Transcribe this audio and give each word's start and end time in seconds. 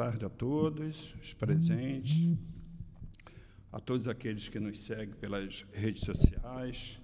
tarde 0.00 0.24
a 0.24 0.30
todos, 0.30 1.14
os 1.20 1.34
presentes, 1.34 2.34
a 3.70 3.78
todos 3.78 4.08
aqueles 4.08 4.48
que 4.48 4.58
nos 4.58 4.78
seguem 4.78 5.14
pelas 5.16 5.66
redes 5.74 6.00
sociais. 6.00 6.98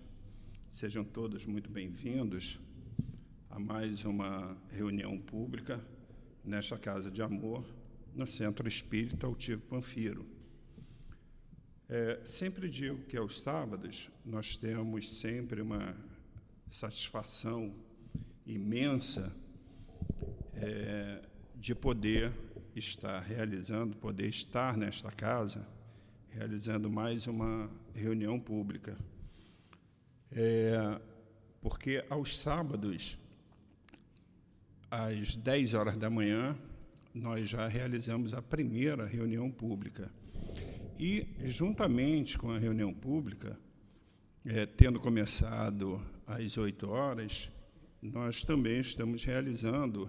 Sejam 0.71 1.05
todos 1.05 1.45
muito 1.45 1.69
bem-vindos 1.69 2.59
a 3.51 3.59
mais 3.59 4.03
uma 4.07 4.57
reunião 4.71 5.19
pública 5.19 5.79
nesta 6.43 6.79
Casa 6.79 7.11
de 7.11 7.21
Amor, 7.21 7.67
no 8.15 8.27
Centro 8.27 8.67
Espírita 8.67 9.27
Altivo 9.27 9.61
Panfiro. 9.61 10.25
É, 11.91 12.23
sempre 12.25 12.67
digo 12.67 13.05
que 13.05 13.19
aos 13.19 13.43
sábados 13.43 14.11
nós 14.25 14.57
temos 14.57 15.19
sempre 15.19 15.61
uma 15.61 15.95
satisfação 16.71 17.75
imensa 18.47 19.37
é, 20.55 21.21
de 21.55 21.75
poder 21.75 22.46
estar 22.79 23.21
realizando, 23.21 23.97
poder 23.97 24.29
estar 24.29 24.77
nesta 24.77 25.11
casa, 25.11 25.67
realizando 26.29 26.91
mais 26.91 27.27
uma 27.27 27.71
reunião 27.95 28.39
pública. 28.39 28.99
É, 30.31 31.01
porque 31.61 32.05
aos 32.11 32.39
sábados, 32.39 33.19
às 34.91 35.35
10 35.35 35.75
horas 35.75 35.97
da 35.97 36.11
manhã, 36.11 36.57
nós 37.15 37.49
já 37.49 37.67
realizamos 37.67 38.35
a 38.35 38.43
primeira 38.43 39.07
reunião 39.07 39.51
pública. 39.51 40.11
E, 40.99 41.27
juntamente 41.45 42.37
com 42.37 42.51
a 42.51 42.59
reunião 42.59 42.93
pública, 42.93 43.59
é, 44.45 44.67
tendo 44.67 45.01
começado 45.01 46.01
às 46.27 46.59
8 46.59 46.89
horas, 46.89 47.51
nós 48.03 48.45
também 48.45 48.81
estamos 48.81 49.25
realizando 49.25 50.09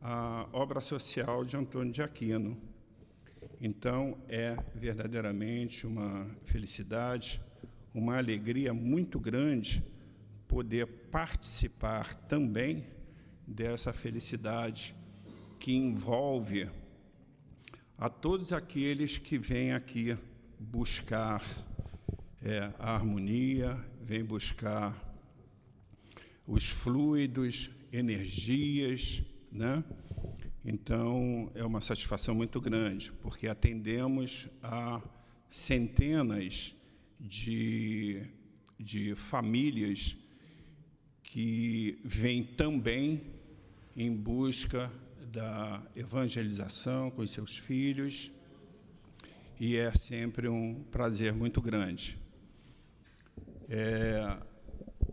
a 0.00 0.48
obra 0.52 0.80
social 0.80 1.44
de 1.44 1.56
Antônio 1.56 1.92
de 1.92 2.02
Aquino. 2.02 2.56
Então, 3.60 4.18
é 4.28 4.56
verdadeiramente 4.74 5.86
uma 5.86 6.26
felicidade, 6.44 7.40
uma 7.94 8.18
alegria 8.18 8.74
muito 8.74 9.18
grande 9.18 9.82
poder 10.46 10.86
participar 10.86 12.14
também 12.14 12.84
dessa 13.46 13.92
felicidade 13.92 14.94
que 15.58 15.72
envolve 15.72 16.68
a 17.98 18.08
todos 18.08 18.52
aqueles 18.52 19.16
que 19.16 19.38
vêm 19.38 19.72
aqui 19.72 20.16
buscar 20.58 21.42
é, 22.42 22.70
a 22.78 22.94
harmonia, 22.94 23.82
vêm 24.02 24.24
buscar 24.24 24.94
os 26.46 26.68
fluidos, 26.68 27.70
energias, 27.92 29.22
né? 29.56 29.82
Então, 30.64 31.50
é 31.54 31.64
uma 31.64 31.80
satisfação 31.80 32.34
muito 32.34 32.60
grande, 32.60 33.12
porque 33.22 33.48
atendemos 33.48 34.48
a 34.62 35.00
centenas 35.48 36.74
de, 37.18 38.22
de 38.78 39.14
famílias 39.14 40.16
que 41.22 41.98
vêm 42.04 42.44
também 42.44 43.22
em 43.96 44.14
busca 44.14 44.92
da 45.32 45.82
evangelização 45.94 47.10
com 47.10 47.22
os 47.22 47.30
seus 47.30 47.56
filhos, 47.56 48.30
e 49.58 49.76
é 49.76 49.90
sempre 49.92 50.48
um 50.48 50.84
prazer 50.90 51.32
muito 51.32 51.62
grande. 51.62 52.18
É, 53.68 54.36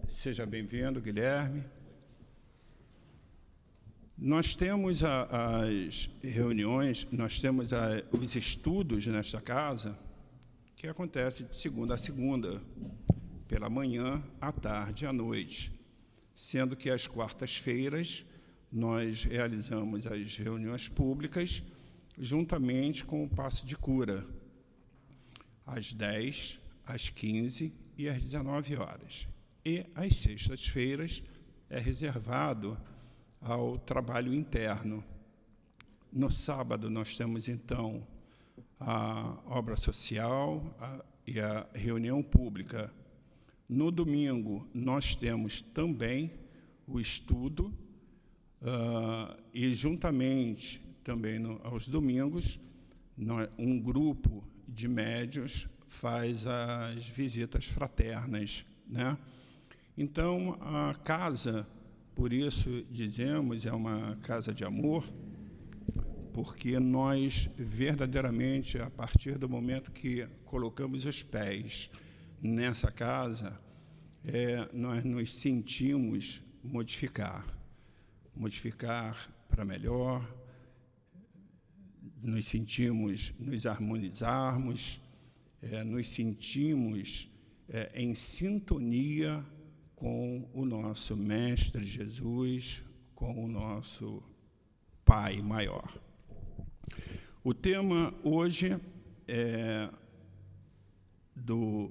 seja 0.07 0.45
bem-vindo, 0.45 0.99
Guilherme. 0.99 1.63
Nós 4.17 4.55
temos 4.55 5.03
a, 5.03 5.63
as 5.63 6.09
reuniões, 6.21 7.07
nós 7.11 7.39
temos 7.39 7.73
a, 7.73 8.03
os 8.11 8.35
estudos 8.35 9.07
nesta 9.07 9.41
casa, 9.41 9.97
que 10.75 10.87
acontece 10.87 11.43
de 11.43 11.55
segunda 11.55 11.95
a 11.95 11.97
segunda, 11.97 12.61
pela 13.47 13.69
manhã, 13.69 14.23
à 14.39 14.51
tarde 14.51 15.03
e 15.03 15.07
à 15.07 15.13
noite, 15.13 15.71
sendo 16.35 16.75
que 16.75 16.89
às 16.89 17.07
quartas-feiras 17.07 18.23
nós 18.71 19.23
realizamos 19.23 20.05
as 20.05 20.37
reuniões 20.37 20.87
públicas 20.87 21.63
juntamente 22.17 23.03
com 23.03 23.23
o 23.23 23.29
passo 23.29 23.65
de 23.65 23.75
cura, 23.75 24.25
às 25.65 25.91
10, 25.91 26.59
às 26.85 27.09
15 27.09 27.73
e 27.97 28.07
às 28.07 28.21
19 28.21 28.75
horas. 28.75 29.27
E 29.65 29.85
às 29.95 30.17
sextas-feiras 30.17 31.23
é 31.69 31.79
reservado 31.79 32.77
ao 33.43 33.77
trabalho 33.77 34.33
interno. 34.33 35.03
No 36.11 36.31
sábado, 36.31 36.89
nós 36.89 37.15
temos, 37.17 37.47
então, 37.47 38.05
a 38.79 39.37
obra 39.45 39.75
social 39.75 40.63
a, 40.79 41.03
e 41.25 41.39
a 41.39 41.65
reunião 41.73 42.21
pública. 42.21 42.91
No 43.67 43.91
domingo, 43.91 44.67
nós 44.73 45.15
temos 45.15 45.61
também 45.61 46.31
o 46.87 46.99
estudo, 46.99 47.73
uh, 48.61 49.35
e, 49.53 49.71
juntamente, 49.73 50.81
também 51.03 51.39
no, 51.39 51.59
aos 51.63 51.87
domingos, 51.87 52.59
um 53.57 53.79
grupo 53.79 54.43
de 54.67 54.87
médios 54.87 55.67
faz 55.87 56.47
as 56.47 57.07
visitas 57.07 57.65
fraternas. 57.65 58.65
Né? 58.87 59.17
Então, 59.97 60.57
a 60.61 60.95
casa 60.95 61.67
por 62.15 62.31
isso 62.31 62.85
dizemos 62.89 63.65
é 63.65 63.71
uma 63.71 64.15
casa 64.23 64.53
de 64.53 64.63
amor, 64.63 65.03
porque 66.33 66.79
nós 66.79 67.49
verdadeiramente, 67.57 68.77
a 68.79 68.89
partir 68.89 69.37
do 69.37 69.49
momento 69.49 69.91
que 69.91 70.27
colocamos 70.45 71.05
os 71.05 71.23
pés 71.23 71.89
nessa 72.41 72.91
casa, 72.91 73.59
é, 74.25 74.69
nós 74.73 75.03
nos 75.03 75.33
sentimos 75.33 76.41
modificar, 76.63 77.45
modificar 78.35 79.29
para 79.49 79.65
melhor, 79.65 80.27
nos 82.21 82.45
sentimos 82.45 83.33
nos 83.37 83.65
harmonizarmos, 83.65 85.01
é, 85.61 85.83
nos 85.83 86.09
sentimos 86.09 87.29
é, 87.67 87.91
em 87.95 88.15
sintonia 88.15 89.45
com 90.03 90.49
o 90.53 90.65
nosso 90.65 91.15
Mestre 91.15 91.81
Jesus, 91.81 92.83
com 93.15 93.45
o 93.45 93.47
nosso 93.47 94.21
Pai 95.05 95.41
maior. 95.41 95.97
O 97.41 97.53
tema 97.53 98.13
hoje 98.21 98.77
é 99.25 99.89
do 101.33 101.89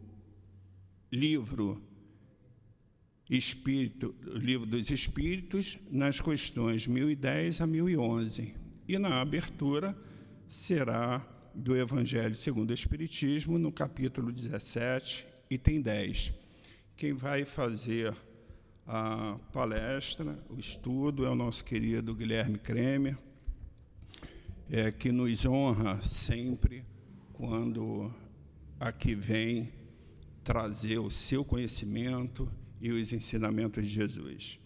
livro 1.10 1.82
Espírito, 3.30 4.14
livro 4.26 4.66
dos 4.66 4.90
Espíritos, 4.90 5.78
nas 5.90 6.20
questões 6.20 6.86
1010 6.86 7.62
a 7.62 7.66
1011. 7.66 8.54
E 8.86 8.98
na 8.98 9.22
abertura 9.22 9.96
será 10.46 11.26
do 11.54 11.74
Evangelho 11.74 12.34
segundo 12.34 12.72
o 12.72 12.74
Espiritismo, 12.74 13.58
no 13.58 13.72
capítulo 13.72 14.30
17, 14.30 15.26
item 15.48 15.80
10. 15.80 16.41
Quem 17.02 17.14
vai 17.14 17.44
fazer 17.44 18.16
a 18.86 19.36
palestra, 19.52 20.38
o 20.48 20.56
estudo, 20.56 21.26
é 21.26 21.28
o 21.28 21.34
nosso 21.34 21.64
querido 21.64 22.14
Guilherme 22.14 22.56
Kremer, 22.58 23.18
é, 24.70 24.92
que 24.92 25.10
nos 25.10 25.44
honra 25.44 26.00
sempre 26.00 26.84
quando 27.32 28.14
aqui 28.78 29.16
vem 29.16 29.72
trazer 30.44 30.98
o 30.98 31.10
seu 31.10 31.44
conhecimento 31.44 32.48
e 32.80 32.92
os 32.92 33.12
ensinamentos 33.12 33.84
de 33.84 33.94
Jesus. 33.94 34.60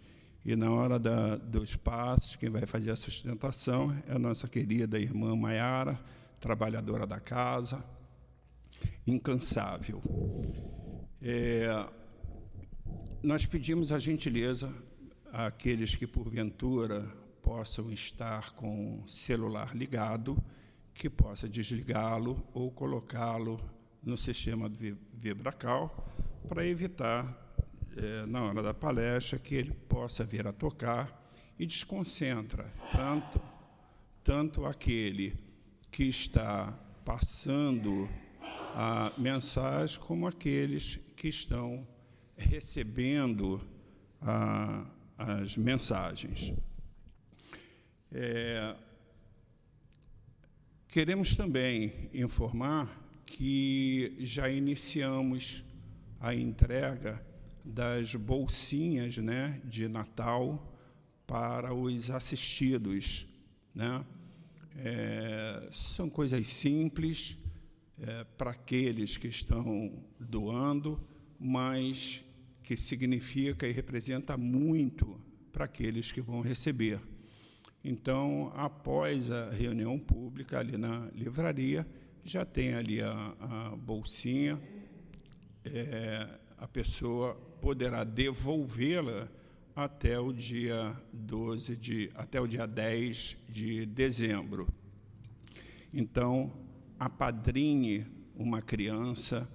E 0.44 0.54
na 0.54 0.70
hora 0.70 0.98
da, 0.98 1.36
dos 1.36 1.74
passos, 1.74 2.36
quem 2.36 2.50
vai 2.50 2.66
fazer 2.66 2.90
a 2.90 2.96
sustentação 2.96 3.96
é 4.06 4.12
a 4.12 4.18
nossa 4.18 4.46
querida 4.46 4.98
irmã 4.98 5.34
Maiara, 5.34 5.98
trabalhadora 6.38 7.06
da 7.06 7.18
casa, 7.18 7.82
incansável. 9.06 10.02
É, 11.22 11.88
nós 13.22 13.46
pedimos 13.46 13.92
a 13.92 13.98
gentileza 13.98 14.72
àqueles 15.32 15.94
que, 15.94 16.06
porventura, 16.06 17.02
possam 17.42 17.90
estar 17.90 18.52
com 18.52 19.00
o 19.00 19.08
celular 19.08 19.74
ligado, 19.74 20.42
que 20.94 21.08
possa 21.08 21.48
desligá-lo 21.48 22.44
ou 22.52 22.70
colocá-lo 22.70 23.60
no 24.02 24.16
sistema 24.16 24.70
vibracal 25.14 26.12
para 26.48 26.66
evitar, 26.66 27.54
é, 27.96 28.26
na 28.26 28.42
hora 28.42 28.62
da 28.62 28.74
palestra, 28.74 29.38
que 29.38 29.54
ele 29.54 29.72
possa 29.72 30.24
vir 30.24 30.46
a 30.46 30.52
tocar 30.52 31.28
e 31.58 31.66
desconcentra 31.66 32.72
tanto, 32.92 33.40
tanto 34.22 34.66
aquele 34.66 35.34
que 35.90 36.04
está 36.04 36.72
passando 37.04 38.08
a 38.74 39.12
mensagem 39.16 39.98
como 40.00 40.26
aqueles 40.26 41.00
que 41.16 41.28
estão 41.28 41.86
recebendo 42.36 43.60
ah, 44.20 44.86
as 45.18 45.56
mensagens. 45.56 46.52
É, 48.12 48.76
Queremos 50.96 51.36
também 51.36 52.08
informar 52.14 53.22
que 53.26 54.16
já 54.20 54.48
iniciamos 54.48 55.62
a 56.18 56.34
entrega 56.34 57.22
das 57.62 58.14
bolsinhas 58.14 59.18
né, 59.18 59.60
de 59.62 59.88
Natal 59.88 60.74
para 61.26 61.74
os 61.74 62.10
assistidos. 62.10 63.26
Né? 63.74 64.06
É, 64.78 65.68
são 65.70 66.08
coisas 66.08 66.46
simples 66.46 67.36
é, 68.00 68.24
para 68.24 68.52
aqueles 68.52 69.18
que 69.18 69.28
estão 69.28 70.02
doando, 70.18 70.98
mas 71.38 72.24
que 72.66 72.76
significa 72.76 73.64
e 73.68 73.70
representa 73.70 74.36
muito 74.36 75.20
para 75.52 75.66
aqueles 75.66 76.10
que 76.10 76.20
vão 76.20 76.40
receber. 76.40 77.00
Então, 77.84 78.52
após 78.56 79.30
a 79.30 79.50
reunião 79.50 79.96
pública 80.00 80.58
ali 80.58 80.76
na 80.76 81.08
livraria, 81.14 81.86
já 82.24 82.44
tem 82.44 82.74
ali 82.74 83.00
a, 83.00 83.34
a 83.38 83.76
bolsinha, 83.76 84.60
é, 85.64 86.28
a 86.58 86.66
pessoa 86.66 87.36
poderá 87.60 88.02
devolvê-la 88.02 89.28
até 89.76 90.18
o 90.18 90.32
dia 90.32 90.92
12 91.12 91.76
de 91.76 92.10
até 92.16 92.40
o 92.40 92.48
dia 92.48 92.66
10 92.66 93.36
de 93.48 93.86
dezembro. 93.86 94.66
Então, 95.94 96.52
apadrinhe 96.98 98.04
uma 98.34 98.60
criança 98.60 99.48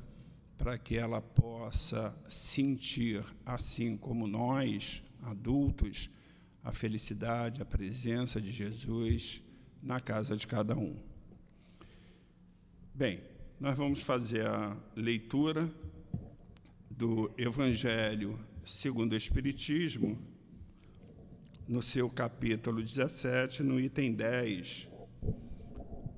para 0.62 0.78
que 0.78 0.96
ela 0.96 1.20
possa 1.20 2.16
sentir, 2.30 3.26
assim 3.44 3.98
como 3.98 4.28
nós, 4.28 5.04
adultos, 5.24 6.08
a 6.64 6.72
felicidade, 6.72 7.64
a 7.64 7.66
presença 7.66 8.40
de 8.40 8.52
Jesus 8.52 9.42
na 9.82 10.00
casa 10.00 10.38
de 10.38 10.46
cada 10.46 10.78
um. 10.78 10.96
Bem, 12.94 13.24
nós 13.60 13.76
vamos 13.76 14.04
fazer 14.04 14.46
a 14.46 14.78
leitura 14.96 15.68
do 16.92 17.32
Evangelho 17.40 18.40
segundo 18.64 19.14
o 19.14 19.18
Espiritismo, 19.18 20.16
no 21.68 21.82
seu 21.82 22.08
capítulo 22.08 22.84
17, 22.84 23.64
no 23.64 23.80
item 23.80 24.14
10. 24.14 24.88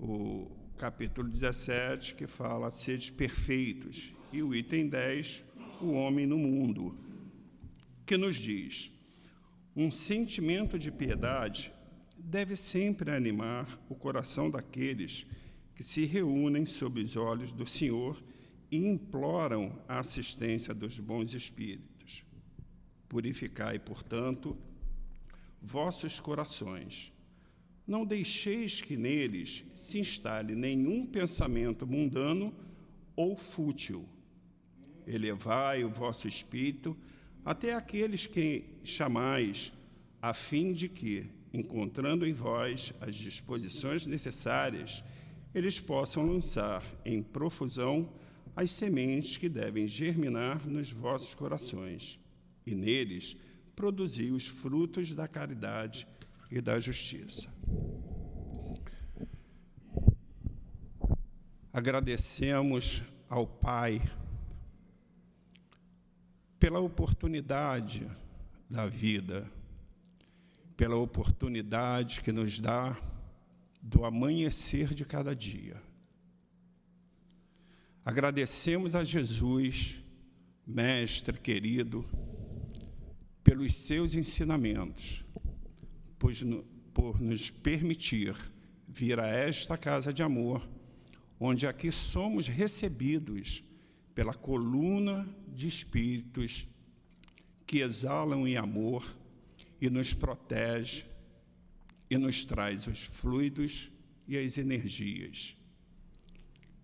O 0.01 0.51
capítulo 0.78 1.30
17 1.30 2.16
que 2.16 2.28
fala 2.28 2.69
seres 2.72 3.10
perfeitos 3.10 4.13
e 4.33 4.41
o 4.41 4.53
item 4.53 4.88
10, 4.88 5.45
o 5.80 5.91
homem 5.91 6.25
no 6.25 6.38
mundo, 6.38 6.97
que 8.06 8.18
nos 8.18 8.35
diz: 8.35 8.91
um 9.75 9.91
sentimento 9.91 10.77
de 10.77 10.91
piedade 10.91 11.71
deve 12.18 12.56
sempre 12.56 13.12
animar 13.12 13.80
o 13.88 13.95
coração 13.95 14.50
daqueles 14.50 15.25
que 15.75 15.83
se 15.83 16.06
reúnem 16.06 16.65
sob 16.65 17.01
os 17.01 17.15
olhos 17.15 17.51
do 17.51 17.65
Senhor 17.65 18.21
e 18.71 18.77
imploram 18.77 19.80
a 19.88 20.00
assistência 20.00 20.74
dos 20.74 21.00
bons 21.00 21.33
espíritos. 21.33 22.24
Purificai, 23.07 23.77
portanto, 23.77 24.57
vossos 25.62 26.19
corações. 26.19 27.13
Não 27.85 28.06
deixeis 28.06 28.81
que 28.81 28.97
neles 28.97 29.63
se 29.75 30.00
instale 30.00 30.56
nenhum 30.56 31.06
pensamento 31.06 31.85
mundano 31.85 32.53
ou 33.15 33.35
fútil. 33.35 34.07
Elevai 35.08 35.84
o 35.84 35.90
vosso 35.90 36.28
espírito 36.28 36.96
até 37.46 37.74
aqueles 37.74 38.26
que 38.26 38.64
chamais, 38.84 39.74
a 40.22 40.34
fim 40.34 40.74
de 40.74 40.88
que, 40.88 41.30
encontrando 41.54 42.26
em 42.26 42.34
vós 42.34 42.94
as 43.02 43.16
disposições 43.16 44.06
necessárias, 44.06 45.04
eles 45.54 45.80
possam 45.80 46.26
lançar 46.26 46.84
em 47.06 47.22
profusão 47.22 48.10
as 48.56 48.72
sementes 48.72 49.38
que 49.38 49.50
devem 49.50 49.88
germinar 49.88 50.66
nos 50.68 50.92
vossos 50.92 51.34
corações, 51.34 52.20
e 52.66 52.74
neles 52.74 53.36
produzir 53.76 54.32
os 54.32 54.48
frutos 54.48 55.14
da 55.14 55.28
caridade 55.28 56.08
e 56.52 56.62
da 56.62 56.80
justiça. 56.80 57.52
Agradecemos 61.74 63.04
ao 63.28 63.48
Pai 63.48 64.00
pela 66.63 66.80
oportunidade 66.80 68.10
da 68.69 68.88
vida, 68.88 69.51
pela 70.77 70.95
oportunidade 70.95 72.21
que 72.21 72.31
nos 72.31 72.57
dá 72.57 72.98
do 73.81 74.06
amanhecer 74.06 74.94
de 74.94 75.04
cada 75.04 75.36
dia. 75.36 75.75
Agradecemos 78.06 78.95
a 78.95 79.04
Jesus, 79.04 80.00
Mestre 80.65 81.38
querido, 81.38 82.06
pelos 83.44 83.75
seus 83.75 84.16
ensinamentos, 84.16 85.25
por 86.94 87.19
nos 87.19 87.50
permitir 87.51 88.38
vir 88.88 89.19
a 89.19 89.27
esta 89.27 89.77
casa 89.77 90.13
de 90.13 90.24
amor, 90.24 90.66
onde 91.38 91.68
aqui 91.68 91.92
somos 91.92 92.48
recebidos 92.48 93.62
pela 94.16 94.33
coluna 94.33 95.27
de 95.54 95.68
espíritos 95.68 96.68
que 97.66 97.80
exalam 97.80 98.48
em 98.48 98.58
amor 98.58 99.06
e 99.80 99.90
nos 99.90 100.14
protege 100.14 101.06
e 102.10 102.18
nos 102.18 102.44
traz 102.44 102.88
os 102.88 103.04
fluidos 103.04 103.92
e 104.28 104.38
as 104.38 104.58
energias. 104.58 105.56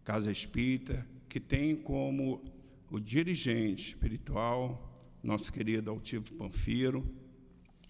Casa 0.03 0.31
Espírita, 0.31 1.07
que 1.27 1.39
tem 1.39 1.75
como 1.75 2.43
o 2.89 2.99
dirigente 2.99 3.89
espiritual, 3.89 4.93
nosso 5.21 5.51
querido 5.51 5.91
Altivo 5.91 6.33
Panfiro, 6.33 7.07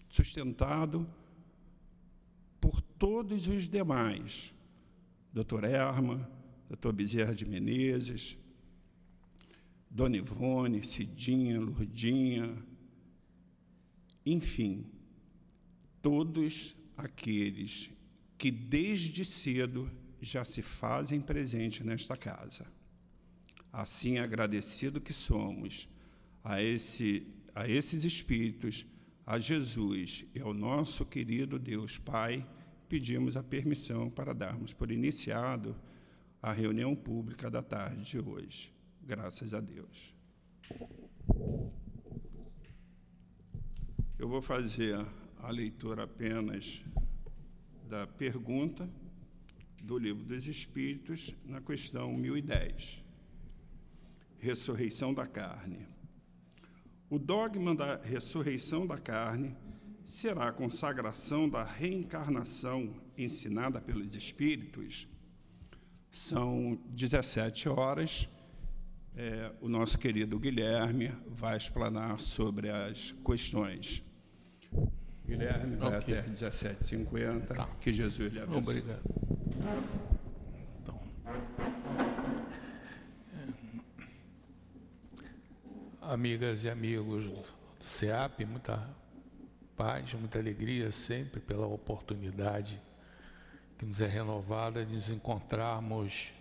sustentado 0.08 1.08
por 2.60 2.80
todos 2.80 3.46
os 3.46 3.66
demais, 3.66 4.52
doutor 5.32 5.64
Erma, 5.64 6.30
doutor 6.68 6.92
Bezerra 6.92 7.34
de 7.34 7.46
Menezes, 7.46 8.36
Dona 9.90 10.16
Ivone, 10.16 10.84
Cidinha, 10.84 11.58
Lurdinha, 11.58 12.56
enfim, 14.24 14.86
todos 16.00 16.76
aqueles 16.96 17.90
que 18.38 18.50
desde 18.50 19.24
cedo 19.24 19.90
já 20.20 20.44
se 20.44 20.62
fazem 20.62 21.20
presente 21.20 21.82
nesta 21.82 22.16
casa. 22.16 22.66
Assim, 23.72 24.18
agradecido 24.18 25.00
que 25.00 25.12
somos 25.12 25.88
a, 26.44 26.62
esse, 26.62 27.26
a 27.54 27.68
esses 27.68 28.04
espíritos, 28.04 28.86
a 29.26 29.38
Jesus 29.38 30.24
e 30.34 30.40
ao 30.40 30.54
nosso 30.54 31.04
querido 31.04 31.58
Deus 31.58 31.98
Pai, 31.98 32.46
pedimos 32.88 33.36
a 33.36 33.42
permissão 33.42 34.08
para 34.08 34.32
darmos 34.32 34.72
por 34.72 34.90
iniciado 34.90 35.76
a 36.42 36.52
reunião 36.52 36.94
pública 36.94 37.50
da 37.50 37.62
tarde 37.62 38.04
de 38.04 38.18
hoje. 38.18 38.72
Graças 39.02 39.54
a 39.54 39.60
Deus. 39.60 40.14
Eu 44.18 44.28
vou 44.28 44.42
fazer 44.42 44.96
a 45.38 45.50
leitura 45.50 46.04
apenas 46.04 46.84
da 47.88 48.06
pergunta 48.06 48.88
do 49.82 49.98
Livro 49.98 50.24
dos 50.24 50.46
Espíritos, 50.46 51.34
na 51.44 51.60
questão 51.60 52.12
1010. 52.12 53.02
Ressurreição 54.38 55.12
da 55.12 55.26
carne. 55.26 55.86
O 57.08 57.18
dogma 57.18 57.74
da 57.74 57.96
ressurreição 57.96 58.86
da 58.86 58.98
carne 58.98 59.56
será 60.04 60.48
a 60.48 60.52
consagração 60.52 61.48
da 61.48 61.64
reencarnação 61.64 62.94
ensinada 63.16 63.80
pelos 63.80 64.14
Espíritos. 64.14 65.08
São 66.10 66.78
17 66.90 67.68
horas 67.68 68.28
é, 69.20 69.52
o 69.60 69.68
nosso 69.68 69.98
querido 69.98 70.38
Guilherme 70.38 71.12
vai 71.26 71.54
explanar 71.54 72.18
sobre 72.20 72.70
as 72.70 73.12
questões. 73.22 74.02
Guilherme 75.26 75.76
vai 75.76 75.98
okay. 75.98 76.20
até 76.20 76.30
17h50. 76.30 77.54
Tá. 77.54 77.68
Que 77.82 77.92
Jesus 77.92 78.32
lhe 78.32 78.40
abençoe. 78.40 78.78
Obrigado. 78.78 79.02
Então, 80.80 80.98
é, 83.34 83.46
amigas 86.00 86.64
e 86.64 86.70
amigos 86.70 87.26
do 87.26 87.44
CEAP, 87.78 88.46
muita 88.46 88.88
paz, 89.76 90.14
muita 90.14 90.38
alegria 90.38 90.90
sempre 90.90 91.40
pela 91.40 91.66
oportunidade 91.66 92.80
que 93.76 93.84
nos 93.84 94.00
é 94.00 94.06
renovada 94.06 94.82
de 94.82 94.94
nos 94.94 95.10
encontrarmos 95.10 96.32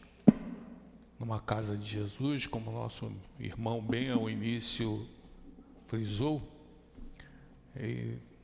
numa 1.19 1.39
casa 1.39 1.75
de 1.75 1.85
Jesus, 1.85 2.47
como 2.47 2.71
nosso 2.71 3.11
irmão 3.37 3.81
bem 3.81 4.09
ao 4.09 4.29
início 4.29 5.05
frisou, 5.85 6.41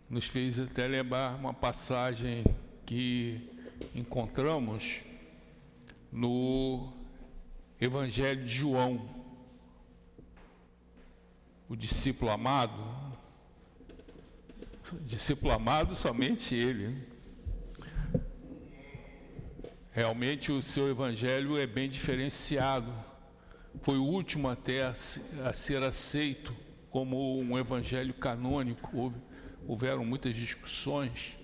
nos 0.10 0.28
fez 0.28 0.60
até 0.60 0.86
lembrar 0.86 1.36
uma 1.36 1.54
passagem 1.54 2.44
que 2.86 3.50
encontramos 3.96 5.02
no 6.12 6.92
Evangelho 7.80 8.44
de 8.44 8.54
João, 8.54 9.08
o 11.70 11.76
discípulo 11.76 12.30
amado, 12.30 12.84
discípulo 15.02 15.52
amado 15.54 15.96
somente 15.96 16.54
ele. 16.54 17.15
Realmente 19.96 20.52
o 20.52 20.62
seu 20.62 20.90
evangelho 20.90 21.58
é 21.58 21.66
bem 21.66 21.88
diferenciado. 21.90 22.94
Foi 23.82 23.98
o 23.98 24.04
último 24.04 24.50
até 24.50 24.84
a, 24.84 24.94
ser 25.54 25.82
aceito 25.84 26.54
como 26.90 27.40
um 27.40 27.58
evangelho 27.58 28.14
canônico. 28.14 28.90
Houve, 28.94 29.16
houveram 29.66 30.04
muitas 30.04 30.36
discussões, 30.36 31.38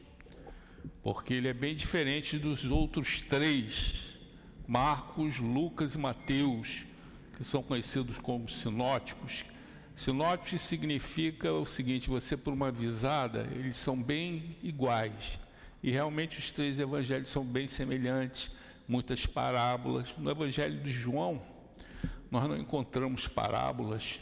porque 1.02 1.34
ele 1.34 1.48
é 1.48 1.54
bem 1.54 1.74
diferente 1.74 2.38
dos 2.38 2.66
outros 2.66 3.22
três, 3.22 4.20
Marcos, 4.68 5.40
Lucas 5.40 5.96
e 5.96 5.98
Mateus, 5.98 6.86
que 7.38 7.46
são 7.46 7.64
conhecidos 7.64 8.18
como 8.18 8.50
sinóticos. 8.50 9.46
Sinótico 9.96 10.58
significa 10.58 11.54
o 11.54 11.66
seguinte: 11.66 12.10
você 12.10 12.36
por 12.36 12.52
uma 12.52 12.70
visada, 12.70 13.48
eles 13.54 13.78
são 13.78 13.96
bem 13.96 14.58
iguais. 14.62 15.40
E 15.84 15.90
realmente 15.90 16.38
os 16.38 16.52
três 16.52 16.78
evangelhos 16.78 17.30
são 17.30 17.44
bem 17.44 17.68
semelhantes, 17.68 18.52
muitas 18.88 19.26
parábolas. 19.26 20.16
No 20.18 20.30
evangelho 20.30 20.80
de 20.80 20.92
João, 20.92 21.42
nós 22.30 22.48
não 22.48 22.56
encontramos 22.56 23.28
parábolas. 23.28 24.20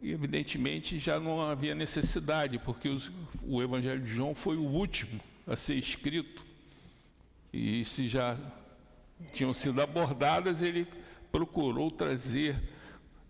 E 0.00 0.12
evidentemente 0.12 0.98
já 0.98 1.18
não 1.18 1.42
havia 1.42 1.74
necessidade, 1.74 2.58
porque 2.58 2.88
os, 2.88 3.10
o 3.42 3.60
evangelho 3.60 4.00
de 4.00 4.10
João 4.10 4.34
foi 4.34 4.56
o 4.56 4.64
último 4.64 5.20
a 5.46 5.56
ser 5.56 5.74
escrito. 5.74 6.46
E 7.52 7.84
se 7.84 8.06
já 8.06 8.38
tinham 9.32 9.52
sido 9.52 9.82
abordadas, 9.82 10.62
ele 10.62 10.86
procurou 11.32 11.90
trazer 11.90 12.56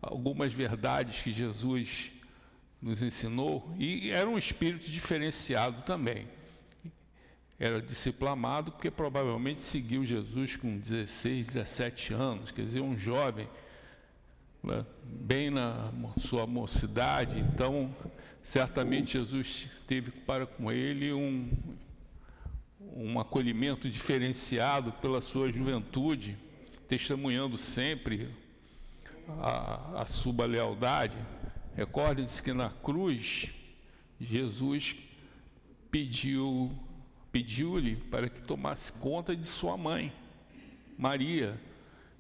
algumas 0.03 0.53
verdades 0.53 1.23
que 1.23 1.33
Jesus 1.33 2.13
nos 2.81 3.03
ensinou 3.03 3.75
e 3.79 4.11
era 4.11 4.29
um 4.29 4.39
espírito 4.39 4.91
diferenciado 4.91 5.83
também 5.83 6.27
era 7.61 7.83
discípulo 7.83 8.31
amado 8.31 8.73
porque 8.73 8.91
provavelmente 8.91 9.61
seguiu 9.61 10.03
Jesus 10.07 10.57
com 10.57 10.79
16, 10.79 11.49
17 11.49 12.15
anos, 12.15 12.51
quer 12.51 12.63
dizer, 12.63 12.81
um 12.81 12.97
jovem, 12.97 13.47
né, 14.65 14.87
bem 15.05 15.51
na 15.51 15.93
sua 16.17 16.47
mocidade, 16.47 17.39
então 17.39 17.95
certamente 18.43 19.19
Jesus 19.19 19.69
teve 19.87 20.11
para 20.11 20.47
com 20.47 20.73
ele 20.73 21.13
um, 21.13 21.51
um 22.97 23.21
acolhimento 23.21 23.91
diferenciado 23.91 24.91
pela 24.93 25.21
sua 25.21 25.53
juventude, 25.53 26.39
testemunhando 26.89 27.59
sempre 27.59 28.31
a, 29.39 30.01
a 30.01 30.07
sua 30.07 30.47
lealdade. 30.47 31.17
Recordem-se 31.77 32.43
que 32.43 32.55
na 32.55 32.71
cruz, 32.71 33.51
Jesus 34.19 34.97
pediu 35.91 36.73
pediu-lhe 37.33 37.97
para 37.97 38.29
que 38.29 38.41
tomasse 38.41 38.93
conta 38.95 39.37
de 39.37 39.47
sua 39.47 39.77
mãe, 39.77 40.13
Maria. 40.99 41.59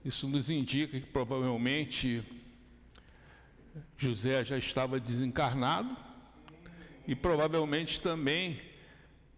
Isso 0.04 0.28
nos 0.28 0.48
indica 0.48 0.98
que 0.98 1.06
provavelmente 1.06 2.22
José 3.96 4.44
já 4.44 4.56
estava 4.56 4.98
desencarnado 4.98 5.96
e 7.06 7.14
provavelmente 7.14 8.00
também, 8.00 8.60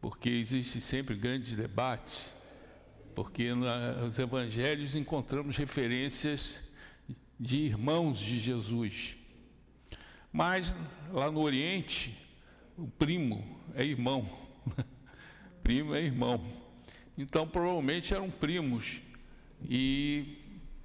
porque 0.00 0.28
existe 0.28 0.80
sempre 0.80 1.16
grandes 1.16 1.56
debates, 1.56 2.34
porque 3.14 3.52
nos 3.54 4.18
evangelhos 4.18 4.94
encontramos 4.94 5.56
referências 5.56 6.62
de 7.38 7.56
irmãos 7.58 8.18
de 8.18 8.38
Jesus. 8.38 9.16
Mas 10.32 10.76
lá 11.10 11.30
no 11.30 11.40
Oriente, 11.40 12.16
o 12.76 12.86
primo 12.86 13.60
é 13.74 13.84
irmão. 13.84 14.26
primo 15.62 15.94
é 15.94 16.02
irmão. 16.02 16.42
Então, 17.16 17.46
provavelmente 17.46 18.12
eram 18.12 18.30
primos. 18.30 19.02
E 19.68 20.38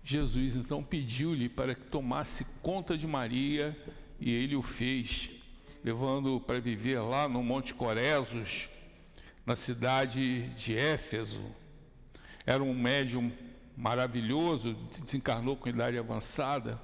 Jesus 0.04 0.56
então 0.56 0.84
pediu-lhe 0.84 1.50
para 1.50 1.76
que 1.76 1.86
tomasse 1.86 2.46
conta 2.62 2.98
de 2.98 3.08
Maria 3.08 3.76
e 4.20 4.32
ele 4.32 4.56
o 4.56 4.62
fez, 4.62 5.30
levando 5.84 6.40
para 6.40 6.60
viver 6.60 7.00
lá 7.00 7.28
no 7.28 7.44
Monte 7.44 7.74
Coresos, 7.74 8.70
na 9.46 9.56
cidade 9.56 10.44
de 10.50 10.78
Éfeso. 10.78 11.42
Era 12.46 12.64
um 12.64 12.74
médium 12.74 13.32
maravilhoso, 13.76 14.74
desencarnou 14.74 15.56
com 15.56 15.70
idade 15.70 15.98
avançada. 15.98 16.80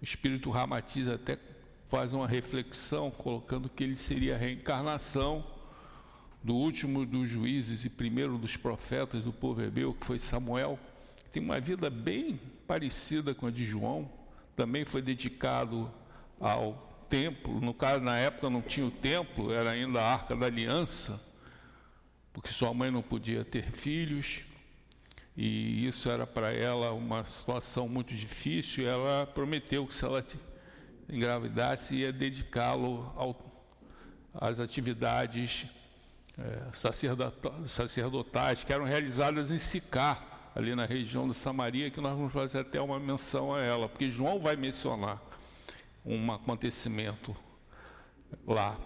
O 0.00 0.04
espírito 0.04 0.50
Ramatiza 0.50 1.14
até 1.14 1.38
faz 1.88 2.12
uma 2.12 2.26
reflexão, 2.26 3.10
colocando 3.10 3.68
que 3.68 3.84
ele 3.84 3.96
seria 3.96 4.34
a 4.34 4.38
reencarnação 4.38 5.53
do 6.44 6.54
último 6.54 7.06
dos 7.06 7.26
juízes 7.26 7.86
e 7.86 7.90
primeiro 7.90 8.36
dos 8.36 8.54
profetas 8.54 9.22
do 9.22 9.32
povo 9.32 9.62
hebreu, 9.62 9.94
que 9.94 10.04
foi 10.04 10.18
Samuel, 10.18 10.78
tem 11.32 11.42
uma 11.42 11.58
vida 11.58 11.88
bem 11.88 12.38
parecida 12.66 13.34
com 13.34 13.46
a 13.46 13.50
de 13.50 13.64
João, 13.64 14.10
também 14.54 14.84
foi 14.84 15.00
dedicado 15.00 15.90
ao 16.38 17.06
templo, 17.08 17.62
no 17.62 17.72
caso, 17.72 18.04
na 18.04 18.18
época 18.18 18.50
não 18.50 18.60
tinha 18.60 18.84
o 18.86 18.90
templo, 18.90 19.52
era 19.52 19.70
ainda 19.70 20.02
a 20.02 20.12
Arca 20.12 20.36
da 20.36 20.44
Aliança, 20.44 21.18
porque 22.30 22.52
sua 22.52 22.74
mãe 22.74 22.90
não 22.90 23.00
podia 23.02 23.42
ter 23.42 23.70
filhos, 23.72 24.44
e 25.34 25.86
isso 25.86 26.10
era 26.10 26.26
para 26.26 26.52
ela 26.52 26.92
uma 26.92 27.24
situação 27.24 27.88
muito 27.88 28.14
difícil, 28.14 28.86
ela 28.86 29.26
prometeu 29.26 29.86
que 29.86 29.94
se 29.94 30.04
ela 30.04 30.24
engravidasse 31.08 31.96
ia 31.96 32.12
dedicá-lo 32.12 33.40
às 34.34 34.60
atividades 34.60 35.66
sacerdotais 37.66 38.64
que 38.64 38.72
eram 38.72 38.84
realizadas 38.84 39.50
em 39.50 39.58
Sicar, 39.58 40.50
ali 40.54 40.74
na 40.74 40.84
região 40.84 41.28
de 41.28 41.34
Samaria, 41.34 41.90
que 41.90 42.00
nós 42.00 42.16
vamos 42.16 42.32
fazer 42.32 42.60
até 42.60 42.80
uma 42.80 42.98
menção 42.98 43.54
a 43.54 43.60
ela, 43.60 43.88
porque 43.88 44.10
João 44.10 44.40
vai 44.40 44.56
mencionar 44.56 45.20
um 46.04 46.30
acontecimento 46.32 47.36
lá. 48.46 48.76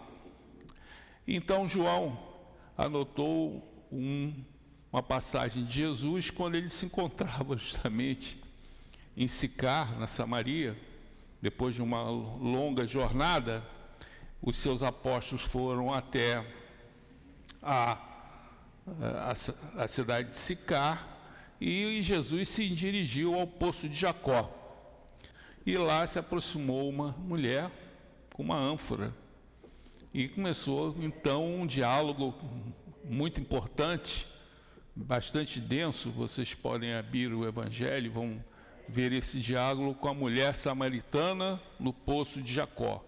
Então 1.27 1.69
João 1.69 2.19
anotou 2.77 3.89
um, 3.93 4.33
uma 4.93 5.03
passagem 5.03 5.65
de 5.65 5.75
Jesus 5.75 6.31
quando 6.31 6.55
ele 6.55 6.71
se 6.71 6.87
encontrava 6.87 7.57
justamente 7.59 8.41
em 9.17 9.27
Sicar, 9.27 9.99
na 9.99 10.07
Samaria, 10.07 10.79
depois 11.43 11.75
de 11.75 11.83
uma 11.83 12.03
longa 12.03 12.87
jornada, 12.87 13.65
os 14.41 14.57
seus 14.57 14.83
apóstolos 14.83 15.45
foram 15.45 15.93
até 15.93 16.45
a, 17.63 17.99
a, 19.01 19.33
a 19.83 19.89
cidade 19.89 20.29
de 20.29 20.35
Sicar 20.35 21.19
e 21.61 22.01
Jesus 22.03 22.49
se 22.49 22.69
dirigiu 22.69 23.35
ao 23.35 23.47
poço 23.47 23.89
de 23.89 23.99
Jacó. 23.99 24.55
E 25.67 25.77
lá 25.77 26.07
se 26.07 26.19
aproximou 26.19 26.89
uma 26.89 27.13
mulher 27.19 27.71
com 28.33 28.43
uma 28.43 28.57
ânfora. 28.57 29.15
E 30.15 30.29
começou 30.29 30.97
então 31.01 31.61
um 31.61 31.67
diálogo 31.67 32.35
muito 33.05 33.41
importante, 33.41 34.27
bastante 34.95 35.61
denso. 35.61 36.11
Vocês 36.11 36.55
podem 36.55 36.95
abrir 36.95 37.33
o 37.33 37.47
Evangelho, 37.47 38.13
vão 38.13 38.43
ver 38.89 39.13
esse 39.13 39.41
diálogo 39.41 39.95
com 39.95 40.09
a 40.09 40.15
mulher 40.15 40.55
samaritana 40.55 41.61
no 41.79 41.93
poço 41.93 42.41
de 42.41 42.55
Jacó. 42.55 43.05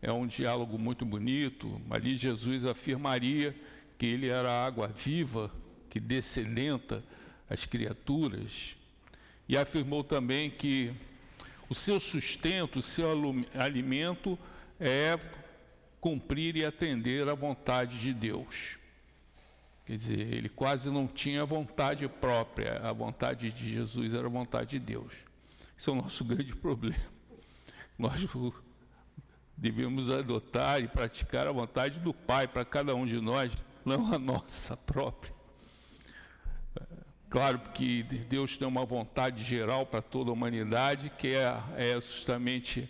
É 0.00 0.12
um 0.12 0.26
diálogo 0.26 0.78
muito 0.78 1.04
bonito. 1.04 1.80
Ali 1.90 2.16
Jesus 2.16 2.64
afirmaria 2.64 3.56
que 3.98 4.06
ele 4.06 4.28
era 4.28 4.50
a 4.50 4.66
água 4.66 4.88
viva 4.88 5.50
que 5.88 6.00
descedenta 6.00 7.02
as 7.48 7.64
criaturas, 7.64 8.76
e 9.48 9.56
afirmou 9.56 10.02
também 10.02 10.50
que 10.50 10.92
o 11.68 11.74
seu 11.74 11.98
sustento, 12.00 12.80
o 12.80 12.82
seu 12.82 13.08
alimento 13.54 14.38
é 14.78 15.18
cumprir 16.00 16.56
e 16.56 16.64
atender 16.64 17.28
à 17.28 17.34
vontade 17.34 17.98
de 17.98 18.12
Deus. 18.12 18.78
Quer 19.84 19.96
dizer, 19.96 20.32
ele 20.34 20.48
quase 20.48 20.90
não 20.90 21.06
tinha 21.06 21.44
vontade 21.44 22.08
própria, 22.08 22.78
a 22.78 22.92
vontade 22.92 23.52
de 23.52 23.72
Jesus 23.72 24.14
era 24.14 24.26
a 24.26 24.30
vontade 24.30 24.70
de 24.70 24.80
Deus. 24.80 25.12
Esse 25.78 25.88
é 25.88 25.92
o 25.92 25.96
nosso 25.96 26.24
grande 26.24 26.54
problema. 26.56 26.96
Nós 27.98 28.20
devemos 29.56 30.10
adotar 30.10 30.82
e 30.82 30.88
praticar 30.88 31.46
a 31.46 31.52
vontade 31.52 31.98
do 32.00 32.12
Pai 32.12 32.46
para 32.46 32.64
cada 32.64 32.94
um 32.94 33.06
de 33.06 33.20
nós, 33.20 33.50
não 33.86 34.12
a 34.12 34.18
nossa 34.18 34.76
própria. 34.76 35.32
Claro 37.30 37.58
que 37.74 38.02
Deus 38.02 38.56
tem 38.56 38.66
uma 38.66 38.84
vontade 38.84 39.42
geral 39.44 39.86
para 39.86 40.02
toda 40.02 40.30
a 40.30 40.32
humanidade, 40.32 41.10
que 41.16 41.28
é, 41.28 41.62
é 41.76 41.94
justamente 41.94 42.88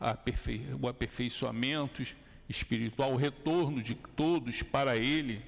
aperfei, 0.00 0.66
o 0.80 0.88
aperfeiçoamento 0.88 2.02
espiritual, 2.48 3.12
o 3.12 3.16
retorno 3.16 3.82
de 3.82 3.94
todos 3.94 4.62
para 4.62 4.96
Ele. 4.96 5.42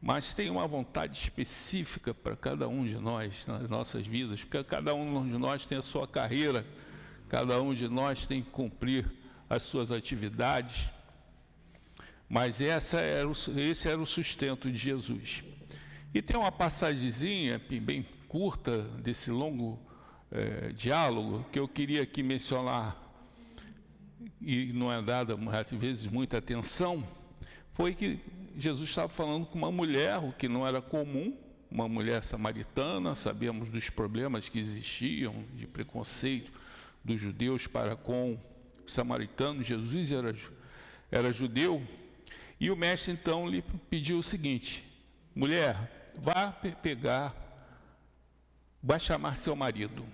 mas 0.00 0.34
tem 0.34 0.50
uma 0.50 0.66
vontade 0.66 1.18
específica 1.18 2.12
para 2.14 2.36
cada 2.36 2.68
um 2.68 2.86
de 2.86 2.96
nós 2.96 3.46
nas 3.46 3.68
nossas 3.68 4.06
vidas. 4.06 4.44
Cada 4.68 4.94
um 4.94 5.26
de 5.26 5.38
nós 5.38 5.66
tem 5.66 5.78
a 5.78 5.82
sua 5.82 6.06
carreira, 6.06 6.66
cada 7.28 7.60
um 7.60 7.74
de 7.74 7.88
nós 7.88 8.26
tem 8.26 8.42
que 8.42 8.50
cumprir 8.50 9.10
as 9.48 9.62
suas 9.62 9.90
atividades. 9.90 10.88
Mas 12.28 12.60
essa 12.60 13.00
era 13.00 13.28
o, 13.28 13.32
esse 13.56 13.88
era 13.88 14.00
o 14.00 14.06
sustento 14.06 14.70
de 14.70 14.78
Jesus. 14.78 15.44
E 16.12 16.22
tem 16.22 16.36
uma 16.36 16.52
passagemzinha 16.52 17.60
bem 17.82 18.06
curta 18.28 18.82
desse 19.00 19.30
longo 19.30 19.78
é, 20.30 20.72
diálogo 20.72 21.44
que 21.52 21.58
eu 21.58 21.68
queria 21.68 22.02
aqui 22.02 22.22
mencionar 22.22 23.04
e 24.40 24.72
não 24.72 24.92
é 24.92 25.00
dada 25.00 25.34
às 25.34 25.70
vezes 25.70 26.06
muita 26.06 26.38
atenção, 26.38 27.02
foi 27.72 27.94
que 27.94 28.20
Jesus 28.56 28.88
estava 28.88 29.08
falando 29.08 29.46
com 29.46 29.58
uma 29.58 29.72
mulher, 29.72 30.18
o 30.18 30.32
que 30.32 30.48
não 30.48 30.66
era 30.66 30.80
comum, 30.80 31.36
uma 31.70 31.88
mulher 31.88 32.22
samaritana, 32.22 33.14
sabíamos 33.14 33.68
dos 33.68 33.90
problemas 33.90 34.48
que 34.48 34.58
existiam 34.58 35.44
de 35.54 35.66
preconceito 35.66 36.52
dos 37.04 37.20
judeus 37.20 37.66
para 37.66 37.96
com 37.96 38.38
os 38.86 38.92
samaritanos. 38.92 39.66
Jesus 39.66 40.12
era, 40.12 40.34
era 41.10 41.32
judeu, 41.32 41.82
e 42.58 42.70
o 42.70 42.76
mestre 42.76 43.12
então 43.12 43.48
lhe 43.48 43.62
pediu 43.62 44.18
o 44.18 44.22
seguinte: 44.22 44.84
mulher, 45.34 46.10
vá 46.16 46.50
pegar, 46.50 47.34
vá 48.82 48.98
chamar 48.98 49.36
seu 49.36 49.56
marido, 49.56 50.04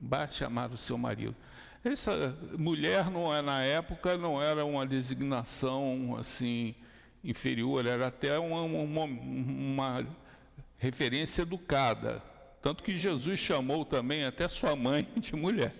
vá 0.00 0.26
chamar 0.26 0.70
o 0.70 0.76
seu 0.76 0.96
marido. 0.96 1.36
Essa 1.84 2.38
mulher 2.56 3.10
não 3.10 3.34
é 3.34 3.42
na 3.42 3.62
época 3.62 4.16
não 4.16 4.40
era 4.40 4.64
uma 4.64 4.86
designação 4.86 6.16
assim 6.16 6.76
inferior, 7.24 7.86
era 7.86 8.06
até 8.06 8.38
uma, 8.38 8.62
uma, 8.62 9.04
uma 9.04 10.06
referência 10.78 11.42
educada. 11.42 12.22
Tanto 12.60 12.84
que 12.84 12.96
Jesus 12.96 13.40
chamou 13.40 13.84
também 13.84 14.24
até 14.24 14.46
sua 14.46 14.76
mãe 14.76 15.06
de 15.16 15.34
mulher, 15.34 15.74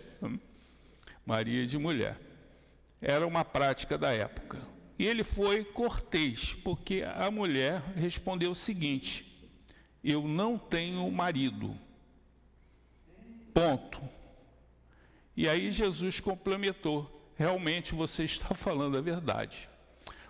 Maria 1.25 1.66
de 1.66 1.78
mulher. 1.78 2.19
Era 3.00 3.26
uma 3.26 3.45
prática 3.45 3.97
da 3.97 4.12
época. 4.12 4.61
E 4.99 5.07
ele 5.07 5.25
foi 5.25 5.65
cortês, 5.65 6.55
porque 6.63 7.03
a 7.03 7.31
mulher 7.31 7.83
respondeu 7.97 8.51
o 8.53 8.55
seguinte: 8.55 9.51
Eu 10.03 10.29
não 10.29 10.59
tenho 10.59 11.11
marido. 11.11 11.77
Ponto. 13.55 14.01
E 15.37 15.49
aí 15.49 15.73
Jesus 15.73 16.21
complementou: 16.21 17.33
Realmente 17.37 17.95
você 17.95 18.25
está 18.25 18.53
falando 18.55 18.97
a 18.97 19.01
verdade. 19.01 19.69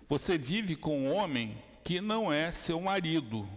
Você 0.08 0.36
vive 0.38 0.76
com 0.76 1.06
um 1.06 1.14
homem 1.14 1.56
que 1.82 2.00
não 2.00 2.32
é 2.32 2.52
seu 2.52 2.80
marido, 2.80 3.48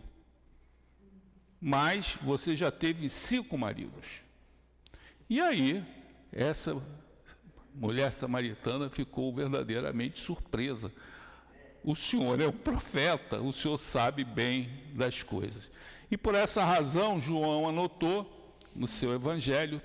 mas 1.60 2.18
você 2.22 2.56
já 2.56 2.72
teve 2.72 3.10
cinco 3.10 3.58
maridos. 3.58 4.22
E 5.30 5.42
aí, 5.42 5.84
essa 6.32 6.82
mulher 7.76 8.12
samaritana 8.12 8.90
ficou 8.90 9.34
verdadeiramente 9.34 10.20
surpresa. 10.20 10.92
O 11.84 11.96
senhor 11.96 12.40
é 12.40 12.48
um 12.48 12.52
profeta, 12.52 13.42
o 13.42 13.54
senhor 13.54 13.78
sabe 13.78 14.24
bem 14.24 14.70
das 14.94 15.22
coisas. 15.22 15.70
E 16.10 16.18
por 16.18 16.34
essa 16.34 16.64
razão, 16.64 17.20
João 17.20 17.68
anotou 17.68 18.58
no 18.74 18.88
seu 18.88 19.14
evangelho, 19.14 19.82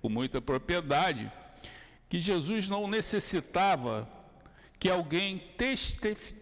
com 0.00 0.08
muita 0.08 0.40
propriedade, 0.40 1.30
que 2.08 2.20
Jesus 2.20 2.68
não 2.68 2.88
necessitava 2.88 4.08
que 4.78 4.88
alguém 4.88 5.42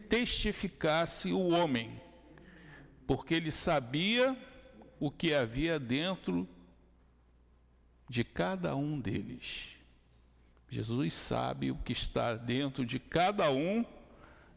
testificasse 0.08 1.32
o 1.32 1.48
homem, 1.48 2.00
porque 3.06 3.34
ele 3.34 3.50
sabia 3.50 4.36
o 5.00 5.10
que 5.10 5.32
havia 5.32 5.78
dentro 5.78 6.48
de 8.08 8.22
cada 8.24 8.76
um 8.76 9.00
deles. 9.00 9.75
Jesus 10.68 11.14
sabe 11.14 11.70
o 11.70 11.76
que 11.76 11.92
está 11.92 12.34
dentro 12.34 12.84
de 12.84 12.98
cada 12.98 13.50
um 13.50 13.84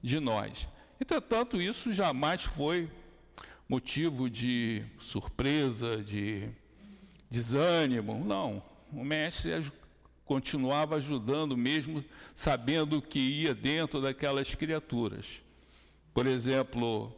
de 0.01 0.19
nós. 0.19 0.67
Entretanto, 0.99 1.61
isso 1.61 1.93
jamais 1.93 2.43
foi 2.43 2.89
motivo 3.67 4.29
de 4.29 4.83
surpresa, 4.99 6.03
de 6.03 6.49
desânimo. 7.29 8.23
Não. 8.25 8.63
O 8.91 9.03
mestre 9.03 9.71
continuava 10.25 10.95
ajudando, 10.95 11.55
mesmo 11.55 12.03
sabendo 12.33 12.97
o 12.97 13.01
que 13.01 13.19
ia 13.19 13.53
dentro 13.53 14.01
daquelas 14.01 14.55
criaturas. 14.55 15.43
Por 16.13 16.25
exemplo, 16.25 17.13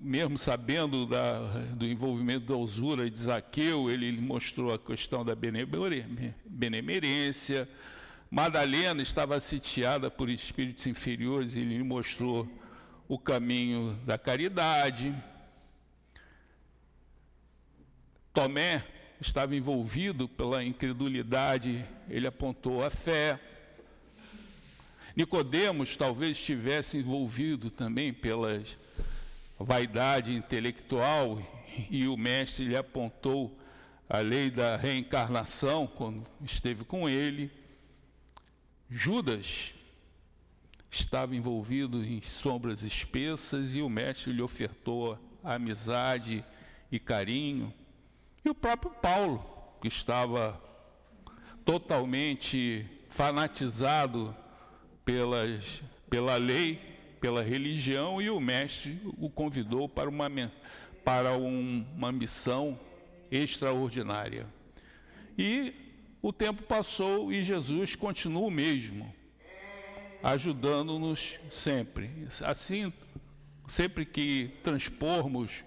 mesmo 0.00 0.36
sabendo 0.36 1.06
da, 1.06 1.40
do 1.74 1.86
envolvimento 1.86 2.46
da 2.46 2.56
usura 2.56 3.08
de 3.10 3.18
Zaqueu, 3.18 3.90
ele 3.90 4.12
mostrou 4.20 4.72
a 4.72 4.78
questão 4.78 5.24
da 5.24 5.36
benemerência. 6.46 7.68
Madalena 8.30 9.00
estava 9.02 9.38
sitiada 9.40 10.10
por 10.10 10.28
espíritos 10.28 10.86
inferiores, 10.86 11.56
ele 11.56 11.78
lhe 11.78 11.82
mostrou 11.84 12.48
o 13.06 13.18
caminho 13.18 13.94
da 14.04 14.18
caridade. 14.18 15.14
Tomé 18.34 18.84
estava 19.20 19.56
envolvido 19.56 20.28
pela 20.28 20.62
incredulidade, 20.62 21.84
ele 22.08 22.26
apontou 22.26 22.84
a 22.84 22.90
fé. 22.90 23.40
Nicodemos 25.16 25.96
talvez 25.96 26.38
estivesse 26.38 26.98
envolvido 26.98 27.70
também 27.70 28.12
pela 28.12 28.62
vaidade 29.58 30.34
intelectual 30.34 31.42
e 31.90 32.06
o 32.06 32.16
mestre 32.16 32.66
lhe 32.66 32.76
apontou 32.76 33.58
a 34.08 34.18
lei 34.18 34.50
da 34.50 34.76
reencarnação 34.76 35.86
quando 35.86 36.26
esteve 36.42 36.84
com 36.84 37.08
ele. 37.08 37.50
Judas 38.88 39.74
estava 40.90 41.36
envolvido 41.36 42.02
em 42.02 42.22
sombras 42.22 42.82
espessas 42.82 43.74
e 43.74 43.82
o 43.82 43.88
mestre 43.88 44.32
lhe 44.32 44.40
ofertou 44.40 45.18
amizade 45.44 46.44
e 46.90 46.98
carinho. 46.98 47.72
E 48.44 48.48
o 48.48 48.54
próprio 48.54 48.90
Paulo, 48.92 49.44
que 49.82 49.88
estava 49.88 50.60
totalmente 51.64 52.86
fanatizado 53.10 54.34
pelas, 55.04 55.82
pela 56.08 56.36
lei, 56.36 56.97
pela 57.20 57.42
religião, 57.42 58.20
e 58.20 58.30
o 58.30 58.40
mestre 58.40 59.00
o 59.18 59.28
convidou 59.28 59.88
para 59.88 60.08
uma, 60.08 60.30
para 61.04 61.36
um, 61.36 61.86
uma 61.94 62.12
missão 62.12 62.78
extraordinária. 63.30 64.46
E 65.36 65.72
o 66.20 66.32
tempo 66.32 66.62
passou 66.62 67.32
e 67.32 67.42
Jesus 67.42 67.94
continua 67.94 68.46
o 68.46 68.50
mesmo, 68.50 69.12
ajudando-nos 70.22 71.38
sempre. 71.48 72.10
Assim, 72.44 72.92
sempre 73.66 74.04
que 74.04 74.50
transpormos 74.62 75.64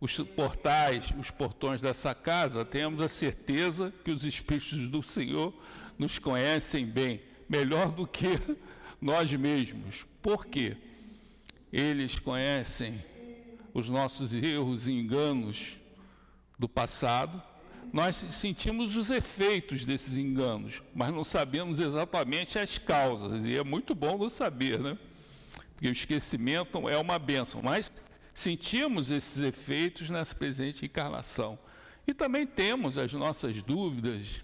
os 0.00 0.16
portais, 0.18 1.12
os 1.18 1.30
portões 1.30 1.80
dessa 1.80 2.14
casa, 2.14 2.64
temos 2.64 3.02
a 3.02 3.08
certeza 3.08 3.92
que 4.04 4.10
os 4.10 4.24
Espíritos 4.24 4.78
do 4.88 5.02
Senhor 5.02 5.52
nos 5.98 6.18
conhecem 6.18 6.86
bem, 6.86 7.20
melhor 7.48 7.90
do 7.90 8.06
que 8.06 8.28
nós 9.00 9.32
mesmos. 9.32 10.04
Por 10.22 10.46
quê? 10.46 10.76
Eles 11.72 12.18
conhecem 12.18 13.02
os 13.72 13.88
nossos 13.88 14.34
erros 14.34 14.88
e 14.88 14.92
enganos 14.92 15.78
do 16.58 16.68
passado. 16.68 17.42
Nós 17.92 18.16
sentimos 18.16 18.96
os 18.96 19.10
efeitos 19.10 19.84
desses 19.84 20.16
enganos, 20.16 20.82
mas 20.94 21.12
não 21.12 21.24
sabemos 21.24 21.80
exatamente 21.80 22.58
as 22.58 22.76
causas. 22.76 23.44
E 23.44 23.56
é 23.56 23.64
muito 23.64 23.94
bom 23.94 24.18
não 24.18 24.28
saber, 24.28 24.78
né? 24.78 24.98
Porque 25.74 25.88
o 25.88 25.92
esquecimento 25.92 26.88
é 26.88 26.98
uma 26.98 27.18
benção, 27.18 27.62
mas 27.62 27.92
sentimos 28.34 29.10
esses 29.10 29.42
efeitos 29.42 30.10
nessa 30.10 30.34
presente 30.34 30.84
encarnação. 30.84 31.58
E 32.06 32.12
também 32.12 32.46
temos 32.46 32.98
as 32.98 33.12
nossas 33.12 33.62
dúvidas 33.62 34.42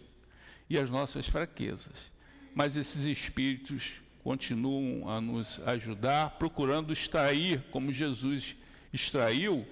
e 0.70 0.78
as 0.78 0.90
nossas 0.90 1.26
fraquezas. 1.26 2.12
Mas 2.54 2.76
esses 2.76 3.04
espíritos 3.06 4.00
continuam 4.24 5.06
a 5.06 5.20
nos 5.20 5.60
ajudar, 5.68 6.30
procurando 6.38 6.94
extrair, 6.94 7.62
como 7.70 7.92
Jesus 7.92 8.56
extraiu, 8.90 9.66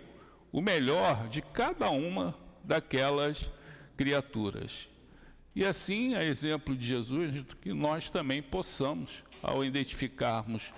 o 0.53 0.61
melhor 0.61 1.27
de 1.29 1.41
cada 1.41 1.89
uma 1.89 2.37
daquelas 2.63 3.51
criaturas. 3.97 4.91
E 5.57 5.65
assim, 5.65 6.15
a 6.15 6.23
exemplo 6.23 6.77
de 6.77 6.87
Jesus, 6.87 7.33
que 7.63 7.73
nós 7.73 8.11
também 8.11 8.43
possamos, 8.43 9.25
ao 9.43 9.65
identificarmos 9.65 10.71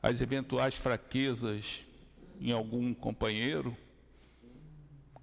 as 0.00 0.20
eventuais 0.20 0.76
fraquezas 0.76 1.82
em 2.40 2.52
algum 2.52 2.94
companheiro 2.94 3.76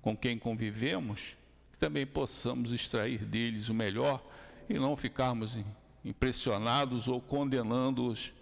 com 0.01 0.17
quem 0.17 0.37
convivemos, 0.37 1.37
que 1.71 1.77
também 1.77 2.05
possamos 2.05 2.73
extrair 2.73 3.23
deles 3.23 3.69
o 3.69 3.73
melhor 3.73 4.21
e 4.69 4.73
não 4.73 4.97
ficarmos 4.97 5.57
impressionados 6.03 7.07
ou 7.07 7.21
condenando-os 7.21 8.33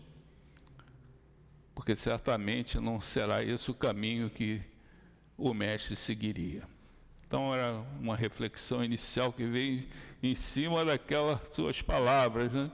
porque 1.78 1.96
certamente 1.96 2.80
não 2.80 3.00
será 3.00 3.44
esse 3.44 3.70
o 3.70 3.74
caminho 3.74 4.32
que 4.32 4.60
o 5.38 5.54
mestre 5.54 5.96
seguiria. 5.96 6.64
Então 7.26 7.54
era 7.54 7.86
uma 8.00 8.16
reflexão 8.16 8.84
inicial 8.84 9.32
que 9.32 9.46
veio 9.46 9.88
em 10.24 10.34
cima 10.34 10.84
daquelas 10.84 11.40
suas 11.52 11.84
palavras, 11.84 12.52
né? 12.52 12.72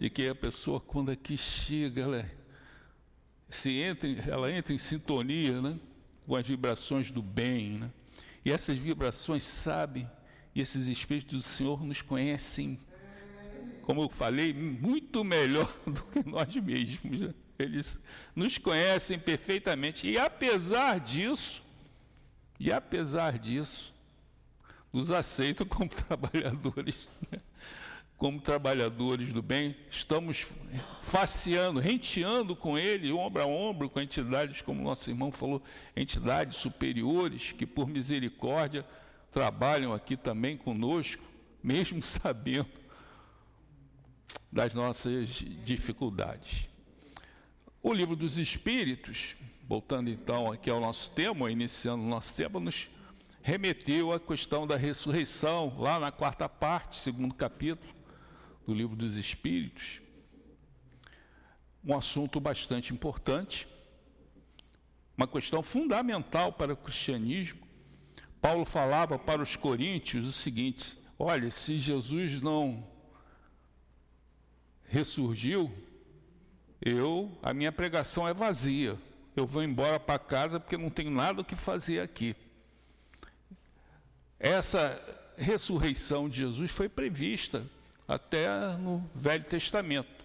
de 0.00 0.08
que 0.08 0.26
a 0.26 0.34
pessoa 0.34 0.80
quando 0.80 1.10
aqui 1.10 1.36
chega, 1.36 2.00
ela, 2.00 2.16
é, 2.16 2.30
se 3.50 3.76
entra, 3.76 4.08
ela 4.26 4.50
entra 4.50 4.72
em 4.72 4.78
sintonia 4.78 5.60
né? 5.60 5.78
com 6.26 6.34
as 6.34 6.46
vibrações 6.46 7.10
do 7.10 7.20
bem. 7.20 7.72
Né? 7.72 7.90
E 8.42 8.50
essas 8.50 8.78
vibrações 8.78 9.44
sabem, 9.44 10.10
e 10.54 10.62
esses 10.62 10.86
espíritos 10.86 11.36
do 11.36 11.42
Senhor 11.42 11.84
nos 11.84 12.00
conhecem, 12.00 12.78
como 13.86 14.02
eu 14.02 14.08
falei, 14.08 14.52
muito 14.52 15.22
melhor 15.22 15.72
do 15.86 16.02
que 16.02 16.28
nós 16.28 16.54
mesmos. 16.56 17.32
Eles 17.56 18.00
nos 18.34 18.58
conhecem 18.58 19.16
perfeitamente. 19.16 20.10
E 20.10 20.18
apesar 20.18 20.98
disso, 20.98 21.62
e 22.58 22.72
apesar 22.72 23.38
disso, 23.38 23.94
nos 24.92 25.12
aceitam 25.12 25.64
como 25.64 25.88
trabalhadores, 26.08 27.08
né? 27.30 27.38
como 28.18 28.40
trabalhadores 28.40 29.32
do 29.32 29.40
bem, 29.40 29.76
estamos 29.88 30.48
faceando, 31.00 31.78
renteando 31.78 32.56
com 32.56 32.76
ele, 32.76 33.12
ombro 33.12 33.40
a 33.40 33.46
ombro, 33.46 33.88
com 33.88 34.00
entidades, 34.00 34.62
como 34.62 34.82
nosso 34.82 35.08
irmão 35.08 35.30
falou, 35.30 35.62
entidades 35.94 36.56
superiores 36.56 37.52
que, 37.52 37.64
por 37.64 37.88
misericórdia, 37.88 38.84
trabalham 39.30 39.92
aqui 39.92 40.16
também 40.16 40.56
conosco, 40.56 41.22
mesmo 41.62 42.02
sabendo 42.04 42.85
das 44.50 44.72
nossas 44.74 45.44
dificuldades. 45.64 46.68
O 47.82 47.92
livro 47.92 48.16
dos 48.16 48.38
Espíritos, 48.38 49.36
voltando 49.68 50.10
então 50.10 50.50
aqui 50.50 50.70
ao 50.70 50.80
nosso 50.80 51.10
tema, 51.10 51.50
iniciando 51.50 52.02
o 52.02 52.08
nosso 52.08 52.34
tema, 52.34 52.58
nos 52.58 52.88
remeteu 53.42 54.12
à 54.12 54.18
questão 54.18 54.66
da 54.66 54.76
ressurreição, 54.76 55.78
lá 55.78 56.00
na 56.00 56.10
quarta 56.10 56.48
parte, 56.48 56.96
segundo 56.96 57.32
capítulo 57.32 57.94
do 58.66 58.74
livro 58.74 58.96
dos 58.96 59.14
Espíritos. 59.14 60.00
Um 61.84 61.96
assunto 61.96 62.40
bastante 62.40 62.92
importante, 62.92 63.68
uma 65.16 65.28
questão 65.28 65.62
fundamental 65.62 66.52
para 66.52 66.72
o 66.72 66.76
cristianismo. 66.76 67.60
Paulo 68.40 68.64
falava 68.64 69.16
para 69.16 69.40
os 69.40 69.54
coríntios 69.54 70.26
o 70.26 70.32
seguinte: 70.32 70.98
olha, 71.16 71.50
se 71.52 71.78
Jesus 71.78 72.40
não 72.40 72.84
ressurgiu, 74.88 75.72
eu, 76.80 77.36
a 77.42 77.52
minha 77.52 77.72
pregação 77.72 78.28
é 78.28 78.34
vazia. 78.34 78.96
Eu 79.34 79.46
vou 79.46 79.62
embora 79.62 79.98
para 79.98 80.18
casa 80.18 80.60
porque 80.60 80.76
não 80.76 80.90
tenho 80.90 81.10
nada 81.10 81.40
o 81.40 81.44
que 81.44 81.54
fazer 81.54 82.00
aqui. 82.00 82.34
Essa 84.38 85.00
ressurreição 85.36 86.28
de 86.28 86.38
Jesus 86.38 86.70
foi 86.70 86.88
prevista 86.88 87.66
até 88.06 88.48
no 88.76 89.04
Velho 89.14 89.44
Testamento. 89.44 90.24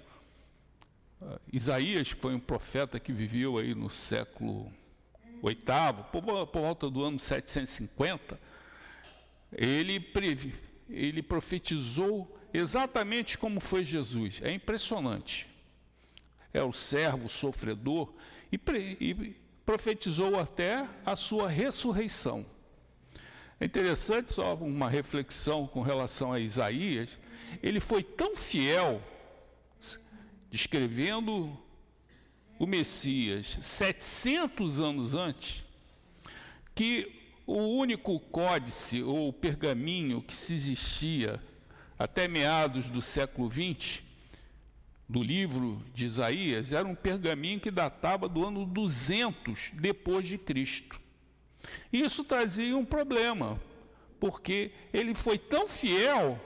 Uh, 1.22 1.40
Isaías, 1.52 2.14
que 2.14 2.20
foi 2.20 2.34
um 2.34 2.40
profeta 2.40 3.00
que 3.00 3.12
viveu 3.12 3.58
aí 3.58 3.76
no 3.76 3.90
século 3.90 4.72
VIII, 5.44 6.04
por, 6.12 6.48
por 6.48 6.62
volta 6.62 6.90
do 6.90 7.04
ano 7.04 7.20
750, 7.20 8.40
ele, 9.52 10.00
previ, 10.00 10.54
ele 10.90 11.22
profetizou 11.22 12.40
exatamente 12.54 13.38
como 13.38 13.60
foi 13.60 13.86
Jesus. 13.86 14.40
É 14.44 14.52
impressionante. 14.52 15.48
É 16.54 16.62
o 16.62 16.74
servo 16.74 17.30
sofredor 17.30 18.14
e, 18.52 18.60
e 19.00 19.36
profetizou 19.66 20.38
até 20.40 20.88
a 21.06 21.16
sua 21.16 21.48
ressurreição. 21.48 22.46
É 23.60 23.66
interessante 23.66 24.34
só 24.34 24.56
uma 24.56 24.90
reflexão 24.90 25.68
com 25.68 25.82
relação 25.82 26.34
a 26.34 26.40
Isaías. 26.40 27.20
Ele 27.62 27.80
foi 27.80 28.04
tão 28.04 28.36
fiel, 28.36 29.02
descrevendo 30.50 31.58
o 32.58 32.66
Messias 32.66 33.58
700 33.62 34.80
anos 34.80 35.14
antes, 35.14 35.64
que 36.76 37.22
o 37.46 37.58
único 37.58 38.20
códice 38.20 39.04
ou 39.04 39.32
pergaminho 39.32 40.22
que 40.22 40.34
se 40.34 40.54
existia 40.54 41.42
até 42.02 42.28
meados 42.28 42.88
do 42.88 43.00
século 43.00 43.48
XX, 43.52 44.02
do 45.08 45.22
livro 45.22 45.84
de 45.94 46.06
Isaías, 46.06 46.72
era 46.72 46.88
um 46.88 46.96
pergaminho 46.96 47.60
que 47.60 47.70
datava 47.70 48.28
do 48.28 48.44
ano 48.44 48.66
200 48.66 49.72
depois 49.74 50.28
de 50.28 50.38
Cristo. 50.38 51.00
Isso 51.94 52.24
trazia 52.24 52.76
um 52.76 52.84
problema, 52.84 53.62
porque 54.20 54.72
ele 54.92 55.14
foi 55.14 55.38
tão 55.38 55.68
fiel 55.68 56.40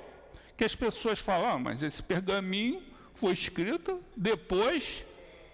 que 0.58 0.65
as 0.65 0.76
pessoas 0.76 1.20
falam, 1.20 1.52
ah, 1.52 1.60
mas 1.60 1.82
esse 1.82 2.04
pergaminho 2.04 2.84
foi 3.13 3.32
escrito 3.32 4.04
depois 4.15 5.06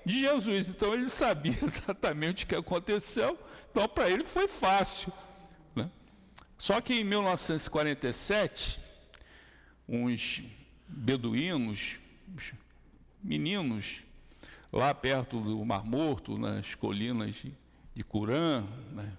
de 0.04 0.22
Jesus, 0.22 0.70
então 0.70 0.96
ele 0.96 1.10
sabia 1.10 1.58
exatamente 1.62 2.44
o 2.46 2.48
que 2.48 2.56
aconteceu, 2.56 3.38
então 3.70 3.88
para 3.88 4.10
ele 4.10 4.24
foi 4.24 4.48
fácil. 4.48 5.14
Né? 5.76 5.92
Só 6.58 6.82
que 6.82 6.96
em 6.96 7.04
1947, 7.04 8.91
uns 9.92 10.42
beduínos, 10.88 12.00
meninos, 13.22 14.04
lá 14.72 14.94
perto 14.96 15.42
do 15.42 15.64
Mar 15.66 15.84
Morto, 15.84 16.38
nas 16.38 16.74
colinas 16.76 17.36
de, 17.36 17.54
de 17.94 18.04
Curã, 18.04 18.64
né? 18.94 19.12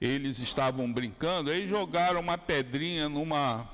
eles 0.00 0.38
estavam 0.38 0.90
brincando, 0.92 1.50
aí 1.50 1.66
jogaram 1.66 2.20
uma 2.20 2.38
pedrinha 2.38 3.08
numa 3.08 3.68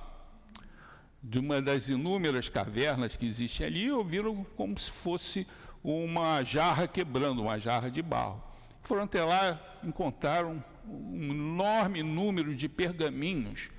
de 1.22 1.38
uma 1.38 1.62
das 1.62 1.88
inúmeras 1.88 2.48
cavernas 2.48 3.14
que 3.14 3.26
existem 3.26 3.66
ali 3.66 3.84
e 3.84 3.92
ouviram 3.92 4.44
como 4.56 4.76
se 4.76 4.90
fosse 4.90 5.46
uma 5.84 6.42
jarra 6.42 6.88
quebrando, 6.88 7.42
uma 7.42 7.60
jarra 7.60 7.90
de 7.90 8.02
barro. 8.02 8.42
Foram 8.82 9.04
até 9.04 9.22
lá, 9.22 9.60
encontraram 9.84 10.64
um 10.84 11.30
enorme 11.30 12.02
número 12.02 12.56
de 12.56 12.68
pergaminhos, 12.68 13.70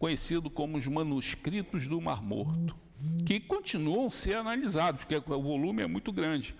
conhecido 0.00 0.48
como 0.48 0.78
os 0.78 0.86
manuscritos 0.86 1.86
do 1.86 2.00
Mar 2.00 2.22
Morto, 2.22 2.74
que 3.26 3.38
continuam 3.38 4.06
a 4.06 4.10
ser 4.10 4.34
analisados, 4.34 5.04
porque 5.04 5.14
o 5.14 5.42
volume 5.42 5.82
é 5.82 5.86
muito 5.86 6.10
grande. 6.10 6.54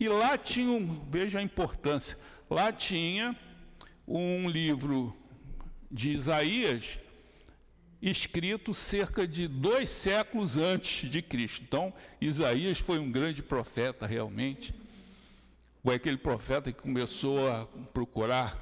E 0.00 0.08
lá 0.08 0.38
tinham, 0.38 1.06
veja 1.10 1.38
a 1.38 1.42
importância, 1.42 2.16
lá 2.48 2.72
tinha 2.72 3.36
um 4.08 4.48
livro 4.48 5.14
de 5.92 6.10
Isaías 6.10 6.98
escrito 8.00 8.72
cerca 8.72 9.28
de 9.28 9.46
dois 9.46 9.90
séculos 9.90 10.56
antes 10.56 11.10
de 11.10 11.20
Cristo. 11.20 11.64
Então, 11.64 11.92
Isaías 12.18 12.78
foi 12.78 12.98
um 12.98 13.12
grande 13.12 13.42
profeta 13.42 14.06
realmente. 14.06 14.74
Foi 15.84 15.96
aquele 15.96 16.16
profeta 16.16 16.72
que 16.72 16.80
começou 16.80 17.46
a 17.46 17.66
procurar, 17.92 18.58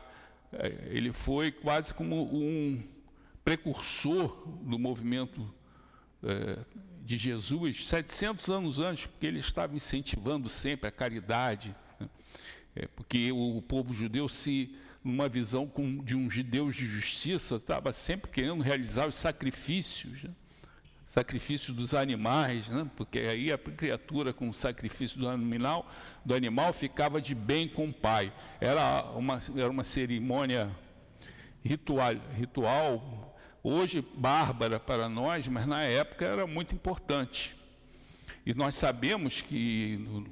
eh, 0.53 0.89
ele 0.91 1.13
foi 1.13 1.53
quase 1.53 1.95
como 1.95 2.23
um 2.23 2.94
precursor 3.45 4.29
do 4.63 4.79
movimento 4.79 5.53
é, 6.23 6.65
de 7.03 7.19
Jesus, 7.19 7.87
700 7.87 8.49
anos 8.49 8.79
antes, 8.79 9.07
porque 9.07 9.27
ele 9.27 9.41
estava 9.41 9.77
incentivando 9.77 10.49
sempre 10.49 10.89
a 10.89 10.91
caridade, 10.91 11.77
né? 12.01 12.09
é, 12.75 12.87
porque 12.89 13.31
o 13.31 13.61
povo 13.61 13.93
judeu 13.93 14.29
se 14.29 14.75
numa 15.05 15.29
visão 15.29 15.71
de 16.03 16.17
um 16.17 16.29
Deus 16.29 16.75
de 16.75 16.87
justiça, 16.87 17.57
estava 17.57 17.93
sempre 17.93 18.31
querendo 18.31 18.63
realizar 18.63 19.07
os 19.07 19.17
sacrifícios, 19.17 20.23
né? 20.23 20.31
sacrifício 21.05 21.75
dos 21.75 21.95
animais, 21.95 22.69
né? 22.69 22.91
porque 22.97 23.19
aí 23.19 23.53
a 23.53 23.59
criatura 23.59 24.33
com 24.33 24.49
o 24.49 24.55
sacrifício 24.55 25.21
do 25.21 25.29
animal, 25.29 25.89
do 26.25 26.35
animal 26.35 26.73
ficava 26.73 27.21
de 27.21 27.35
bem 27.35 27.69
com 27.69 27.87
o 27.87 27.93
pai. 27.93 28.33
Era 28.59 29.05
uma, 29.11 29.39
era 29.55 29.71
uma 29.71 29.85
cerimônia 29.85 30.71
ritual, 31.63 32.15
ritual, 32.35 33.24
hoje 33.65 34.07
bárbara 34.15 34.79
para 34.79 35.09
nós, 35.09 35.49
mas 35.49 35.67
na 35.67 35.83
época 35.83 36.27
era 36.27 36.47
muito 36.47 36.75
importante. 36.75 37.57
E 38.45 38.53
nós 38.53 38.75
sabemos 38.75 39.41
que 39.41 39.97
no, 39.97 40.27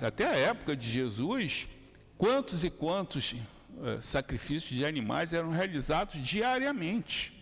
até 0.00 0.28
a 0.28 0.36
época 0.36 0.76
de 0.76 0.88
Jesus, 0.88 1.66
quantos 2.16 2.62
e 2.62 2.70
quantos 2.70 3.34
eh, 3.82 3.98
sacrifícios 4.00 4.78
de 4.78 4.84
animais 4.84 5.32
eram 5.32 5.50
realizados 5.50 6.22
diariamente. 6.22 7.36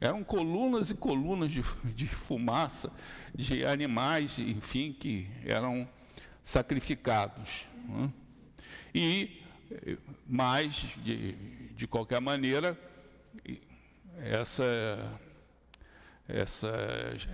Eram 0.00 0.24
colunas 0.24 0.88
e 0.90 0.94
colunas 0.94 1.52
de, 1.52 1.62
de 1.94 2.06
fumaça 2.06 2.90
de 3.34 3.66
animais, 3.66 4.38
enfim, 4.38 4.92
que 4.98 5.28
eram 5.44 5.86
sacrificados. 6.42 7.66
Né? 7.88 8.10
E, 8.94 9.42
eh, 9.70 9.98
mas, 10.26 10.86
de, 11.02 11.32
de 11.74 11.86
qualquer 11.86 12.20
maneira, 12.22 12.78
essa, 14.22 15.20
essa, 16.28 16.72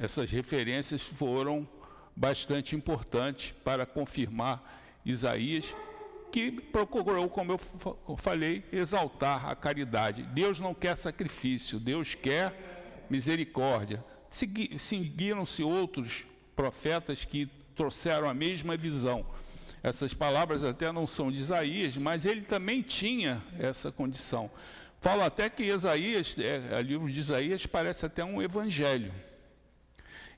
essas 0.01 0.31
referências 0.31 1.03
foram 1.03 1.69
bastante 2.15 2.77
importantes 2.77 3.53
para 3.65 3.87
confirmar 3.87 4.81
Isaías 5.05 5.75
que 6.31 6.53
procurou, 6.53 7.29
como 7.29 7.53
eu 7.53 8.17
falei, 8.17 8.65
exaltar 8.73 9.49
a 9.49 9.57
caridade. 9.57 10.23
Deus 10.23 10.61
não 10.61 10.73
quer 10.73 10.97
sacrifício, 10.97 11.81
Deus 11.81 12.15
quer 12.15 13.07
misericórdia. 13.11 14.05
Seguiram-se 14.29 15.63
outros 15.65 16.27
profetas 16.55 17.25
que 17.25 17.49
trouxeram 17.75 18.29
a 18.29 18.35
mesma 18.35 18.77
visão. 18.77 19.27
Essas 19.83 20.13
palavras 20.13 20.63
até 20.63 20.93
não 20.93 21.07
são 21.07 21.33
de 21.33 21.39
Isaías, 21.39 21.97
mas 21.97 22.27
ele 22.27 22.43
também 22.43 22.83
tinha 22.83 23.43
essa 23.59 23.91
condição. 23.91 24.51
Fala 25.01 25.25
até 25.25 25.49
que 25.49 25.63
Isaías, 25.63 26.37
é, 26.39 26.79
o 26.79 26.83
livro 26.83 27.11
de 27.11 27.19
Isaías 27.19 27.65
parece 27.65 28.05
até 28.05 28.23
um 28.23 28.43
evangelho. 28.43 29.11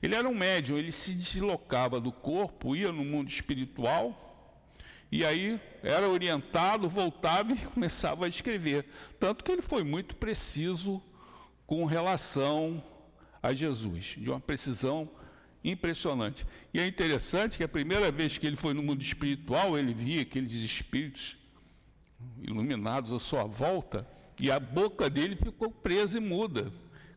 Ele 0.01 0.15
era 0.15 0.27
um 0.27 0.33
médium, 0.33 0.77
ele 0.77 0.91
se 0.91 1.13
deslocava 1.13 1.99
do 1.99 2.13
corpo, 2.13 2.75
ia 2.75 2.91
no 2.91 3.03
mundo 3.03 3.29
espiritual, 3.29 4.65
e 5.11 5.25
aí 5.25 5.59
era 5.81 6.07
orientado, 6.07 6.89
voltava 6.89 7.51
e 7.51 7.57
começava 7.73 8.25
a 8.25 8.29
escrever. 8.29 8.85
Tanto 9.19 9.43
que 9.43 9.51
ele 9.51 9.61
foi 9.61 9.83
muito 9.83 10.15
preciso 10.15 11.03
com 11.67 11.83
relação 11.83 12.81
a 13.41 13.53
Jesus, 13.53 14.15
de 14.17 14.29
uma 14.29 14.39
precisão 14.39 15.09
impressionante. 15.61 16.47
E 16.73 16.79
é 16.79 16.87
interessante 16.87 17.57
que 17.57 17.63
a 17.65 17.69
primeira 17.69 18.09
vez 18.11 18.37
que 18.37 18.47
ele 18.47 18.55
foi 18.55 18.73
no 18.73 18.81
mundo 18.81 19.01
espiritual, 19.01 19.77
ele 19.77 19.93
via 19.93 20.21
aqueles 20.21 20.53
espíritos 20.53 21.37
iluminados 22.41 23.11
à 23.11 23.19
sua 23.19 23.43
volta, 23.43 24.07
e 24.39 24.51
a 24.51 24.59
boca 24.59 25.09
dele 25.09 25.35
ficou 25.35 25.71
presa 25.71 26.17
e 26.17 26.21
muda, 26.21 26.71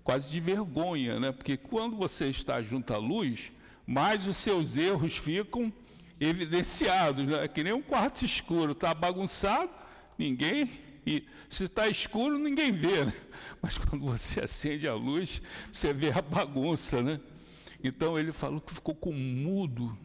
quase 0.04 0.30
de 0.30 0.40
vergonha, 0.40 1.18
né? 1.18 1.32
Porque 1.32 1.56
quando 1.56 1.96
você 1.96 2.26
está 2.26 2.62
junto 2.62 2.92
à 2.92 2.98
luz, 2.98 3.50
mais 3.86 4.26
os 4.26 4.36
seus 4.36 4.76
erros 4.76 5.16
ficam 5.16 5.72
evidenciados, 6.20 7.24
né? 7.24 7.46
que 7.48 7.62
nem 7.62 7.72
um 7.72 7.82
quarto 7.82 8.24
escuro, 8.24 8.72
está 8.72 8.92
bagunçado, 8.94 9.70
ninguém 10.18 10.70
e 11.06 11.24
se 11.48 11.64
está 11.64 11.88
escuro, 11.88 12.38
ninguém 12.38 12.72
vê, 12.72 13.04
né? 13.04 13.12
mas 13.62 13.78
quando 13.78 14.04
você 14.04 14.40
acende 14.42 14.88
a 14.88 14.94
luz, 14.94 15.40
você 15.70 15.92
vê 15.92 16.10
a 16.10 16.20
bagunça, 16.20 17.02
né? 17.02 17.20
Então 17.84 18.18
ele 18.18 18.32
falou 18.32 18.60
que 18.60 18.74
ficou 18.74 18.94
com 18.94 19.12
mudo 19.12 19.96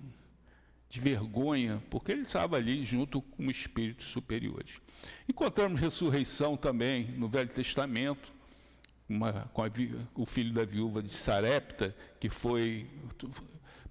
de 0.92 1.00
vergonha, 1.00 1.82
porque 1.90 2.12
ele 2.12 2.24
estava 2.24 2.58
ali 2.58 2.84
junto 2.84 3.22
com 3.22 3.50
espíritos 3.50 4.08
superiores. 4.08 4.82
Encontramos 5.28 5.80
ressurreição 5.80 6.58
também 6.58 7.06
no 7.18 7.30
Velho 7.30 7.50
Testamento, 7.50 8.34
uma, 9.08 9.50
com 9.54 9.64
a, 9.64 9.72
o 10.14 10.26
filho 10.26 10.52
da 10.54 10.66
viúva 10.66 11.02
de 11.02 11.10
Sarepta, 11.10 11.96
que 12.20 12.30
foi. 12.30 12.86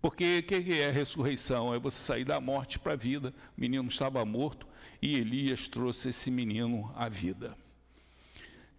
Porque 0.02 0.40
o 0.40 0.42
que 0.42 0.72
é 0.74 0.90
ressurreição? 0.90 1.72
É 1.74 1.78
você 1.78 1.98
sair 1.98 2.24
da 2.24 2.38
morte 2.38 2.78
para 2.78 2.92
a 2.92 2.96
vida. 2.96 3.34
O 3.56 3.60
menino 3.60 3.88
estava 3.88 4.22
morto 4.26 4.66
e 5.00 5.16
Elias 5.16 5.68
trouxe 5.68 6.10
esse 6.10 6.30
menino 6.30 6.92
à 6.94 7.08
vida. 7.08 7.56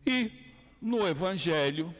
E 0.05 0.31
no 0.79 1.07
Evangelho, 1.07 1.93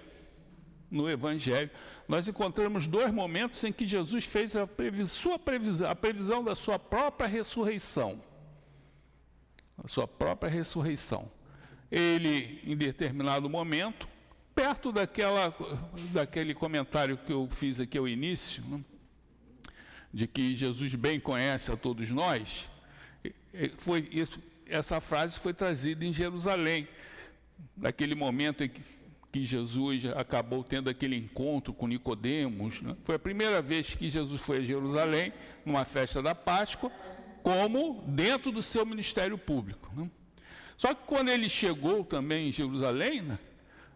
no 0.91 1.09
Evangelho, 1.09 1.69
nós 2.07 2.27
encontramos 2.27 2.85
dois 2.85 3.11
momentos 3.13 3.63
em 3.63 3.71
que 3.71 3.87
Jesus 3.87 4.25
fez 4.25 4.55
a, 4.55 4.67
previsão, 4.67 5.39
a 5.89 5.95
previsão 5.95 6.43
da 6.43 6.53
sua 6.53 6.77
própria 6.77 7.27
ressurreição. 7.27 8.21
A 9.81 9.87
sua 9.87 10.05
própria 10.05 10.51
ressurreição. 10.51 11.31
Ele, 11.89 12.61
em 12.65 12.75
determinado 12.75 13.49
momento, 13.49 14.07
perto 14.53 14.91
daquela, 14.91 15.55
daquele 16.11 16.53
comentário 16.53 17.17
que 17.17 17.31
eu 17.31 17.47
fiz 17.51 17.79
aqui 17.79 17.97
ao 17.97 18.07
início, 18.07 18.61
né, 18.67 18.83
de 20.13 20.27
que 20.27 20.55
Jesus 20.55 20.93
bem 20.93 21.19
conhece 21.19 21.71
a 21.71 21.77
todos 21.77 22.09
nós, 22.09 22.69
foi 23.77 24.07
isso, 24.11 24.41
essa 24.67 24.99
frase 24.99 25.39
foi 25.39 25.53
trazida 25.53 26.05
em 26.05 26.11
Jerusalém, 26.11 26.87
naquele 27.77 28.13
momento 28.13 28.63
em 28.63 28.69
que 28.69 28.81
que 29.31 29.45
Jesus 29.45 30.05
acabou 30.17 30.63
tendo 30.63 30.89
aquele 30.89 31.15
encontro 31.15 31.73
com 31.73 31.87
Nicodemos. 31.87 32.81
Né? 32.81 32.95
Foi 33.03 33.15
a 33.15 33.19
primeira 33.19 33.61
vez 33.61 33.95
que 33.95 34.09
Jesus 34.09 34.41
foi 34.41 34.57
a 34.57 34.61
Jerusalém, 34.61 35.31
numa 35.65 35.85
festa 35.85 36.21
da 36.21 36.35
Páscoa, 36.35 36.91
como 37.41 38.03
dentro 38.07 38.51
do 38.51 38.61
seu 38.61 38.85
ministério 38.85 39.37
público. 39.37 39.89
Né? 39.95 40.09
Só 40.75 40.93
que 40.93 41.05
quando 41.05 41.29
ele 41.29 41.47
chegou 41.47 42.03
também 42.03 42.49
em 42.49 42.51
Jerusalém, 42.51 43.21
né? 43.21 43.39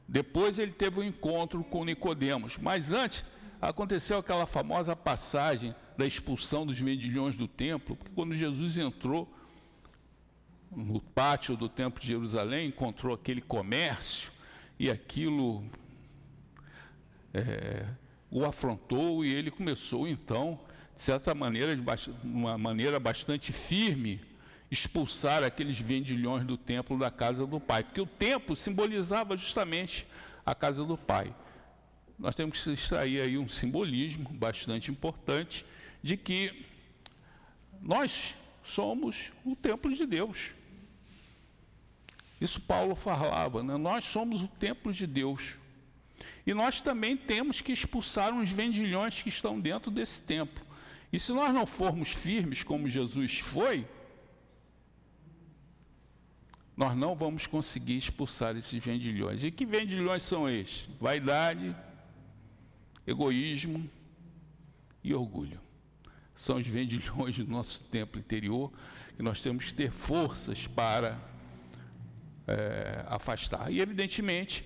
depois 0.08 0.58
ele 0.58 0.72
teve 0.72 1.02
um 1.02 1.04
encontro 1.04 1.64
com 1.64 1.84
Nicodemos. 1.84 2.58
Mas 2.58 2.94
antes 2.94 3.26
aconteceu 3.62 4.20
aquela 4.20 4.46
famosa 4.46 4.96
passagem 4.96 5.76
da 5.98 6.06
expulsão 6.06 6.66
dos 6.66 6.80
vendilhões 6.80 7.36
do 7.36 7.48
templo, 7.48 7.96
porque 7.96 8.12
quando 8.14 8.36
Jesus 8.36 8.78
entrou 8.78 9.32
no 10.72 11.02
pátio 11.02 11.56
do 11.56 11.68
templo 11.68 12.00
de 12.00 12.08
Jerusalém, 12.08 12.68
encontrou 12.68 13.14
aquele 13.14 13.42
comércio, 13.42 14.32
e 14.80 14.90
aquilo 14.90 15.64
é, 17.34 17.86
o 18.30 18.44
afrontou 18.44 19.24
e 19.24 19.34
ele 19.34 19.52
começou 19.52 20.08
então, 20.08 20.60
de 20.96 21.02
certa 21.02 21.34
maneira, 21.34 21.76
de 21.76 21.84
uma 22.24 22.58
maneira 22.58 23.00
bastante 23.00 23.52
firme, 23.52 24.22
expulsar 24.70 25.44
aqueles 25.44 25.80
vendilhões 25.80 26.46
do 26.46 26.58
templo 26.58 26.98
da 26.98 27.12
casa 27.12 27.46
do 27.46 27.60
pai, 27.60 27.84
porque 27.84 28.02
o 28.02 28.06
templo 28.06 28.56
simbolizava 28.56 29.38
justamente 29.38 30.06
a 30.46 30.54
casa 30.54 30.84
do 30.84 30.98
pai. 30.98 31.34
Nós 32.18 32.36
temos 32.36 32.64
que 32.64 32.72
extrair 32.72 33.22
aí 33.22 33.38
um 33.38 33.50
simbolismo 33.50 34.30
bastante 34.30 34.90
importante 34.90 35.66
de 36.02 36.16
que 36.16 36.66
nós 37.82 38.36
somos 38.64 39.32
o 39.44 39.56
templo 39.56 39.94
de 39.94 40.06
Deus. 40.06 40.56
Isso 42.40 42.60
Paulo 42.62 42.96
falava, 42.96 43.64
né? 43.64 43.78
nós 43.78 44.06
somos 44.06 44.42
o 44.42 44.48
templo 44.48 44.92
de 44.92 45.08
Deus. 45.08 45.58
E 46.46 46.54
nós 46.54 46.82
também 46.82 47.16
temos 47.16 47.62
que 47.62 47.72
expulsar 47.72 48.34
uns 48.34 48.50
vendilhões 48.50 49.22
que 49.22 49.30
estão 49.30 49.60
dentro 49.60 49.90
desse 49.90 50.22
templo. 50.22 50.64
E 51.12 51.20
se 51.20 51.32
nós 51.32 51.54
não 51.54 51.66
formos 51.66 52.12
firmes 52.12 52.64
como 52.64 52.90
Jesus 52.90 53.40
foi, 53.40 53.88
nós 56.76 56.96
não 56.96 57.16
vamos 57.16 57.48
conseguir 57.48 57.98
expulsar 57.98 58.56
esses 58.58 58.84
vendilhões. 58.84 59.44
E 59.44 59.50
que 59.50 59.66
vendilhões 59.66 60.24
são 60.24 60.50
estes? 60.50 60.90
Vaidade, 61.00 61.76
egoísmo 63.08 63.90
e 65.04 65.14
orgulho. 65.14 65.60
São 66.36 66.58
os 66.58 66.68
vendilhões 66.68 67.38
do 67.38 67.48
nosso 67.48 67.82
templo 67.86 68.20
interior 68.20 68.72
que 69.16 69.24
nós 69.24 69.40
temos 69.40 69.66
que 69.66 69.74
ter 69.74 69.90
forças 69.90 70.68
para 70.68 71.18
é, 72.48 73.04
afastar. 73.08 73.72
E, 73.72 73.80
evidentemente, 73.80 74.66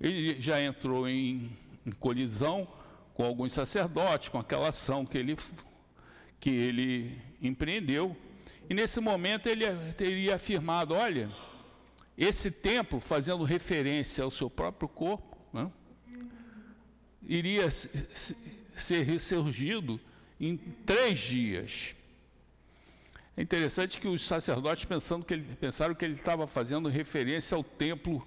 ele 0.00 0.40
já 0.40 0.60
entrou 0.60 1.08
em, 1.08 1.50
em, 1.86 1.90
colisão 1.92 2.66
com 3.14 3.24
alguns 3.24 3.52
sacerdotes, 3.52 4.28
com 4.28 4.38
aquela 4.38 4.68
ação 4.68 5.04
que 5.04 5.18
ele, 5.18 5.36
que 6.40 6.50
ele 6.50 7.20
empreendeu. 7.42 8.16
E, 8.68 8.74
nesse 8.74 9.00
momento, 9.00 9.48
ele 9.48 9.64
teria 9.96 10.36
afirmado: 10.36 10.94
olha, 10.94 11.30
esse 12.16 12.50
templo, 12.50 13.00
fazendo 13.00 13.44
referência 13.44 14.24
ao 14.24 14.30
seu 14.30 14.48
próprio 14.48 14.88
corpo, 14.88 15.36
né, 15.52 15.70
iria 17.22 17.70
ser 17.70 19.02
ressurgido 19.02 20.00
em 20.40 20.56
três 20.56 21.18
dias. 21.18 21.94
É 23.38 23.42
interessante 23.42 24.00
que 24.00 24.08
os 24.08 24.26
sacerdotes 24.26 24.84
pensando 24.84 25.24
que 25.24 25.32
ele, 25.32 25.44
pensaram 25.60 25.94
que 25.94 26.04
ele 26.04 26.14
estava 26.14 26.44
fazendo 26.48 26.88
referência 26.88 27.54
ao 27.54 27.62
templo 27.62 28.26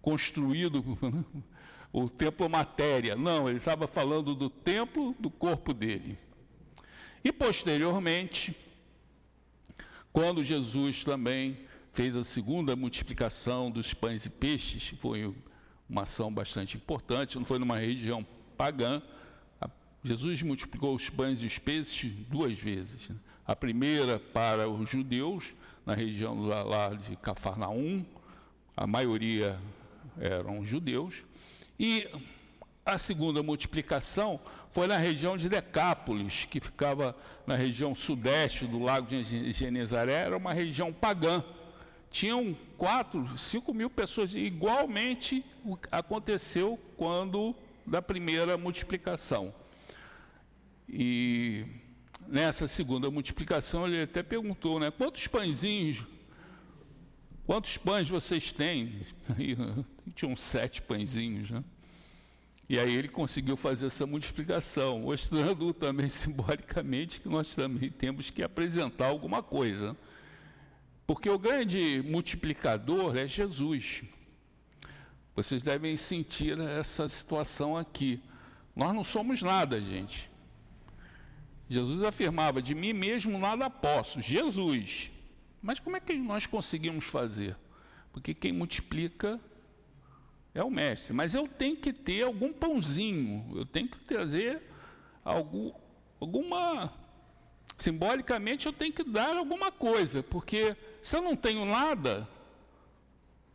construído, 0.00 0.96
o 1.92 2.08
templo 2.08 2.48
matéria. 2.48 3.16
Não, 3.16 3.48
ele 3.48 3.58
estava 3.58 3.88
falando 3.88 4.32
do 4.32 4.48
templo 4.48 5.12
do 5.18 5.28
corpo 5.28 5.74
dele. 5.74 6.16
E 7.24 7.32
posteriormente, 7.32 8.54
quando 10.12 10.44
Jesus 10.44 11.02
também 11.02 11.58
fez 11.92 12.14
a 12.14 12.22
segunda 12.22 12.76
multiplicação 12.76 13.72
dos 13.72 13.92
pães 13.92 14.24
e 14.24 14.30
peixes, 14.30 14.94
foi 15.00 15.34
uma 15.88 16.02
ação 16.02 16.32
bastante 16.32 16.76
importante, 16.76 17.36
não 17.36 17.44
foi 17.44 17.58
numa 17.58 17.76
região 17.76 18.24
pagã. 18.56 19.02
Jesus 20.04 20.42
multiplicou 20.44 20.94
os 20.94 21.10
pães 21.10 21.42
e 21.42 21.46
os 21.46 21.58
peixes 21.58 22.12
duas 22.28 22.56
vezes. 22.56 23.08
Né? 23.08 23.16
A 23.46 23.56
primeira 23.56 24.20
para 24.20 24.68
os 24.68 24.88
judeus, 24.88 25.54
na 25.84 25.94
região 25.94 26.40
lá, 26.44 26.90
de 26.94 27.16
Cafarnaum, 27.16 28.04
a 28.76 28.86
maioria 28.86 29.58
eram 30.18 30.64
judeus, 30.64 31.24
e 31.78 32.08
a 32.84 32.98
segunda 32.98 33.42
multiplicação 33.42 34.40
foi 34.70 34.86
na 34.86 34.96
região 34.96 35.36
de 35.36 35.48
Decápolis, 35.48 36.46
que 36.46 36.60
ficava 36.60 37.16
na 37.46 37.54
região 37.54 37.94
sudeste 37.94 38.66
do 38.66 38.78
lago 38.78 39.06
de 39.06 39.52
Genezaré, 39.52 40.24
era 40.24 40.36
uma 40.36 40.52
região 40.52 40.92
pagã. 40.92 41.44
Tinham 42.10 42.56
quatro, 42.76 43.36
cinco 43.38 43.72
mil 43.72 43.88
pessoas. 43.88 44.34
Igualmente 44.34 45.44
aconteceu 45.90 46.78
quando 46.96 47.54
da 47.86 48.02
primeira 48.02 48.56
multiplicação. 48.58 49.54
E 50.88 51.64
nessa 52.28 52.66
segunda 52.66 53.10
multiplicação, 53.10 53.86
ele 53.86 54.02
até 54.02 54.22
perguntou, 54.22 54.80
né? 54.80 54.90
Quantos 54.90 55.26
pãezinhos, 55.26 56.04
quantos 57.46 57.76
pães 57.76 58.08
vocês 58.08 58.52
têm? 58.52 59.02
E, 59.38 59.56
tinham 60.14 60.36
sete 60.36 60.82
pãezinhos, 60.82 61.50
né? 61.50 61.62
E 62.68 62.78
aí 62.78 62.94
ele 62.94 63.08
conseguiu 63.08 63.54
fazer 63.56 63.86
essa 63.86 64.06
multiplicação, 64.06 65.00
mostrando 65.00 65.74
também 65.74 66.08
simbolicamente 66.10 67.20
que 67.20 67.28
nós 67.28 67.54
também 67.54 67.90
temos 67.90 68.30
que 68.30 68.42
apresentar 68.42 69.08
alguma 69.08 69.42
coisa. 69.42 69.96
Porque 71.06 71.28
o 71.28 71.38
grande 71.38 72.02
multiplicador 72.06 73.14
é 73.16 73.26
Jesus. 73.26 74.02
Vocês 75.36 75.62
devem 75.62 75.96
sentir 75.98 76.58
essa 76.58 77.06
situação 77.08 77.76
aqui. 77.76 78.22
Nós 78.74 78.94
não 78.94 79.04
somos 79.04 79.42
nada, 79.42 79.78
gente. 79.78 80.31
Jesus 81.68 82.02
afirmava: 82.02 82.60
de 82.60 82.74
mim 82.74 82.92
mesmo 82.92 83.38
nada 83.38 83.70
posso. 83.70 84.20
Jesus. 84.20 85.10
Mas 85.60 85.78
como 85.78 85.96
é 85.96 86.00
que 86.00 86.12
nós 86.14 86.46
conseguimos 86.46 87.04
fazer? 87.04 87.56
Porque 88.12 88.34
quem 88.34 88.52
multiplica 88.52 89.40
é 90.54 90.62
o 90.62 90.70
mestre. 90.70 91.12
Mas 91.12 91.34
eu 91.34 91.46
tenho 91.46 91.76
que 91.76 91.92
ter 91.92 92.22
algum 92.24 92.52
pãozinho, 92.52 93.46
eu 93.56 93.64
tenho 93.64 93.88
que 93.88 93.98
trazer 94.00 94.60
algum, 95.24 95.72
alguma. 96.20 96.92
Simbolicamente 97.78 98.66
eu 98.66 98.72
tenho 98.72 98.92
que 98.92 99.02
dar 99.04 99.36
alguma 99.36 99.72
coisa, 99.72 100.22
porque 100.22 100.76
se 101.00 101.16
eu 101.16 101.22
não 101.22 101.34
tenho 101.34 101.64
nada, 101.64 102.28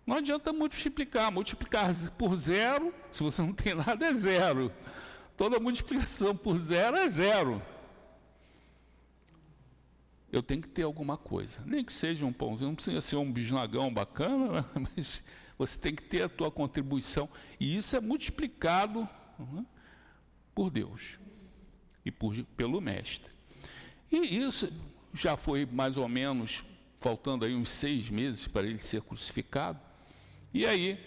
não 0.06 0.18
adianta 0.18 0.52
multiplicar. 0.52 1.32
Multiplicar 1.32 1.94
por 2.18 2.36
zero, 2.36 2.94
se 3.12 3.22
você 3.22 3.42
não 3.42 3.54
tem 3.54 3.76
nada, 3.76 4.06
é 4.08 4.14
zero. 4.14 4.72
Toda 5.36 5.60
multiplicação 5.60 6.36
por 6.36 6.58
zero 6.58 6.98
é 6.98 7.08
zero 7.08 7.62
eu 10.32 10.44
tenho 10.44 10.62
que 10.62 10.70
ter 10.70 10.84
alguma 10.84 11.18
coisa. 11.18 11.64
Nem 11.66 11.84
que 11.84 11.94
seja 11.94 12.26
um 12.26 12.34
pãozinho, 12.34 12.70
não 12.70 12.76
precisa 12.76 13.02
ser 13.02 13.16
um 13.16 13.32
bisnagão 13.32 13.94
bacana, 13.94 14.62
né? 14.62 14.66
mas 14.96 15.24
você 15.58 15.80
tem 15.80 15.96
que 15.96 16.04
ter 16.04 16.24
a 16.24 16.30
tua 16.30 16.52
contribuição. 16.52 17.30
E 17.60 17.76
isso 17.76 17.96
é 17.96 18.00
multiplicado 18.00 19.08
uhum, 19.40 19.66
por 20.54 20.70
Deus 20.70 21.18
e 22.06 22.12
por, 22.12 22.36
pelo 22.56 22.82
Mestre. 22.82 23.32
E 24.12 24.38
isso 24.38 24.72
já 25.14 25.36
foi 25.36 25.66
mais 25.66 25.98
ou 25.98 26.08
menos, 26.08 26.64
faltando 27.00 27.46
aí 27.46 27.56
uns 27.56 27.70
seis 27.70 28.10
meses 28.10 28.48
para 28.48 28.68
ele 28.68 28.80
ser 28.80 29.02
crucificado. 29.02 29.80
E 30.54 30.66
aí, 30.66 31.00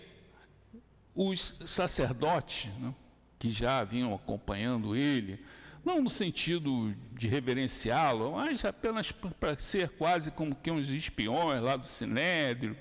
os 1.14 1.56
sacerdotes, 1.66 2.70
né, 2.78 2.94
que 3.38 3.50
já 3.50 3.82
vinham 3.84 4.14
acompanhando 4.14 4.94
ele, 4.94 5.42
não 5.84 6.02
no 6.02 6.10
sentido 6.10 6.94
de 7.12 7.26
reverenciá-lo, 7.26 8.32
mas 8.32 8.64
apenas 8.64 9.12
para 9.12 9.58
ser 9.58 9.90
quase 9.90 10.30
como 10.30 10.54
que 10.54 10.70
uns 10.70 10.88
espiões 10.88 11.62
lá 11.62 11.76
do 11.76 11.86
Sinédrio, 11.86 12.76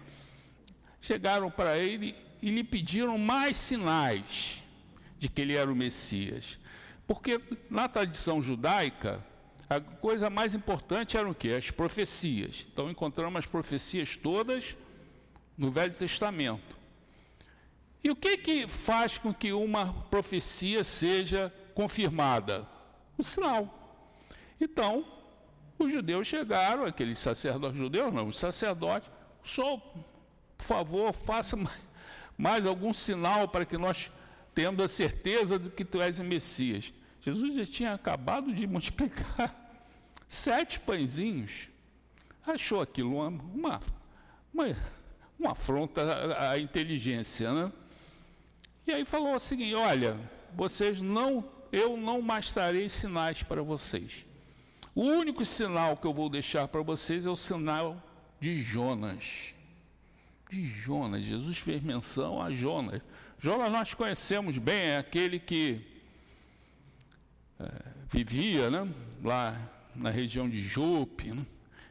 chegaram 1.01 1.49
para 1.49 1.77
ele 1.77 2.15
e 2.41 2.49
lhe 2.49 2.63
pediram 2.63 3.17
mais 3.17 3.57
sinais 3.57 4.63
de 5.17 5.29
que 5.29 5.41
ele 5.41 5.55
era 5.55 5.71
o 5.71 5.75
Messias. 5.75 6.59
Porque 7.07 7.41
na 7.69 7.87
tradição 7.87 8.41
judaica, 8.41 9.23
a 9.69 9.79
coisa 9.79 10.29
mais 10.29 10.53
importante 10.53 11.17
era 11.17 11.29
o 11.29 11.35
que? 11.35 11.53
As 11.53 11.71
profecias. 11.71 12.67
Então 12.71 12.89
encontramos 12.89 13.39
as 13.39 13.45
profecias 13.45 14.15
todas 14.15 14.75
no 15.57 15.71
Velho 15.71 15.93
Testamento. 15.93 16.77
E 18.03 18.09
o 18.09 18.15
que, 18.15 18.37
que 18.37 18.67
faz 18.67 19.17
com 19.17 19.33
que 19.33 19.51
uma 19.51 19.93
profecia 20.09 20.83
seja 20.83 21.53
confirmada? 21.75 22.67
O 23.21 23.23
sinal. 23.23 23.97
Então, 24.59 25.05
os 25.77 25.91
judeus 25.91 26.27
chegaram, 26.27 26.85
aqueles 26.85 27.19
sacerdotes 27.19 27.77
judeus, 27.77 28.13
não, 28.13 28.27
os 28.27 28.37
sacerdotes, 28.37 29.09
só, 29.43 29.77
por 30.57 30.65
favor, 30.65 31.13
faça 31.13 31.57
mais 32.37 32.65
algum 32.65 32.93
sinal 32.93 33.47
para 33.47 33.65
que 33.65 33.77
nós 33.77 34.11
tenhamos 34.53 34.83
a 34.83 34.87
certeza 34.87 35.57
de 35.57 35.69
que 35.69 35.85
tu 35.85 36.01
és 36.01 36.19
o 36.19 36.23
Messias. 36.23 36.93
Jesus 37.21 37.55
já 37.55 37.65
tinha 37.65 37.93
acabado 37.93 38.53
de 38.53 38.65
multiplicar 38.67 39.55
sete 40.27 40.79
pãezinhos. 40.79 41.69
Achou 42.45 42.81
aquilo 42.81 43.15
uma, 43.15 43.81
uma, 44.53 44.75
uma, 45.37 45.51
afronta 45.51 46.01
à, 46.01 46.51
à 46.51 46.59
inteligência, 46.59 47.53
né? 47.53 47.71
E 48.87 48.91
aí 48.91 49.05
falou 49.05 49.35
o 49.35 49.39
seguinte: 49.39 49.75
olha, 49.75 50.17
vocês 50.55 50.99
não 50.99 51.58
eu 51.71 51.97
não 51.97 52.21
mais 52.21 52.51
trarei 52.51 52.89
sinais 52.89 53.43
para 53.43 53.61
vocês. 53.61 54.25
O 54.95 55.03
único 55.03 55.45
sinal 55.45 55.95
que 55.95 56.05
eu 56.05 56.13
vou 56.13 56.29
deixar 56.29 56.67
para 56.67 56.81
vocês 56.81 57.25
é 57.25 57.29
o 57.29 57.35
sinal 57.35 58.01
de 58.39 58.61
Jonas. 58.61 59.53
De 60.49 60.65
Jonas, 60.65 61.23
Jesus 61.23 61.57
fez 61.59 61.81
menção 61.81 62.41
a 62.41 62.51
Jonas. 62.51 63.01
Jonas 63.37 63.71
nós 63.71 63.93
conhecemos 63.93 64.57
bem, 64.57 64.87
é 64.87 64.97
aquele 64.97 65.39
que 65.39 65.81
é, 67.59 67.65
vivia 68.11 68.69
né, 68.69 68.91
lá 69.23 69.71
na 69.95 70.09
região 70.09 70.49
de 70.49 70.61
Jope, 70.61 71.31
né, 71.31 71.45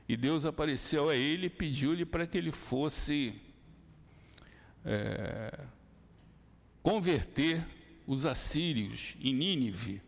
e 0.08 0.16
Deus 0.16 0.44
apareceu 0.44 1.08
a 1.08 1.14
ele 1.14 1.46
e 1.46 1.50
pediu-lhe 1.50 2.04
para 2.04 2.26
que 2.26 2.36
ele 2.36 2.50
fosse 2.50 3.34
é, 4.84 5.66
converter 6.82 7.64
os 8.08 8.24
assírios 8.24 9.14
em 9.20 9.34
Nínive. 9.34 10.00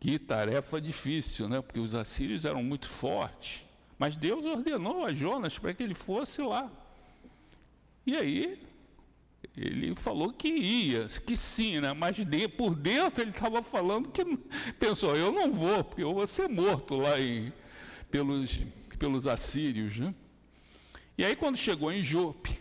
Que 0.00 0.18
tarefa 0.18 0.80
difícil, 0.80 1.48
né? 1.48 1.62
Porque 1.62 1.78
os 1.78 1.94
assírios 1.94 2.44
eram 2.44 2.64
muito 2.64 2.88
fortes. 2.88 3.64
Mas 3.96 4.16
Deus 4.16 4.44
ordenou 4.44 5.06
a 5.06 5.12
Jonas 5.12 5.56
para 5.56 5.72
que 5.72 5.84
ele 5.84 5.94
fosse 5.94 6.42
lá. 6.42 6.68
E 8.04 8.16
aí, 8.16 8.60
ele 9.56 9.94
falou 9.94 10.32
que 10.32 10.48
ia, 10.48 11.06
que 11.06 11.36
sim, 11.36 11.80
né? 11.80 11.92
mas 11.92 12.16
de, 12.16 12.48
por 12.48 12.74
dentro 12.74 13.22
ele 13.22 13.30
estava 13.30 13.62
falando 13.62 14.10
que 14.10 14.24
pensou, 14.78 15.16
eu 15.16 15.30
não 15.30 15.52
vou, 15.52 15.84
porque 15.84 16.02
eu 16.02 16.12
vou 16.12 16.26
ser 16.26 16.48
morto 16.48 16.96
lá 16.96 17.18
em, 17.20 17.52
pelos, 18.10 18.60
pelos 18.98 19.26
assírios. 19.28 19.98
Né? 19.98 20.12
E 21.16 21.24
aí, 21.24 21.36
quando 21.36 21.56
chegou 21.56 21.90
em 21.92 22.02
Jope, 22.02 22.58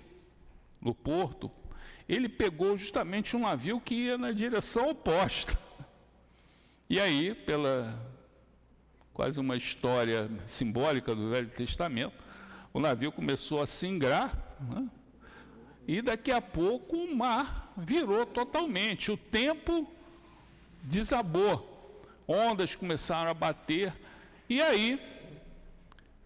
no 0.80 0.94
porto, 0.94 1.52
ele 2.08 2.30
pegou 2.30 2.78
justamente 2.78 3.36
um 3.36 3.42
navio 3.42 3.82
que 3.82 3.96
ia 3.96 4.18
na 4.18 4.32
direção 4.32 4.90
oposta. 4.90 5.58
E 6.90 7.00
aí, 7.00 7.34
pela 7.34 8.00
quase 9.14 9.40
uma 9.40 9.56
história 9.56 10.30
simbólica 10.46 11.16
do 11.16 11.30
Velho 11.30 11.50
Testamento, 11.50 12.14
o 12.74 12.80
navio 12.80 13.12
começou 13.12 13.62
a 13.62 13.66
singrar, 13.66 14.58
né? 14.60 14.90
e 15.88 16.02
daqui 16.02 16.32
a 16.32 16.42
pouco 16.42 16.98
o 16.98 17.16
mar 17.16 17.74
virou 17.78 18.26
totalmente, 18.26 19.12
o 19.12 19.18
tempo 19.18 19.90
desabou, 20.84 22.04
ondas 22.28 22.76
começaram 22.76 23.32
a 23.32 23.34
bater, 23.34 23.96
e 24.50 24.62
aí 24.62 25.00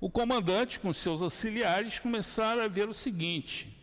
o 0.02 0.10
comandante 0.10 0.80
com 0.80 0.92
seus 0.92 1.22
auxiliares 1.22 2.00
começaram 2.00 2.64
a 2.64 2.68
ver 2.68 2.90
o 2.90 2.94
seguinte: 2.94 3.79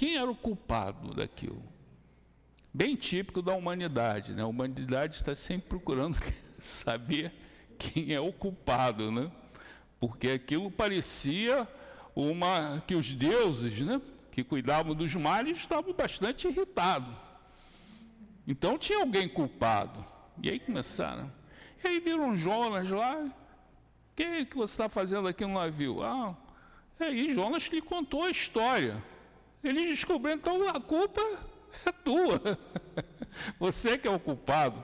quem 0.00 0.16
era 0.16 0.30
o 0.30 0.34
culpado 0.34 1.12
daquilo? 1.12 1.62
Bem 2.72 2.96
típico 2.96 3.42
da 3.42 3.52
humanidade, 3.52 4.32
né? 4.32 4.40
A 4.40 4.46
humanidade 4.46 5.16
está 5.16 5.34
sempre 5.34 5.68
procurando 5.68 6.16
saber 6.58 7.30
quem 7.78 8.14
é 8.14 8.18
o 8.18 8.32
culpado, 8.32 9.12
né? 9.12 9.30
Porque 9.98 10.28
aquilo 10.28 10.70
parecia 10.70 11.68
uma 12.16 12.82
que 12.86 12.94
os 12.94 13.12
deuses, 13.12 13.82
né, 13.82 14.00
que 14.32 14.42
cuidavam 14.42 14.94
dos 14.94 15.14
mares 15.16 15.58
estavam 15.58 15.92
bastante 15.92 16.48
irritados. 16.48 17.14
Então 18.48 18.78
tinha 18.78 19.00
alguém 19.00 19.28
culpado. 19.28 20.02
E 20.42 20.48
aí 20.48 20.58
começaram. 20.58 21.30
E 21.84 21.88
aí 21.88 22.00
viram 22.00 22.38
Jonas 22.38 22.88
lá. 22.88 23.18
O 23.18 23.32
que, 24.16 24.46
que 24.46 24.56
você 24.56 24.72
está 24.72 24.88
fazendo 24.88 25.28
aqui 25.28 25.44
no 25.44 25.52
navio? 25.52 26.02
Ah, 26.02 26.34
e 26.98 27.04
aí 27.04 27.34
Jonas 27.34 27.64
lhe 27.64 27.82
contou 27.82 28.24
a 28.24 28.30
história. 28.30 29.09
Eles 29.62 29.90
descobriram, 29.90 30.38
então 30.38 30.68
a 30.68 30.80
culpa 30.80 31.20
é 31.86 31.92
tua. 31.92 32.58
Você 33.58 33.98
que 33.98 34.08
é 34.08 34.10
o 34.10 34.18
culpado. 34.18 34.82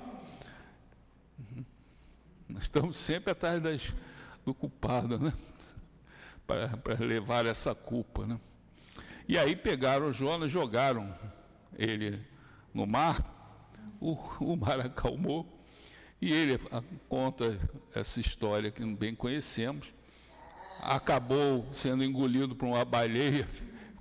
Nós 2.48 2.64
estamos 2.64 2.96
sempre 2.96 3.32
atrás 3.32 3.60
das, 3.60 3.92
do 4.44 4.54
culpado, 4.54 5.18
né? 5.18 5.32
Para, 6.46 6.94
levar 7.04 7.46
essa 7.46 7.74
culpa, 7.74 8.26
né? 8.26 8.38
E 9.26 9.36
aí 9.36 9.56
pegaram 9.56 10.06
o 10.06 10.12
Jonas, 10.12 10.50
jogaram 10.50 11.12
ele 11.76 12.24
no 12.72 12.86
mar, 12.86 13.20
o, 14.00 14.12
o 14.40 14.56
mar 14.56 14.78
acalmou, 14.80 15.44
e 16.20 16.32
ele 16.32 16.58
conta 17.08 17.58
essa 17.92 18.20
história 18.20 18.70
que 18.70 18.84
bem 18.84 19.14
conhecemos, 19.14 19.92
acabou 20.80 21.66
sendo 21.72 22.04
engolido 22.04 22.54
por 22.54 22.66
uma 22.66 22.84
baleia, 22.84 23.48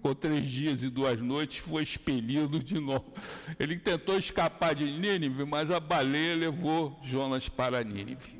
ficou 0.05 0.13
três 0.13 0.47
dias 0.47 0.83
e 0.83 0.89
duas 0.89 1.19
noites, 1.19 1.57
foi 1.57 1.81
expelido 1.81 2.59
de 2.59 2.79
novo. 2.79 3.11
Ele 3.57 3.79
tentou 3.79 4.19
escapar 4.19 4.75
de 4.75 4.85
Nínive, 4.85 5.45
mas 5.45 5.71
a 5.71 5.79
baleia 5.79 6.35
levou 6.35 6.99
Jonas 7.03 7.49
para 7.49 7.83
Nínive. 7.83 8.39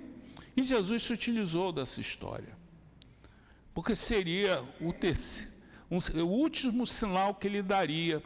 E 0.55 0.61
Jesus 0.61 1.01
se 1.01 1.11
utilizou 1.11 1.71
dessa 1.71 1.99
história, 1.99 2.55
porque 3.73 3.95
seria 3.95 4.63
o, 4.79 4.93
terceiro, 4.93 5.51
um, 5.89 5.97
o 6.21 6.27
último 6.27 6.85
sinal 6.85 7.33
que 7.33 7.47
ele 7.47 7.63
daria 7.63 8.21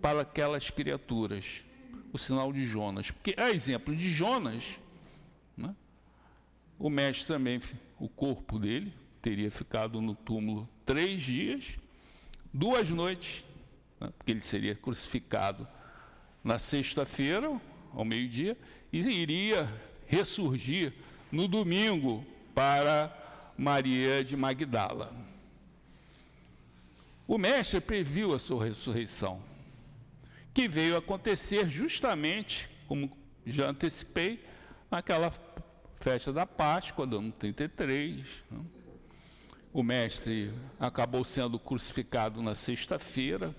para 0.00 0.20
aquelas 0.20 0.70
criaturas, 0.70 1.64
o 2.12 2.18
sinal 2.18 2.52
de 2.52 2.64
Jonas. 2.66 3.10
Porque, 3.10 3.34
a 3.36 3.50
exemplo 3.50 3.96
de 3.96 4.12
Jonas, 4.12 4.78
né, 5.56 5.74
o 6.78 6.88
mestre 6.88 7.26
também, 7.26 7.60
o 7.98 8.08
corpo 8.08 8.60
dele, 8.60 8.94
teria 9.20 9.50
ficado 9.50 10.00
no 10.00 10.14
túmulo 10.14 10.68
três 10.84 11.20
dias, 11.20 11.76
duas 12.56 12.88
noites, 12.88 13.44
né, 14.00 14.10
porque 14.16 14.32
ele 14.32 14.42
seria 14.42 14.74
crucificado 14.74 15.68
na 16.42 16.58
sexta-feira, 16.58 17.60
ao 17.94 18.04
meio-dia, 18.04 18.56
e 18.92 18.98
iria 18.98 19.68
ressurgir 20.06 20.94
no 21.30 21.46
domingo 21.46 22.24
para 22.54 23.14
Maria 23.58 24.24
de 24.24 24.36
Magdala. 24.36 25.14
O 27.28 27.36
mestre 27.36 27.80
previu 27.80 28.32
a 28.32 28.38
sua 28.38 28.64
ressurreição, 28.64 29.42
que 30.54 30.66
veio 30.68 30.96
acontecer 30.96 31.68
justamente, 31.68 32.70
como 32.86 33.14
já 33.44 33.68
antecipei, 33.68 34.42
naquela 34.90 35.32
festa 35.96 36.32
da 36.32 36.46
Páscoa, 36.46 37.06
do 37.06 37.18
ano 37.18 37.32
33. 37.32 38.24
Né? 38.50 38.60
O 39.76 39.82
mestre 39.82 40.50
acabou 40.80 41.22
sendo 41.22 41.58
crucificado 41.58 42.40
na 42.40 42.54
sexta-feira, 42.54 43.54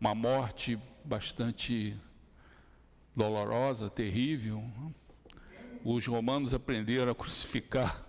uma 0.00 0.14
morte 0.14 0.78
bastante 1.04 1.96
dolorosa, 3.16 3.90
terrível. 3.90 4.62
Os 5.84 6.06
romanos 6.06 6.54
aprenderam 6.54 7.10
a 7.10 7.16
crucificar 7.16 8.00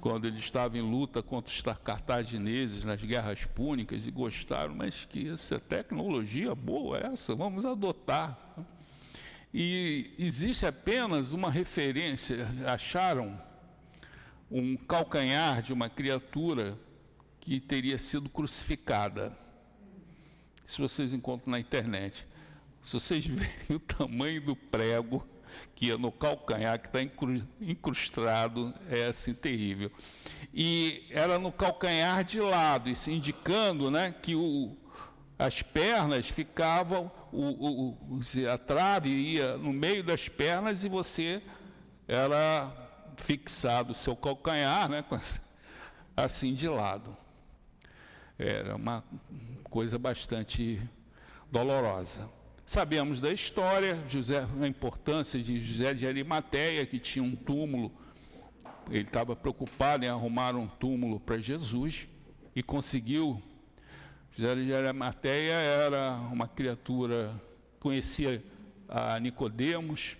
quando 0.00 0.26
ele 0.26 0.40
estava 0.40 0.76
em 0.76 0.80
luta 0.80 1.22
contra 1.22 1.54
os 1.54 1.62
cartagineses 1.84 2.82
nas 2.82 3.00
guerras 3.00 3.44
púnicas 3.44 4.04
e 4.04 4.10
gostaram, 4.10 4.74
mas 4.74 5.04
que 5.04 5.28
essa 5.28 5.60
tecnologia 5.60 6.52
boa 6.52 6.98
é 6.98 7.06
essa, 7.12 7.32
vamos 7.32 7.64
adotar. 7.64 8.36
E 9.54 10.16
existe 10.18 10.66
apenas 10.66 11.30
uma 11.30 11.48
referência, 11.48 12.48
acharam 12.66 13.40
um 14.50 14.76
calcanhar 14.76 15.62
de 15.62 15.72
uma 15.72 15.88
criatura 15.88 16.76
que 17.38 17.60
teria 17.60 17.98
sido 17.98 18.28
crucificada. 18.28 19.36
Se 20.64 20.80
vocês 20.80 21.12
encontram 21.12 21.52
na 21.52 21.60
internet, 21.60 22.26
se 22.82 22.92
vocês 22.92 23.24
verem 23.26 23.76
o 23.76 23.80
tamanho 23.80 24.40
do 24.40 24.56
prego, 24.56 25.26
que 25.74 25.90
é 25.90 25.96
no 25.96 26.12
calcanhar, 26.12 26.78
que 26.80 26.86
está 26.88 27.00
incrustado, 27.60 28.74
é 28.88 29.06
assim 29.06 29.34
terrível. 29.34 29.90
E 30.52 31.06
era 31.10 31.38
no 31.38 31.52
calcanhar 31.52 32.24
de 32.24 32.40
lado, 32.40 32.88
isso 32.88 33.10
indicando 33.10 33.90
né, 33.90 34.12
que 34.12 34.34
o, 34.34 34.76
as 35.38 35.62
pernas 35.62 36.28
ficavam, 36.28 37.10
o, 37.32 37.96
o, 38.16 38.20
a 38.52 38.58
trave 38.58 39.08
ia 39.08 39.56
no 39.56 39.72
meio 39.72 40.02
das 40.02 40.28
pernas 40.28 40.84
e 40.84 40.88
você 40.88 41.42
era 42.06 42.89
fixado 43.16 43.92
o 43.92 43.94
seu 43.94 44.16
calcanhar, 44.16 44.88
né, 44.88 45.04
assim 46.16 46.54
de 46.54 46.68
lado. 46.68 47.16
Era 48.38 48.76
uma 48.76 49.04
coisa 49.64 49.98
bastante 49.98 50.80
dolorosa. 51.50 52.30
Sabemos 52.64 53.20
da 53.20 53.32
história, 53.32 53.98
José, 54.08 54.46
a 54.60 54.66
importância 54.66 55.42
de 55.42 55.60
José 55.60 55.92
de 55.92 56.06
Arimateia, 56.06 56.86
que 56.86 56.98
tinha 56.98 57.22
um 57.22 57.34
túmulo, 57.34 57.92
ele 58.88 59.02
estava 59.02 59.34
preocupado 59.34 60.04
em 60.04 60.08
arrumar 60.08 60.54
um 60.54 60.66
túmulo 60.66 61.20
para 61.20 61.38
Jesus 61.38 62.08
e 62.54 62.62
conseguiu. 62.62 63.42
José 64.36 64.54
de 64.54 64.72
Arimateia 64.72 65.54
era 65.54 66.12
uma 66.32 66.46
criatura, 66.48 67.34
conhecia 67.78 68.42
a 68.88 69.18
Nicodemos, 69.18 70.16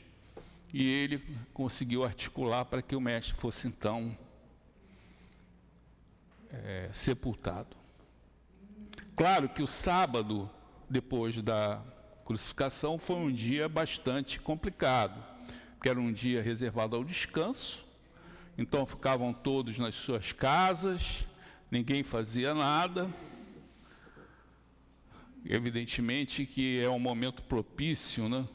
e 0.72 0.86
ele 0.86 1.22
conseguiu 1.52 2.04
articular 2.04 2.64
para 2.64 2.82
que 2.82 2.94
o 2.94 3.00
mestre 3.00 3.34
fosse 3.34 3.66
então 3.66 4.16
é, 6.50 6.88
sepultado. 6.92 7.76
Claro 9.16 9.48
que 9.48 9.62
o 9.62 9.66
sábado, 9.66 10.48
depois 10.88 11.40
da 11.42 11.82
crucificação 12.24 12.98
foi 12.98 13.16
um 13.16 13.32
dia 13.32 13.68
bastante 13.68 14.40
complicado, 14.40 15.22
porque 15.74 15.88
era 15.88 16.00
um 16.00 16.12
dia 16.12 16.42
reservado 16.42 16.96
ao 16.96 17.04
descanso, 17.04 17.84
então 18.56 18.86
ficavam 18.86 19.32
todos 19.32 19.78
nas 19.78 19.94
suas 19.94 20.32
casas, 20.32 21.26
ninguém 21.70 22.02
fazia 22.02 22.54
nada. 22.54 23.10
Evidentemente 25.44 26.44
que 26.44 26.80
é 26.80 26.88
um 26.90 26.98
momento 26.98 27.42
propício, 27.42 28.28
né? 28.28 28.46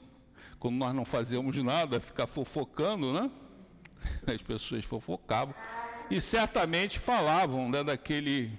Quando 0.66 0.78
nós 0.78 0.96
não 0.96 1.06
fazemos 1.06 1.56
nada, 1.58 2.00
ficar 2.00 2.26
fofocando, 2.26 3.14
né? 3.14 3.30
As 4.26 4.42
pessoas 4.42 4.84
fofocavam 4.84 5.54
e 6.10 6.20
certamente 6.20 6.98
falavam 6.98 7.70
né, 7.70 7.84
daquele 7.84 8.52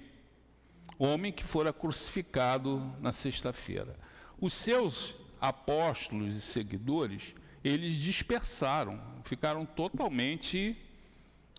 homem 0.97 1.33
que 1.33 1.43
fora 1.43 1.73
crucificado 1.73 2.95
na 3.01 3.11
sexta-feira. 3.11 3.93
Os 4.39 4.53
seus 4.53 5.17
apóstolos 5.41 6.33
e 6.33 6.39
seguidores, 6.39 7.35
eles 7.61 7.97
dispersaram, 7.97 9.01
ficaram 9.25 9.65
totalmente 9.65 10.77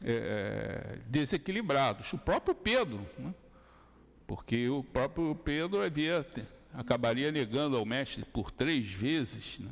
é, 0.02 0.98
desequilibrados. 1.08 2.10
O 2.14 2.18
próprio 2.18 2.54
Pedro, 2.54 3.06
né? 3.18 3.34
porque 4.26 4.66
o 4.70 4.82
próprio 4.82 5.34
Pedro 5.34 5.84
havia, 5.84 6.26
acabaria 6.72 7.30
negando 7.30 7.76
ao 7.76 7.84
mestre 7.84 8.24
por 8.24 8.50
três 8.50 8.90
vezes. 8.90 9.58
Né? 9.58 9.70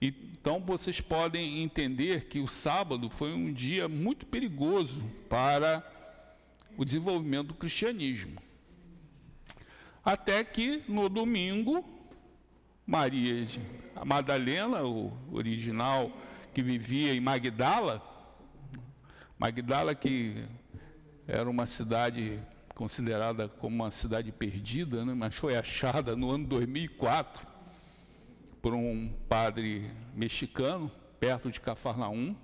Então 0.00 0.60
vocês 0.60 1.00
podem 1.00 1.62
entender 1.62 2.26
que 2.26 2.38
o 2.38 2.46
sábado 2.46 3.10
foi 3.10 3.32
um 3.32 3.52
dia 3.52 3.88
muito 3.88 4.24
perigoso 4.24 5.02
para 5.28 5.84
o 6.76 6.84
desenvolvimento 6.84 7.48
do 7.48 7.54
cristianismo. 7.54 8.40
Até 10.04 10.44
que 10.44 10.82
no 10.88 11.08
domingo 11.08 11.84
Maria 12.86 13.46
a 13.96 14.04
Madalena, 14.04 14.84
o 14.84 15.12
original 15.32 16.10
que 16.54 16.62
vivia 16.62 17.12
em 17.14 17.20
Magdala, 17.20 18.00
Magdala 19.36 19.94
que 19.94 20.46
era 21.26 21.50
uma 21.50 21.66
cidade 21.66 22.40
considerada 22.74 23.48
como 23.48 23.74
uma 23.74 23.90
cidade 23.90 24.30
perdida, 24.30 25.04
né, 25.04 25.12
mas 25.12 25.34
foi 25.34 25.56
achada 25.56 26.14
no 26.14 26.30
ano 26.30 26.46
2004 26.46 27.47
por 28.60 28.74
um 28.74 29.12
padre 29.28 29.90
mexicano, 30.14 30.90
perto 31.20 31.50
de 31.50 31.60
Cafarnaum. 31.60 32.34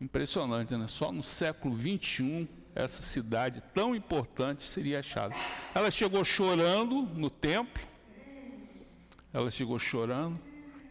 Impressionante, 0.00 0.76
né? 0.76 0.86
Só 0.88 1.12
no 1.12 1.22
século 1.22 1.76
21 1.76 2.48
essa 2.74 3.02
cidade 3.02 3.62
tão 3.74 3.94
importante 3.94 4.62
seria 4.62 5.00
achada. 5.00 5.34
Ela 5.74 5.90
chegou 5.90 6.24
chorando 6.24 7.02
no 7.02 7.28
templo, 7.28 7.82
ela 9.32 9.50
chegou 9.50 9.78
chorando 9.78 10.38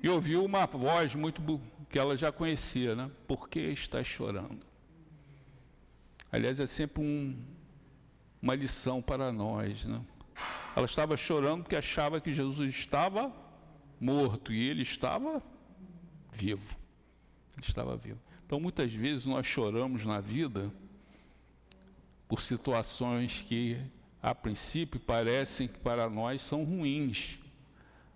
e 0.01 0.07
ouviu 0.07 0.45
uma 0.45 0.65
voz 0.65 1.15
muito 1.15 1.59
que 1.89 1.99
ela 1.99 2.15
já 2.15 2.31
conhecia, 2.31 2.95
né? 2.95 3.11
Por 3.27 3.49
que 3.49 3.59
está 3.59 4.03
chorando? 4.03 4.59
Aliás, 6.31 6.59
é 6.59 6.67
sempre 6.67 7.03
um, 7.03 7.35
uma 8.41 8.55
lição 8.55 9.01
para 9.01 9.31
nós, 9.31 9.83
né? 9.85 10.01
Ela 10.75 10.85
estava 10.85 11.17
chorando 11.17 11.63
porque 11.63 11.75
achava 11.75 12.21
que 12.21 12.33
Jesus 12.33 12.73
estava 12.73 13.40
morto 14.01 14.51
e 14.51 14.67
ele 14.67 14.81
estava 14.81 15.41
vivo. 16.33 16.75
Ele 17.55 17.65
estava 17.65 17.95
vivo. 17.95 18.19
Então, 18.45 18.59
muitas 18.59 18.91
vezes 18.91 19.25
nós 19.25 19.47
choramos 19.47 20.03
na 20.03 20.19
vida 20.19 20.69
por 22.27 22.41
situações 22.41 23.45
que, 23.47 23.77
a 24.21 24.35
princípio, 24.35 24.99
parecem 24.99 25.67
que 25.67 25.79
para 25.79 26.09
nós 26.09 26.41
são 26.41 26.65
ruins 26.65 27.39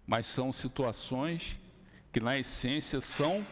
mas 0.05 0.25
são 0.27 0.53
situações 0.53 1.59
que, 2.11 2.19
na 2.19 2.37
essência, 2.37 3.01
são 3.01 3.45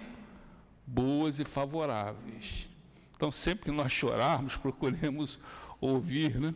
boas 0.85 1.39
e 1.39 1.45
favoráveis. 1.45 2.69
Então, 3.15 3.31
sempre 3.31 3.65
que 3.65 3.71
nós 3.71 3.91
chorarmos, 3.91 4.55
procuremos 4.57 5.39
ouvir 5.81 6.39
né, 6.39 6.53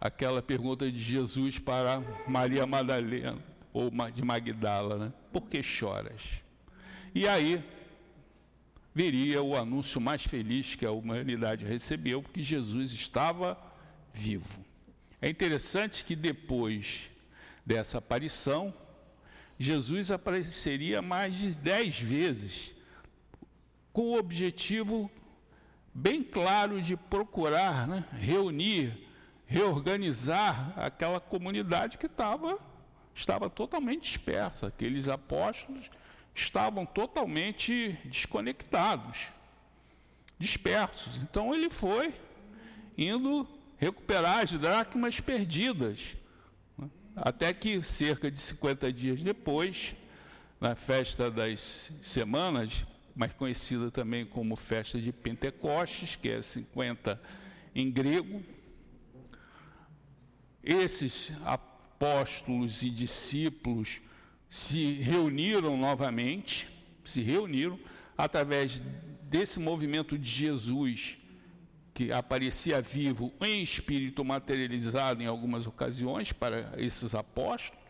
aquela 0.00 0.42
pergunta 0.42 0.90
de 0.90 0.98
Jesus 0.98 1.58
para 1.58 2.02
Maria 2.26 2.66
Madalena, 2.66 3.38
ou 3.72 3.90
de 4.10 4.22
Magdala, 4.22 4.98
né? 4.98 5.12
Por 5.32 5.42
que 5.42 5.62
choras? 5.62 6.42
E 7.14 7.26
aí 7.26 7.62
viria 8.94 9.42
o 9.42 9.56
anúncio 9.56 10.00
mais 10.00 10.24
feliz 10.24 10.74
que 10.74 10.84
a 10.84 10.90
humanidade 10.90 11.64
recebeu, 11.64 12.22
que 12.22 12.42
Jesus 12.42 12.92
estava 12.92 13.58
vivo. 14.12 14.64
É 15.20 15.28
interessante 15.28 16.04
que 16.04 16.16
depois 16.16 17.10
dessa 17.64 17.98
aparição, 17.98 18.74
Jesus 19.58 20.10
apareceria 20.10 21.02
mais 21.02 21.34
de 21.34 21.54
dez 21.54 22.00
vezes, 22.00 22.74
com 23.92 24.02
o 24.02 24.18
objetivo 24.18 25.10
bem 25.92 26.22
claro 26.22 26.80
de 26.80 26.96
procurar 26.96 27.88
né, 27.88 28.04
reunir, 28.12 28.96
reorganizar 29.46 30.72
aquela 30.76 31.20
comunidade 31.20 31.98
que 31.98 32.06
estava 32.06 32.58
estava 33.18 33.50
totalmente 33.50 34.02
dispersa. 34.02 34.68
Aqueles 34.68 35.08
apóstolos 35.08 35.90
estavam 36.34 36.86
totalmente 36.86 37.98
desconectados, 38.04 39.28
dispersos. 40.38 41.16
Então 41.16 41.54
ele 41.54 41.68
foi 41.68 42.14
indo 42.96 43.46
recuperar 43.76 44.40
as 44.44 44.52
dracmas 44.52 45.18
perdidas. 45.20 46.16
Né? 46.76 46.88
Até 47.16 47.52
que, 47.52 47.82
cerca 47.82 48.30
de 48.30 48.38
50 48.38 48.92
dias 48.92 49.22
depois, 49.22 49.94
na 50.60 50.76
festa 50.76 51.30
das 51.30 51.92
semanas, 52.00 52.86
mais 53.14 53.32
conhecida 53.32 53.90
também 53.90 54.24
como 54.24 54.54
festa 54.54 55.00
de 55.00 55.12
Pentecostes, 55.12 56.14
que 56.14 56.28
é 56.28 56.40
50 56.40 57.20
em 57.74 57.90
grego, 57.90 58.42
esses 60.62 61.32
apóstolos 61.44 61.77
e 62.82 62.90
discípulos 62.90 64.00
se 64.48 64.92
reuniram 64.92 65.76
novamente, 65.76 66.66
se 67.04 67.22
reuniram 67.22 67.78
através 68.16 68.80
desse 69.22 69.60
movimento 69.60 70.18
de 70.18 70.30
Jesus 70.30 71.18
que 71.92 72.12
aparecia 72.12 72.80
vivo 72.80 73.32
em 73.40 73.62
espírito 73.62 74.24
materializado 74.24 75.22
em 75.22 75.26
algumas 75.26 75.66
ocasiões 75.66 76.32
para 76.32 76.72
esses 76.76 77.14
apóstolos, 77.14 77.84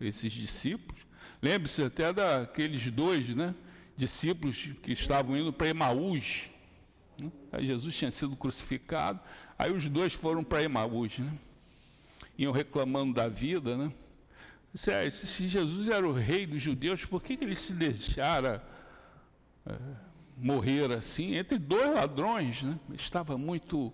esses 0.00 0.32
discípulos. 0.32 1.06
Lembre-se 1.40 1.82
até 1.84 2.12
daqueles 2.12 2.90
dois 2.90 3.28
né, 3.28 3.54
discípulos 3.96 4.70
que 4.82 4.92
estavam 4.92 5.36
indo 5.36 5.52
para 5.52 5.68
Emaús. 5.68 6.50
Né? 7.18 7.30
Jesus 7.60 7.96
tinha 7.96 8.10
sido 8.10 8.34
crucificado, 8.34 9.20
aí 9.56 9.70
os 9.70 9.88
dois 9.88 10.12
foram 10.12 10.42
para 10.42 10.64
Emaús. 10.64 11.18
Né? 11.18 11.32
Iam 12.42 12.52
reclamando 12.52 13.14
da 13.14 13.28
vida. 13.28 13.76
Né? 13.76 13.92
Se 14.74 15.46
Jesus 15.46 15.88
era 15.88 16.08
o 16.08 16.12
rei 16.12 16.46
dos 16.46 16.62
judeus, 16.62 17.04
por 17.04 17.22
que, 17.22 17.36
que 17.36 17.44
ele 17.44 17.56
se 17.56 17.74
deixara. 17.74 18.64
É, 19.66 19.74
morrer 20.40 20.90
assim 20.90 21.34
entre 21.34 21.58
dois 21.58 21.94
ladrões, 21.94 22.62
né? 22.62 22.78
Estava 22.94 23.36
muito, 23.36 23.92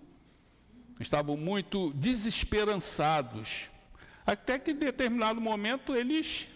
estavam 0.99 1.35
muito 1.35 1.91
desesperançados. 1.93 3.69
Até 4.25 4.57
que 4.57 4.71
em 4.71 4.75
determinado 4.75 5.41
momento 5.41 5.95
eles 5.95 6.47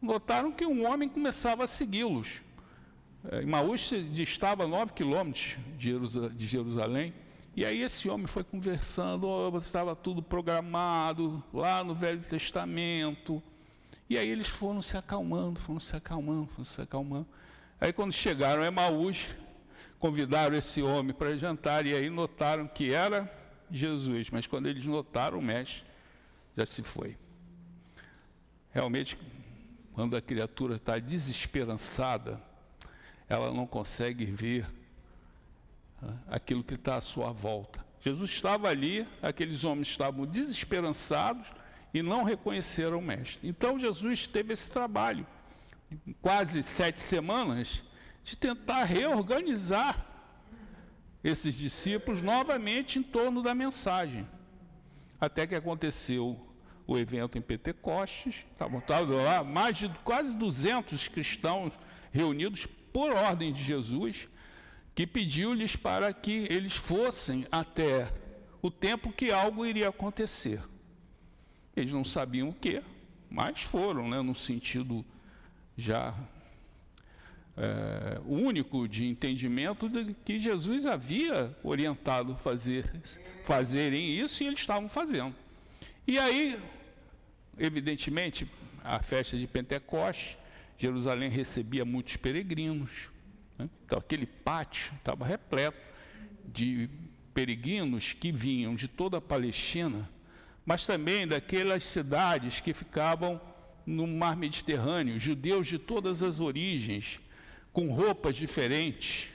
notaram 0.00 0.50
que 0.50 0.64
um 0.64 0.90
homem 0.90 1.08
começava 1.08 1.64
a 1.64 1.66
segui-los. 1.66 2.40
É, 3.30 3.42
Maús 3.42 3.92
estava 3.92 4.64
a 4.64 4.66
nove 4.66 4.92
quilômetros 4.94 5.58
de 5.76 6.46
Jerusalém. 6.46 7.12
E 7.56 7.64
aí 7.64 7.82
esse 7.82 8.08
homem 8.08 8.26
foi 8.26 8.44
conversando, 8.44 9.26
oh, 9.26 9.58
estava 9.58 9.96
tudo 9.96 10.22
programado 10.22 11.42
lá 11.52 11.82
no 11.82 11.94
Velho 11.94 12.20
Testamento. 12.20 13.42
E 14.08 14.16
aí 14.16 14.28
eles 14.28 14.46
foram 14.46 14.80
se 14.80 14.96
acalmando, 14.96 15.58
foram 15.60 15.80
se 15.80 15.96
acalmando, 15.96 16.46
foram 16.48 16.64
se 16.64 16.80
acalmando. 16.80 17.26
Aí 17.80 17.92
quando 17.92 18.12
chegaram 18.12 18.62
a 18.62 18.66
Emaús, 18.66 19.26
convidaram 19.98 20.56
esse 20.56 20.80
homem 20.80 21.12
para 21.12 21.36
jantar 21.36 21.86
e 21.86 21.94
aí 21.94 22.08
notaram 22.08 22.68
que 22.68 22.92
era 22.92 23.30
Jesus, 23.70 24.30
mas 24.30 24.46
quando 24.46 24.66
eles 24.66 24.84
notaram 24.84 25.38
o 25.38 25.42
mestre, 25.42 25.84
já 26.56 26.64
se 26.64 26.82
foi. 26.82 27.16
Realmente, 28.70 29.18
quando 29.92 30.16
a 30.16 30.22
criatura 30.22 30.76
está 30.76 30.98
desesperançada, 30.98 32.40
ela 33.28 33.52
não 33.52 33.66
consegue 33.66 34.24
ver 34.24 34.66
aquilo 36.28 36.64
que 36.64 36.74
está 36.74 36.96
à 36.96 37.00
sua 37.00 37.32
volta. 37.32 37.84
Jesus 38.02 38.30
estava 38.30 38.68
ali, 38.68 39.06
aqueles 39.20 39.64
homens 39.64 39.88
estavam 39.88 40.24
desesperançados 40.24 41.46
e 41.92 42.02
não 42.02 42.24
reconheceram 42.24 42.98
o 42.98 43.02
mestre. 43.02 43.46
Então 43.46 43.78
Jesus 43.78 44.26
teve 44.26 44.52
esse 44.52 44.70
trabalho 44.70 45.26
quase 46.20 46.62
sete 46.62 47.00
semanas, 47.00 47.82
de 48.24 48.36
tentar 48.36 48.84
reorganizar 48.84 50.06
esses 51.22 51.54
discípulos 51.54 52.22
novamente 52.22 52.98
em 52.98 53.02
torno 53.02 53.42
da 53.42 53.54
mensagem. 53.54 54.26
Até 55.20 55.46
que 55.46 55.54
aconteceu 55.54 56.38
o 56.86 56.98
evento 56.98 57.36
em 57.36 57.42
Pentecostes, 57.42 58.46
estavam 58.52 58.82
lá 59.22 59.44
mais 59.44 59.76
de 59.76 59.88
quase 60.02 60.34
200 60.34 61.08
cristãos 61.08 61.72
reunidos 62.10 62.66
por 62.92 63.12
ordem 63.12 63.52
de 63.52 63.62
Jesus, 63.62 64.28
que 64.94 65.06
pediu-lhes 65.06 65.76
para 65.76 66.12
que 66.12 66.46
eles 66.50 66.76
fossem 66.76 67.46
até 67.50 68.12
o 68.62 68.70
tempo 68.70 69.12
que 69.12 69.30
algo 69.30 69.64
iria 69.64 69.88
acontecer. 69.88 70.62
Eles 71.74 71.92
não 71.92 72.04
sabiam 72.04 72.48
o 72.48 72.54
que, 72.54 72.82
mas 73.30 73.62
foram, 73.62 74.08
né, 74.08 74.20
no 74.20 74.34
sentido 74.34 75.04
já 75.76 76.14
é, 77.56 78.20
único 78.24 78.88
de 78.88 79.06
entendimento 79.06 79.88
de 79.88 80.14
que 80.24 80.40
Jesus 80.40 80.86
havia 80.86 81.56
orientado 81.62 82.36
fazer, 82.36 82.90
fazerem 83.44 84.18
isso 84.18 84.42
e 84.42 84.46
eles 84.46 84.60
estavam 84.60 84.88
fazendo. 84.88 85.34
E 86.06 86.18
aí, 86.18 86.58
evidentemente, 87.58 88.50
a 88.82 89.02
festa 89.02 89.36
de 89.36 89.46
Pentecostes, 89.46 90.36
Jerusalém 90.76 91.28
recebia 91.28 91.84
muitos 91.84 92.16
peregrinos. 92.16 93.10
Né? 93.60 93.70
Então, 93.84 93.98
aquele 93.98 94.26
pátio 94.26 94.92
estava 94.96 95.26
repleto 95.26 95.78
de 96.46 96.88
peregrinos 97.34 98.12
que 98.12 98.32
vinham 98.32 98.74
de 98.74 98.88
toda 98.88 99.18
a 99.18 99.20
Palestina, 99.20 100.08
mas 100.64 100.86
também 100.86 101.26
daquelas 101.26 101.84
cidades 101.84 102.60
que 102.60 102.72
ficavam 102.72 103.40
no 103.84 104.06
mar 104.06 104.36
Mediterrâneo, 104.36 105.18
judeus 105.18 105.66
de 105.66 105.78
todas 105.78 106.22
as 106.22 106.40
origens, 106.40 107.20
com 107.72 107.92
roupas 107.92 108.36
diferentes, 108.36 109.28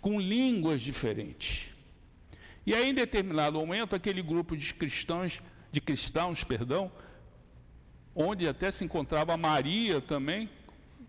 com 0.00 0.20
línguas 0.20 0.80
diferentes. 0.80 1.70
E 2.66 2.74
aí, 2.74 2.90
em 2.90 2.94
determinado 2.94 3.58
momento, 3.58 3.94
aquele 3.94 4.22
grupo 4.22 4.56
de 4.56 4.72
cristãos, 4.72 5.42
de 5.70 5.80
cristãos, 5.80 6.44
perdão, 6.44 6.90
onde 8.14 8.46
até 8.46 8.70
se 8.70 8.84
encontrava 8.84 9.36
Maria 9.36 10.00
também, 10.00 10.48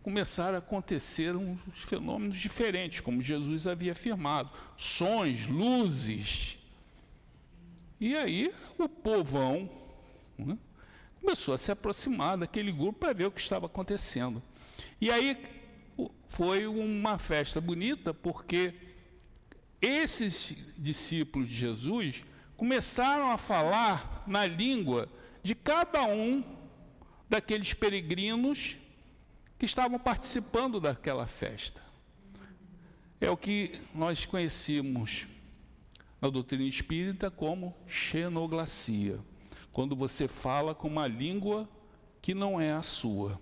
começaram 0.05 0.53
a 0.53 0.59
acontecer 0.59 1.35
uns 1.35 1.79
fenômenos 1.79 2.37
diferentes, 2.37 2.99
como 2.99 3.23
Jesus 3.23 3.65
havia 3.65 3.93
afirmado, 3.93 4.51
sons, 4.77 5.47
luzes. 5.47 6.59
E 7.99 8.15
aí 8.15 8.53
o 8.77 8.87
povão, 8.87 9.67
né, 10.37 10.59
começou 11.19 11.55
a 11.55 11.57
se 11.57 11.71
aproximar 11.71 12.37
daquele 12.37 12.71
grupo 12.71 12.99
para 12.99 13.13
ver 13.13 13.25
o 13.25 13.31
que 13.31 13.41
estava 13.41 13.65
acontecendo. 13.65 14.43
E 15.01 15.09
aí 15.09 15.43
foi 16.29 16.67
uma 16.67 17.17
festa 17.17 17.59
bonita, 17.59 18.13
porque 18.13 18.75
esses 19.81 20.55
discípulos 20.77 21.47
de 21.47 21.55
Jesus 21.55 22.23
começaram 22.55 23.31
a 23.31 23.39
falar 23.39 24.23
na 24.27 24.45
língua 24.45 25.09
de 25.41 25.55
cada 25.55 26.03
um 26.05 26.43
daqueles 27.27 27.73
peregrinos 27.73 28.77
que 29.65 29.69
estavam 29.69 29.97
participando 29.97 30.79
daquela 30.79 31.25
festa. 31.25 31.81
É 33.19 33.31
o 33.31 33.35
que 33.35 33.71
nós 33.95 34.23
conhecemos 34.23 35.25
na 36.21 36.29
doutrina 36.29 36.65
espírita 36.65 37.31
como 37.31 37.75
xenoglacia 37.87 39.19
quando 39.71 39.95
você 39.95 40.27
fala 40.27 40.75
com 40.75 40.87
uma 40.87 41.07
língua 41.07 41.67
que 42.21 42.35
não 42.35 42.61
é 42.61 42.73
a 42.73 42.83
sua. 42.83 43.41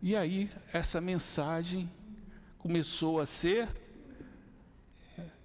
E 0.00 0.14
aí, 0.14 0.48
essa 0.72 1.00
mensagem 1.00 1.90
começou 2.58 3.18
a 3.18 3.26
ser 3.26 3.68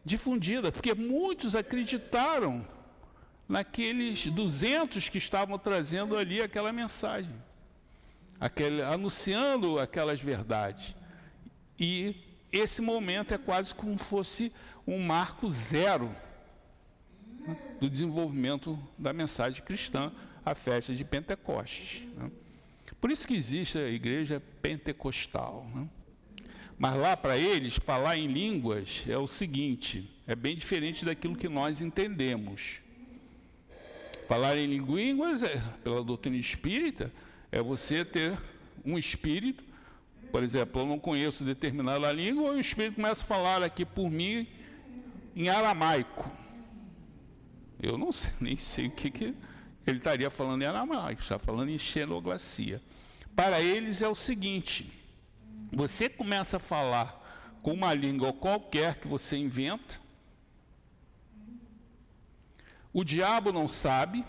difundida, 0.05 0.71
porque 0.71 0.93
muitos 0.93 1.55
acreditaram 1.55 2.63
naqueles 3.47 4.27
200 4.27 5.09
que 5.09 5.17
estavam 5.17 5.57
trazendo 5.57 6.15
ali 6.15 6.39
aquela 6.39 6.71
mensagem, 6.71 7.33
aquele, 8.39 8.81
anunciando 8.81 9.79
aquelas 9.79 10.21
verdades. 10.21 10.95
E 11.79 12.15
esse 12.51 12.81
momento 12.81 13.33
é 13.33 13.37
quase 13.37 13.73
como 13.73 13.97
fosse 13.97 14.51
um 14.87 14.99
marco 14.99 15.49
zero 15.49 16.09
do 17.79 17.89
desenvolvimento 17.89 18.77
da 18.97 19.13
mensagem 19.13 19.63
cristã, 19.63 20.11
a 20.45 20.55
festa 20.55 20.93
de 20.93 21.03
Pentecostes. 21.03 22.07
Né? 22.15 22.31
Por 22.99 23.11
isso 23.11 23.27
que 23.27 23.33
existe 23.33 23.77
a 23.77 23.87
igreja 23.87 24.41
pentecostal. 24.61 25.65
Né? 25.73 25.87
Mas 26.77 26.95
lá 26.95 27.15
para 27.15 27.37
eles, 27.37 27.75
falar 27.75 28.17
em 28.17 28.27
línguas 28.27 29.05
é 29.07 29.17
o 29.17 29.27
seguinte: 29.27 30.09
é 30.27 30.35
bem 30.35 30.55
diferente 30.55 31.05
daquilo 31.05 31.35
que 31.35 31.47
nós 31.49 31.81
entendemos. 31.81 32.81
Falar 34.27 34.57
em 34.57 34.67
línguas, 34.77 35.43
é, 35.43 35.59
pela 35.83 36.03
doutrina 36.03 36.37
espírita, 36.37 37.11
é 37.51 37.61
você 37.61 38.05
ter 38.05 38.37
um 38.85 38.97
espírito 38.97 39.63
Por 40.31 40.43
exemplo, 40.43 40.81
eu 40.81 40.85
não 40.85 40.99
conheço 40.99 41.43
determinada 41.43 42.11
língua, 42.11 42.53
e 42.53 42.57
o 42.57 42.59
Espírito 42.59 42.95
começa 42.95 43.23
a 43.23 43.25
falar 43.25 43.63
aqui 43.63 43.83
por 43.83 44.09
mim 44.09 44.47
em 45.35 45.49
aramaico. 45.49 46.31
Eu 47.81 47.97
não 47.97 48.11
sei, 48.11 48.31
nem 48.39 48.57
sei 48.57 48.87
o 48.87 48.91
que, 48.91 49.09
que 49.09 49.33
ele 49.87 49.97
estaria 49.97 50.29
falando 50.29 50.61
em 50.61 50.65
aramaico, 50.65 51.21
está 51.21 51.39
falando 51.39 51.69
em 51.69 51.77
xenoglacia. 51.77 52.81
Para 53.35 53.59
eles 53.59 54.01
é 54.01 54.07
o 54.07 54.13
seguinte: 54.13 54.91
você 55.71 56.07
começa 56.07 56.57
a 56.57 56.59
falar 56.59 57.17
com 57.63 57.73
uma 57.73 57.93
língua 57.93 58.31
qualquer 58.31 58.95
que 58.95 59.07
você 59.07 59.37
inventa, 59.37 59.99
o 62.93 63.03
diabo 63.03 63.51
não 63.51 63.67
sabe, 63.67 64.23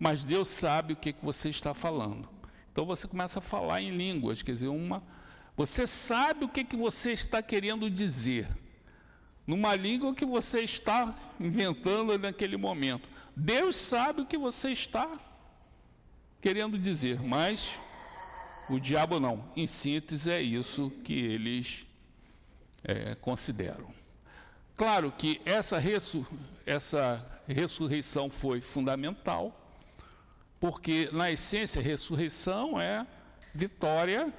mas 0.00 0.24
Deus 0.24 0.48
sabe 0.48 0.94
o 0.94 0.96
que, 0.96 1.12
que 1.12 1.22
você 1.22 1.50
está 1.50 1.74
falando. 1.74 2.26
Então 2.72 2.86
você 2.86 3.06
começa 3.06 3.38
a 3.38 3.42
falar 3.42 3.82
em 3.82 3.94
línguas, 3.94 4.40
quer 4.40 4.52
dizer, 4.52 4.68
uma. 4.68 5.02
Você 5.54 5.86
sabe 5.86 6.46
o 6.46 6.48
que, 6.48 6.64
que 6.64 6.76
você 6.76 7.12
está 7.12 7.42
querendo 7.42 7.90
dizer, 7.90 8.48
numa 9.46 9.76
língua 9.76 10.14
que 10.14 10.24
você 10.24 10.62
está 10.62 11.14
inventando 11.38 12.18
naquele 12.18 12.56
momento. 12.56 13.06
Deus 13.36 13.76
sabe 13.76 14.22
o 14.22 14.26
que 14.26 14.38
você 14.38 14.70
está 14.70 15.06
querendo 16.40 16.78
dizer, 16.78 17.20
mas 17.20 17.78
o 18.70 18.80
diabo 18.80 19.20
não. 19.20 19.44
Em 19.54 19.66
síntese, 19.66 20.30
é 20.30 20.40
isso 20.40 20.90
que 21.04 21.12
eles 21.12 21.84
é, 22.82 23.14
consideram. 23.16 23.92
Claro 24.74 25.12
que 25.12 25.42
essa, 25.44 25.78
ressu 25.78 26.26
essa 26.64 27.22
ressurreição 27.46 28.30
foi 28.30 28.62
fundamental, 28.62 29.59
porque 30.60 31.08
na 31.10 31.30
essência, 31.30 31.80
ressurreição 31.80 32.78
é 32.78 33.06
vitória 33.54 34.32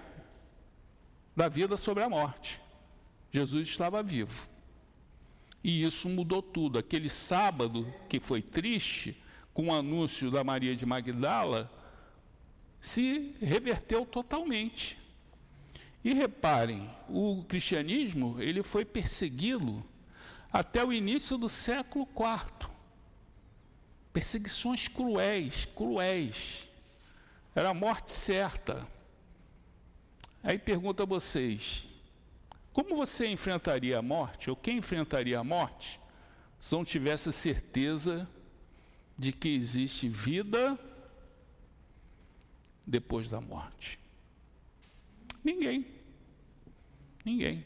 da 1.35 1.49
vida 1.49 1.75
sobre 1.75 2.03
a 2.03 2.09
morte. 2.09 2.61
Jesus 3.31 3.67
estava 3.67 4.03
vivo. 4.03 4.47
E 5.63 5.83
isso 5.83 6.07
mudou 6.07 6.41
tudo. 6.41 6.77
Aquele 6.77 7.09
sábado 7.09 7.91
que 8.07 8.19
foi 8.19 8.41
triste, 8.41 9.21
com 9.53 9.67
o 9.67 9.73
anúncio 9.73 10.29
da 10.29 10.43
Maria 10.43 10.75
de 10.75 10.85
Magdala, 10.85 11.69
se 12.79 13.35
reverteu 13.41 14.05
totalmente. 14.05 14.97
E 16.03 16.13
reparem, 16.13 16.89
o 17.09 17.43
cristianismo 17.47 18.39
ele 18.39 18.63
foi 18.63 18.85
persegui-lo 18.85 19.85
até 20.51 20.83
o 20.83 20.93
início 20.93 21.37
do 21.37 21.49
século 21.49 22.07
IV. 22.07 22.70
Perseguições 24.13 24.87
cruéis, 24.87 25.65
cruéis. 25.65 26.67
Era 27.55 27.69
a 27.69 27.73
morte 27.73 28.11
certa. 28.11 28.87
Aí 30.43 30.57
pergunto 30.57 31.03
a 31.03 31.05
vocês: 31.05 31.87
como 32.73 32.95
você 32.95 33.27
enfrentaria 33.27 33.97
a 33.97 34.01
morte, 34.01 34.49
ou 34.49 34.55
quem 34.55 34.77
enfrentaria 34.77 35.39
a 35.39 35.43
morte, 35.43 35.99
se 36.59 36.73
não 36.73 36.85
tivesse 36.85 37.31
certeza 37.33 38.27
de 39.17 39.31
que 39.31 39.49
existe 39.49 40.07
vida 40.07 40.79
depois 42.85 43.27
da 43.27 43.41
morte? 43.41 43.99
Ninguém. 45.43 45.85
Ninguém. 47.25 47.65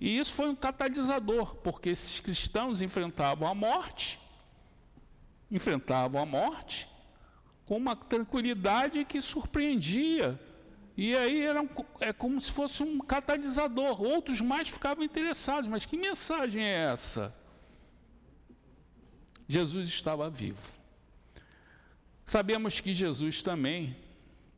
E 0.00 0.18
isso 0.18 0.32
foi 0.32 0.48
um 0.48 0.54
catalisador, 0.54 1.56
porque 1.56 1.88
esses 1.88 2.20
cristãos 2.20 2.80
enfrentavam 2.80 3.48
a 3.48 3.54
morte, 3.54 4.20
enfrentavam 5.54 6.20
a 6.20 6.26
morte 6.26 6.86
com 7.64 7.78
uma 7.78 7.96
tranquilidade 7.96 9.04
que 9.06 9.22
surpreendia. 9.22 10.38
E 10.96 11.16
aí 11.16 11.40
era 11.40 11.62
um, 11.62 11.68
é 12.00 12.12
como 12.12 12.38
se 12.40 12.52
fosse 12.52 12.82
um 12.82 12.98
catalisador. 12.98 14.02
Outros 14.02 14.40
mais 14.40 14.68
ficavam 14.68 15.02
interessados. 15.02 15.70
Mas 15.70 15.86
que 15.86 15.96
mensagem 15.96 16.62
é 16.62 16.92
essa? 16.92 17.34
Jesus 19.48 19.88
estava 19.88 20.28
vivo. 20.28 20.60
Sabemos 22.24 22.80
que 22.80 22.94
Jesus 22.94 23.40
também 23.40 23.96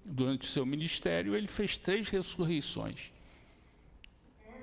durante 0.06 0.48
o 0.48 0.50
seu 0.50 0.64
ministério, 0.64 1.34
ele 1.34 1.48
fez 1.48 1.76
três 1.76 2.08
ressurreições. 2.08 3.10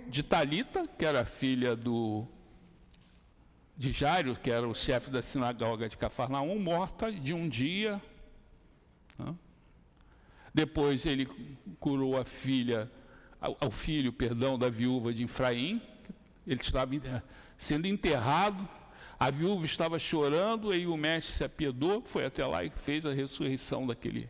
De 0.07 0.23
Talita, 0.23 0.87
que 0.87 1.05
era 1.05 1.25
filha 1.25 1.75
do 1.75 2.25
de 3.75 3.91
Jairo, 3.91 4.35
que 4.35 4.51
era 4.51 4.67
o 4.67 4.75
chefe 4.75 5.09
da 5.09 5.21
sinagoga 5.21 5.89
de 5.89 5.97
Cafarnaum, 5.97 6.59
morta 6.59 7.11
de 7.11 7.33
um 7.33 7.49
dia. 7.49 8.01
Depois 10.53 11.05
ele 11.05 11.27
curou 11.79 12.17
a 12.17 12.23
filha, 12.23 12.91
ao 13.41 13.71
filho, 13.71 14.13
perdão, 14.13 14.57
da 14.57 14.69
viúva 14.69 15.13
de 15.13 15.23
Efraim. 15.23 15.81
Ele 16.45 16.61
estava 16.61 16.91
sendo 17.57 17.87
enterrado. 17.87 18.67
A 19.19 19.31
viúva 19.31 19.65
estava 19.65 19.97
chorando, 19.97 20.73
e 20.73 20.85
o 20.85 20.97
mestre 20.97 21.33
se 21.33 21.43
apiedou, 21.43 22.01
foi 22.05 22.25
até 22.25 22.45
lá 22.45 22.63
e 22.63 22.69
fez 22.69 23.05
a 23.05 23.13
ressurreição 23.13 23.87
daquele 23.87 24.29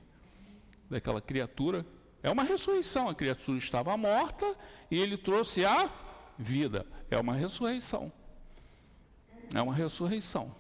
daquela 0.90 1.20
criatura. 1.20 1.86
É 2.22 2.30
uma 2.30 2.44
ressurreição. 2.44 3.10
A 3.10 3.16
criatura 3.16 3.58
estava 3.58 3.96
morta 3.98 4.56
e 4.90 4.98
ele 4.98 5.18
trouxe 5.18 5.66
a 5.66 5.92
vida. 6.38 6.86
É 7.10 7.18
uma 7.18 7.34
ressurreição. 7.34 8.12
É 9.54 9.62
uma 9.62 9.74
ressurreição. 9.74 10.54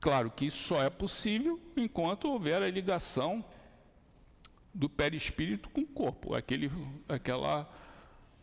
Claro 0.00 0.30
que 0.30 0.46
isso 0.46 0.62
só 0.62 0.82
é 0.82 0.88
possível 0.88 1.60
enquanto 1.76 2.28
houver 2.28 2.62
a 2.62 2.70
ligação 2.70 3.44
do 4.72 4.88
perispírito 4.88 5.68
com 5.70 5.80
o 5.80 5.86
corpo, 5.86 6.34
aquele, 6.34 6.70
aquela, 7.08 7.68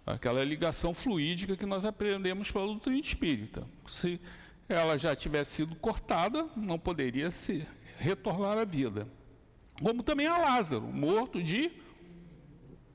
aquela 0.05 0.43
ligação 0.43 0.93
fluídica 0.93 1.55
que 1.55 1.65
nós 1.65 1.85
aprendemos 1.85 2.51
pela 2.51 2.65
doutrina 2.65 2.99
espírita. 2.99 3.67
Se 3.87 4.19
ela 4.67 4.97
já 4.97 5.15
tivesse 5.15 5.51
sido 5.51 5.75
cortada, 5.75 6.47
não 6.55 6.79
poderia 6.79 7.31
se 7.31 7.67
retornar 7.99 8.57
à 8.57 8.65
vida 8.65 9.07
como 9.81 10.03
também 10.03 10.27
a 10.27 10.37
Lázaro, 10.37 10.83
morto 10.87 11.41
de 11.41 11.71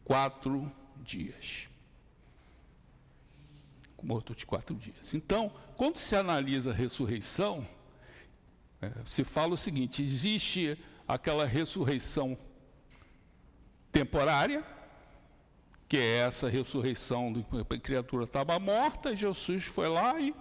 quatro 0.05 0.71
dias. 0.97 1.69
Morto 4.03 4.35
de 4.35 4.47
quatro 4.47 4.77
dias. 4.77 5.13
Então, 5.13 5.53
quando 5.77 5.97
se 5.97 6.15
analisa 6.15 6.71
a 6.71 6.75
ressurreição, 6.75 7.67
é, 8.81 8.93
se 9.05 9.25
fala 9.25 9.55
o 9.55 9.57
seguinte: 9.57 10.03
existe 10.03 10.79
aquela 11.07 11.47
ressurreição 11.47 12.39
temporária, 13.91 14.65
que 15.89 15.97
é 15.97 16.19
essa 16.19 16.49
ressurreição 16.49 17.33
de 17.33 17.45
a 17.59 17.79
criatura 17.79 18.25
estava 18.25 18.59
morta, 18.59 19.17
Jesus 19.17 19.65
foi 19.65 19.89
lá 19.89 20.21
e 20.21 20.35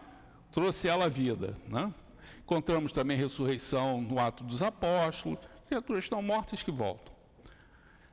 trouxe 0.51 0.87
ela 0.87 1.05
à 1.05 1.09
vida. 1.09 1.57
Né? 1.67 1.93
Encontramos 2.39 2.91
também 2.91 3.17
ressurreição 3.17 4.01
no 4.01 4.19
ato 4.19 4.43
dos 4.43 4.61
apóstolos, 4.61 5.39
criaturas 5.67 6.03
estão 6.03 6.21
mortas 6.21 6.61
que 6.61 6.71
voltam. 6.71 7.16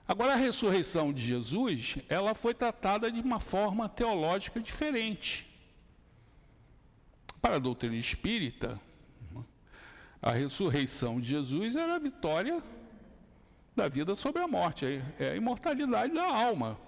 Agora, 0.06 0.34
a 0.34 0.36
ressurreição 0.36 1.12
de 1.12 1.22
Jesus, 1.22 1.96
ela 2.08 2.34
foi 2.34 2.52
tratada 2.52 3.10
de 3.10 3.20
uma 3.20 3.40
forma 3.40 3.88
teológica 3.88 4.60
diferente. 4.60 5.50
Para 7.40 7.56
a 7.56 7.58
doutrina 7.58 7.96
espírita, 7.96 8.78
a 10.20 10.30
ressurreição 10.30 11.20
de 11.20 11.28
Jesus 11.28 11.74
era 11.74 11.96
a 11.96 11.98
vitória 11.98 12.62
da 13.74 13.88
vida 13.88 14.14
sobre 14.14 14.42
a 14.42 14.48
morte, 14.48 14.84
é 15.18 15.30
a 15.30 15.36
imortalidade 15.36 16.12
da 16.12 16.24
alma. 16.24 16.78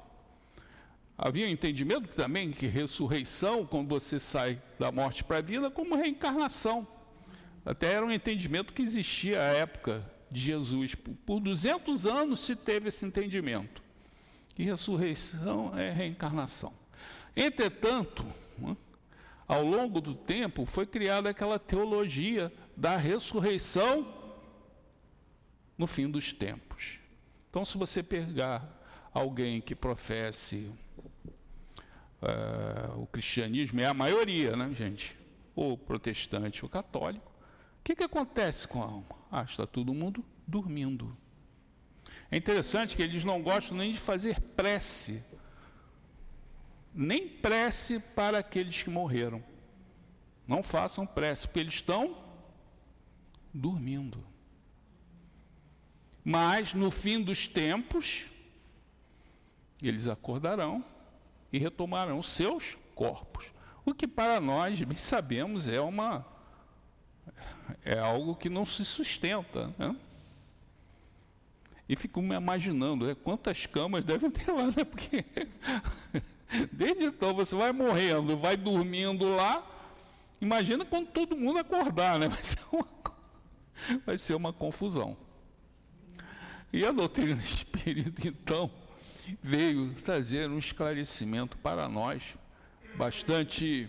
Havia 1.16 1.46
um 1.46 1.50
entendimento 1.50 2.08
também 2.14 2.50
que 2.50 2.66
ressurreição, 2.66 3.66
quando 3.66 3.88
você 3.88 4.20
sai 4.20 4.60
da 4.78 4.92
morte 4.92 5.24
para 5.24 5.38
a 5.38 5.42
vida, 5.42 5.70
como 5.70 5.96
reencarnação. 5.96 6.86
Até 7.64 7.94
era 7.94 8.04
um 8.04 8.12
entendimento 8.12 8.74
que 8.74 8.82
existia 8.82 9.40
à 9.40 9.46
época 9.54 10.04
de 10.30 10.40
Jesus. 10.40 10.94
Por 10.94 11.40
200 11.40 12.06
anos 12.06 12.40
se 12.40 12.56
teve 12.56 12.88
esse 12.88 13.04
entendimento. 13.04 13.82
Que 14.54 14.62
ressurreição 14.62 15.76
é 15.78 15.90
reencarnação. 15.90 16.72
Entretanto, 17.36 18.24
né, 18.58 18.76
ao 19.46 19.62
longo 19.62 20.00
do 20.00 20.14
tempo, 20.14 20.66
foi 20.66 20.86
criada 20.86 21.30
aquela 21.30 21.58
teologia 21.58 22.52
da 22.76 22.96
ressurreição 22.96 24.12
no 25.76 25.86
fim 25.86 26.10
dos 26.10 26.32
tempos. 26.32 26.98
Então, 27.50 27.64
se 27.64 27.78
você 27.78 28.02
pegar 28.02 28.66
alguém 29.12 29.60
que 29.60 29.74
professe 29.74 30.70
uh, 32.22 33.00
o 33.00 33.06
cristianismo, 33.06 33.80
é 33.80 33.86
a 33.86 33.94
maioria, 33.94 34.56
né, 34.56 34.72
gente? 34.74 35.16
Ou 35.54 35.76
protestante 35.76 36.64
ou 36.64 36.68
católico, 36.68 37.32
que, 37.86 37.94
que 37.94 38.02
acontece 38.02 38.66
com 38.66 38.82
a 38.82 38.86
alma? 38.86 39.16
Ah, 39.30 39.44
está 39.44 39.64
todo 39.64 39.94
mundo 39.94 40.24
dormindo. 40.44 41.16
É 42.28 42.36
interessante 42.36 42.96
que 42.96 43.02
eles 43.02 43.22
não 43.22 43.40
gostam 43.40 43.76
nem 43.76 43.92
de 43.92 44.00
fazer 44.00 44.40
prece, 44.40 45.24
nem 46.92 47.28
prece 47.28 48.00
para 48.00 48.38
aqueles 48.38 48.82
que 48.82 48.90
morreram. 48.90 49.40
Não 50.48 50.64
façam 50.64 51.06
prece, 51.06 51.46
porque 51.46 51.60
eles 51.60 51.74
estão 51.74 52.24
dormindo. 53.54 54.26
Mas 56.24 56.74
no 56.74 56.90
fim 56.90 57.22
dos 57.22 57.46
tempos, 57.46 58.26
eles 59.80 60.08
acordarão 60.08 60.84
e 61.52 61.58
retomarão 61.60 62.20
seus 62.20 62.76
corpos. 62.96 63.52
O 63.84 63.94
que 63.94 64.08
para 64.08 64.40
nós, 64.40 64.82
bem 64.82 64.98
sabemos, 64.98 65.68
é 65.68 65.80
uma 65.80 66.35
é 67.84 67.98
algo 67.98 68.34
que 68.34 68.48
não 68.48 68.64
se 68.64 68.84
sustenta, 68.84 69.72
né? 69.78 69.94
E 71.88 71.94
fico 71.94 72.20
me 72.20 72.34
imaginando, 72.34 73.06
né, 73.06 73.14
quantas 73.14 73.64
camas 73.64 74.04
devem 74.04 74.30
ter 74.30 74.50
lá, 74.50 74.66
né? 74.66 74.84
Porque 74.84 75.24
desde 76.72 77.04
então 77.04 77.32
você 77.32 77.54
vai 77.54 77.72
morrendo, 77.72 78.36
vai 78.36 78.56
dormindo 78.56 79.28
lá. 79.34 79.64
Imagina 80.40 80.84
quando 80.84 81.08
todo 81.08 81.36
mundo 81.36 81.58
acordar, 81.58 82.18
né? 82.18 82.28
Vai 82.28 82.42
ser 82.42 82.58
uma, 82.70 82.88
vai 84.04 84.18
ser 84.18 84.34
uma 84.34 84.52
confusão. 84.52 85.16
E 86.72 86.84
a 86.84 86.92
doutrina 86.92 87.42
espírita, 87.42 88.28
então, 88.28 88.70
veio 89.42 89.94
trazer 89.94 90.50
um 90.50 90.58
esclarecimento 90.58 91.56
para 91.58 91.88
nós 91.88 92.34
bastante 92.96 93.88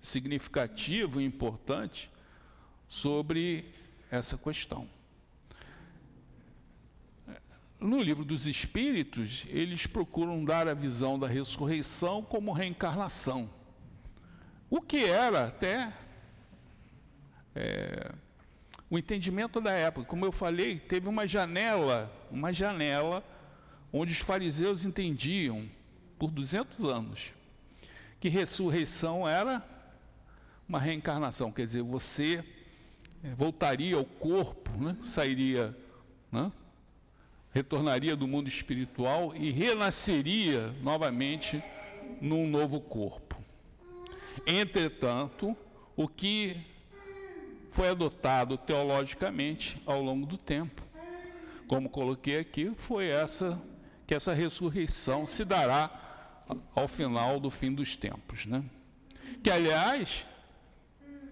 significativo 0.00 1.20
e 1.20 1.24
importante 1.24 2.10
sobre 2.88 3.64
essa 4.10 4.36
questão. 4.36 4.88
No 7.78 8.00
livro 8.00 8.24
dos 8.24 8.46
Espíritos, 8.46 9.44
eles 9.48 9.86
procuram 9.86 10.44
dar 10.44 10.68
a 10.68 10.74
visão 10.74 11.18
da 11.18 11.26
ressurreição 11.26 12.22
como 12.22 12.52
reencarnação. 12.52 13.50
O 14.70 14.80
que 14.80 15.04
era 15.04 15.46
até 15.46 15.92
é, 17.54 18.12
o 18.88 18.98
entendimento 18.98 19.60
da 19.60 19.72
época. 19.72 20.06
Como 20.06 20.24
eu 20.24 20.32
falei, 20.32 20.78
teve 20.78 21.08
uma 21.08 21.26
janela, 21.26 22.10
uma 22.30 22.52
janela 22.52 23.22
onde 23.92 24.12
os 24.12 24.18
fariseus 24.18 24.84
entendiam 24.84 25.68
por 26.18 26.30
200 26.30 26.84
anos 26.84 27.32
que 28.24 28.30
ressurreição 28.30 29.28
era 29.28 29.62
uma 30.66 30.80
reencarnação, 30.80 31.52
quer 31.52 31.66
dizer, 31.66 31.82
você 31.82 32.42
voltaria 33.36 33.96
ao 33.96 34.04
corpo, 34.04 34.70
né? 34.78 34.96
sairia, 35.02 35.76
né? 36.30 36.52
retornaria 37.52 38.14
do 38.16 38.26
mundo 38.26 38.48
espiritual 38.48 39.32
e 39.34 39.50
renasceria 39.50 40.74
novamente 40.82 41.62
num 42.20 42.48
novo 42.48 42.80
corpo. 42.80 43.36
Entretanto, 44.46 45.56
o 45.96 46.08
que 46.08 46.56
foi 47.70 47.88
adotado 47.88 48.58
teologicamente 48.58 49.80
ao 49.86 50.02
longo 50.02 50.26
do 50.26 50.36
tempo, 50.36 50.82
como 51.66 51.88
coloquei 51.88 52.38
aqui, 52.38 52.72
foi 52.76 53.06
essa 53.06 53.60
que 54.06 54.14
essa 54.14 54.34
ressurreição 54.34 55.26
se 55.26 55.44
dará 55.44 56.44
ao 56.74 56.86
final 56.86 57.40
do 57.40 57.50
fim 57.50 57.72
dos 57.72 57.96
tempos, 57.96 58.44
né? 58.44 58.64
Que 59.42 59.50
aliás, 59.50 60.26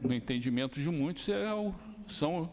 no 0.03 0.13
entendimento 0.13 0.81
de 0.81 0.91
muitos, 0.91 1.29
é 1.29 1.55
o, 1.55 1.75
são 2.09 2.51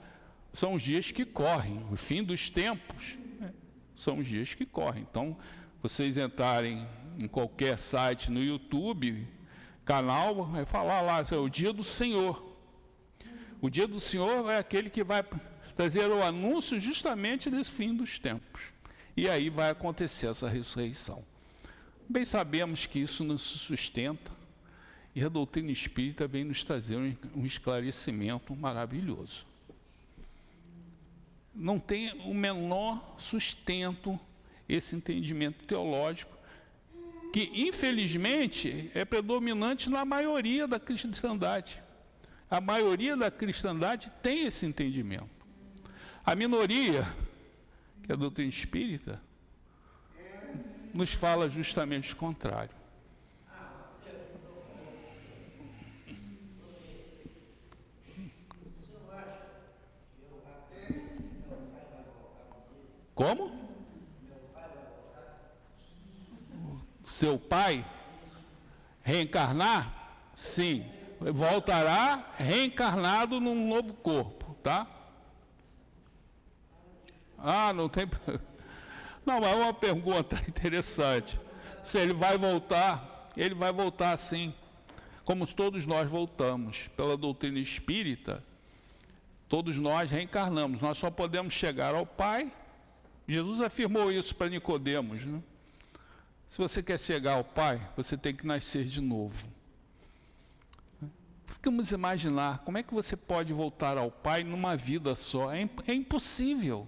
são 0.54 0.74
os 0.74 0.82
dias 0.82 1.12
que 1.12 1.26
correm, 1.26 1.86
o 1.92 1.96
fim 1.96 2.24
dos 2.24 2.50
tempos 2.50 3.18
né? 3.40 3.54
são 3.96 4.18
os 4.18 4.28
dias 4.28 4.54
que 4.54 4.66
correm. 4.66 5.06
Então, 5.10 5.38
vocês 5.82 6.18
entrarem 6.18 6.88
em 7.22 7.28
qualquer 7.28 7.78
site 7.78 8.32
no 8.32 8.42
YouTube, 8.42 9.28
canal, 9.86 10.46
vai 10.46 10.66
falar 10.66 11.02
lá, 11.02 11.24
é 11.32 11.36
o 11.36 11.50
dia 11.50 11.72
do 11.72 11.84
Senhor. 11.84 12.58
O 13.62 13.70
dia 13.70 13.88
do 13.88 14.00
Senhor 14.00 14.50
é 14.50 14.58
aquele 14.58 14.90
que 14.90 15.04
vai 15.04 15.24
trazer 15.76 16.10
o 16.10 16.24
anúncio 16.24 16.80
justamente 16.80 17.50
desse 17.50 17.72
fim 17.72 17.96
dos 17.96 18.18
tempos. 18.18 18.74
E 19.16 19.30
aí 19.30 19.50
vai 19.50 19.70
acontecer 19.70 20.28
essa 20.28 20.48
ressurreição. 20.48 21.24
Bem 22.08 22.26
sabemos 22.26 22.86
que 22.86 23.00
isso 23.00 23.24
não 23.24 23.38
se 23.38 23.58
sustenta, 23.58 24.32
e 25.20 25.26
a 25.26 25.28
doutrina 25.28 25.70
espírita 25.70 26.26
vem 26.26 26.46
nos 26.46 26.64
trazer 26.64 26.96
um 27.36 27.46
esclarecimento 27.46 28.56
maravilhoso. 28.56 29.46
Não 31.54 31.78
tem 31.78 32.14
o 32.24 32.34
menor 32.34 33.18
sustento 33.20 34.18
esse 34.68 34.96
entendimento 34.96 35.66
teológico, 35.66 36.34
que 37.34 37.52
infelizmente 37.54 38.90
é 38.96 39.04
predominante 39.04 39.90
na 39.90 40.06
maioria 40.06 40.66
da 40.66 40.80
cristandade. 40.80 41.84
A 42.50 42.62
maioria 42.62 43.18
da 43.18 43.30
cristandade 43.30 44.10
tem 44.24 44.46
esse 44.46 44.66
entendimento. 44.66 45.30
A 46.26 46.34
minoria 46.34 47.06
que 48.04 48.14
a 48.14 48.16
doutrina 48.16 48.50
espírita 48.50 49.22
nos 50.94 51.12
fala 51.12 51.50
justamente 51.50 52.14
o 52.14 52.16
contrário. 52.16 52.79
Como? 63.20 63.52
Seu 67.04 67.38
pai 67.38 67.86
reencarnar? 69.02 69.94
Sim, 70.34 70.86
voltará 71.20 72.32
reencarnado 72.38 73.42
num 73.42 73.68
novo 73.68 73.94
corpo, 73.96 74.54
tá? 74.64 74.88
Ah, 77.38 77.74
não 77.74 77.90
tem. 77.90 78.06
Não, 79.26 79.40
é 79.40 79.54
uma 79.54 79.74
pergunta 79.74 80.38
interessante. 80.48 81.38
Se 81.84 82.00
ele 82.00 82.14
vai 82.14 82.38
voltar, 82.38 83.28
ele 83.36 83.54
vai 83.54 83.74
voltar 83.74 84.16
sim, 84.16 84.54
como 85.26 85.46
todos 85.46 85.86
nós 85.86 86.10
voltamos, 86.10 86.88
pela 86.88 87.18
doutrina 87.18 87.60
espírita, 87.60 88.42
todos 89.50 89.78
nós 89.78 90.10
reencarnamos, 90.10 90.82
nós 90.82 90.98
só 90.98 91.12
podemos 91.12 91.54
chegar 91.54 91.94
ao 91.94 92.06
Pai. 92.06 92.52
Jesus 93.30 93.62
afirmou 93.62 94.12
isso 94.12 94.36
para 94.36 94.50
Nicodemos, 94.50 95.24
né? 95.24 95.40
Se 96.48 96.58
você 96.58 96.82
quer 96.82 97.00
chegar 97.00 97.34
ao 97.34 97.44
Pai, 97.44 97.80
você 97.96 98.18
tem 98.18 98.36
que 98.36 98.48
nascer 98.48 98.86
de 98.86 99.00
novo. 99.00 99.48
Ficamos 101.46 101.92
imaginar 101.92 102.58
como 102.66 102.80
é 102.80 102.82
que 102.82 102.92
você 102.92 103.16
pode 103.16 103.54
voltar 103.54 104.00
ao 104.00 104.10
Pai 104.10 104.44
numa 104.44 104.76
vida 104.76 105.14
só. 105.14 105.54
É, 105.54 105.70
é 105.86 105.94
impossível. 105.94 106.88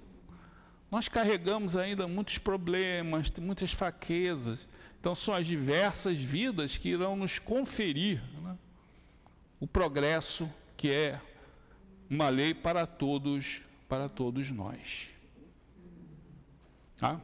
Nós 0.89 1.07
carregamos 1.07 1.75
ainda 1.75 2.07
muitos 2.07 2.39
problemas, 2.39 3.31
muitas 3.39 3.71
fraquezas. 3.71 4.67
Então, 4.99 5.13
são 5.13 5.35
as 5.35 5.45
diversas 5.45 6.17
vidas 6.17 6.75
que 6.75 6.89
irão 6.89 7.15
nos 7.15 7.37
conferir 7.37 8.19
né, 8.41 8.57
o 9.59 9.67
progresso 9.67 10.49
que 10.75 10.89
é 10.89 11.21
uma 12.09 12.29
lei 12.29 12.55
para 12.55 12.87
todos, 12.87 13.61
para 13.87 14.09
todos 14.09 14.49
nós. 14.49 15.11
Tá? 17.01 17.19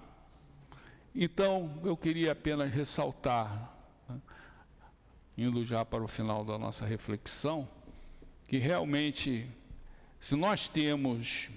Então, 1.14 1.80
eu 1.84 1.96
queria 1.96 2.32
apenas 2.32 2.74
ressaltar, 2.74 3.72
né, 4.10 4.20
indo 5.38 5.64
já 5.64 5.86
para 5.86 6.04
o 6.04 6.08
final 6.08 6.44
da 6.44 6.58
nossa 6.58 6.84
reflexão, 6.84 7.70
que 8.48 8.58
realmente, 8.58 9.48
se 10.20 10.36
nós 10.36 10.68
temos 10.68 11.52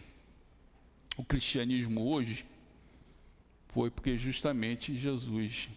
o 1.17 1.25
cristianismo 1.25 2.13
hoje 2.13 2.47
foi 3.69 3.91
porque 3.91 4.19
justamente 4.19 4.95
Jesus 4.95 5.71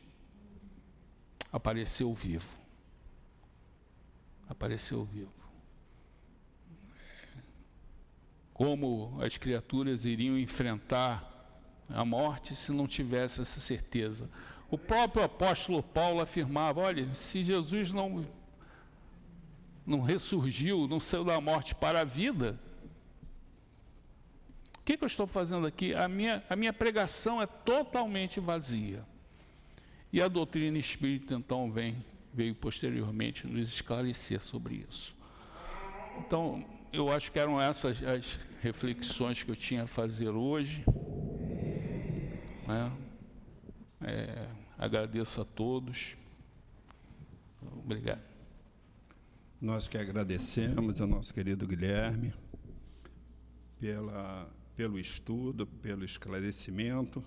apareceu 1.49 2.13
vivo. 2.13 2.57
Apareceu 4.49 5.05
vivo. 5.05 5.31
Como 8.53 9.17
as 9.21 9.37
criaturas 9.37 10.03
iriam 10.03 10.37
enfrentar 10.37 11.32
a 11.89 12.03
morte 12.03 12.55
se 12.55 12.71
não 12.71 12.87
tivesse 12.87 13.41
essa 13.41 13.59
certeza? 13.59 14.29
O 14.69 14.77
próprio 14.77 15.23
apóstolo 15.23 15.83
Paulo 15.83 16.21
afirmava: 16.21 16.81
olha, 16.81 17.13
se 17.13 17.43
Jesus 17.43 17.91
não, 17.91 18.25
não 19.85 20.01
ressurgiu, 20.01 20.87
não 20.87 20.99
saiu 20.99 21.23
da 21.23 21.39
morte 21.39 21.75
para 21.75 22.01
a 22.01 22.03
vida, 22.03 22.59
o 24.79 24.85
que, 24.85 24.97
que 24.97 25.03
eu 25.03 25.07
estou 25.07 25.25
fazendo 25.25 25.65
aqui? 25.65 25.93
A 25.93 26.07
minha, 26.07 26.43
a 26.49 26.55
minha 26.55 26.73
pregação 26.73 27.41
é 27.41 27.45
totalmente 27.45 28.39
vazia. 28.39 29.05
E 30.11 30.21
a 30.21 30.27
doutrina 30.27 30.77
espírita, 30.77 31.33
então, 31.33 31.71
vem, 31.71 32.03
veio 32.33 32.53
posteriormente 32.53 33.47
nos 33.47 33.69
esclarecer 33.69 34.41
sobre 34.41 34.85
isso. 34.89 35.15
Então, 36.17 36.65
eu 36.91 37.11
acho 37.11 37.31
que 37.31 37.39
eram 37.39 37.61
essas 37.61 38.03
as 38.03 38.39
reflexões 38.61 39.41
que 39.41 39.49
eu 39.49 39.55
tinha 39.55 39.83
a 39.83 39.87
fazer 39.87 40.29
hoje. 40.29 40.83
Né? 42.67 42.97
É, 44.01 44.49
agradeço 44.77 45.41
a 45.41 45.45
todos. 45.45 46.15
Obrigado. 47.61 48.21
Nós 49.61 49.87
que 49.87 49.97
agradecemos 49.97 50.99
ao 50.99 51.07
nosso 51.07 51.33
querido 51.33 51.65
Guilherme 51.65 52.33
pela 53.79 54.51
pelo 54.75 54.99
estudo, 54.99 55.67
pelo 55.67 56.03
esclarecimento, 56.03 57.23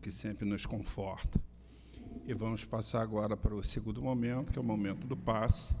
que 0.00 0.12
sempre 0.12 0.46
nos 0.46 0.66
conforta. 0.66 1.40
E 2.26 2.34
vamos 2.34 2.64
passar 2.64 3.02
agora 3.02 3.36
para 3.36 3.54
o 3.54 3.62
segundo 3.62 4.02
momento, 4.02 4.52
que 4.52 4.58
é 4.58 4.62
o 4.62 4.64
momento 4.64 5.06
do 5.06 5.16
passe. 5.16 5.74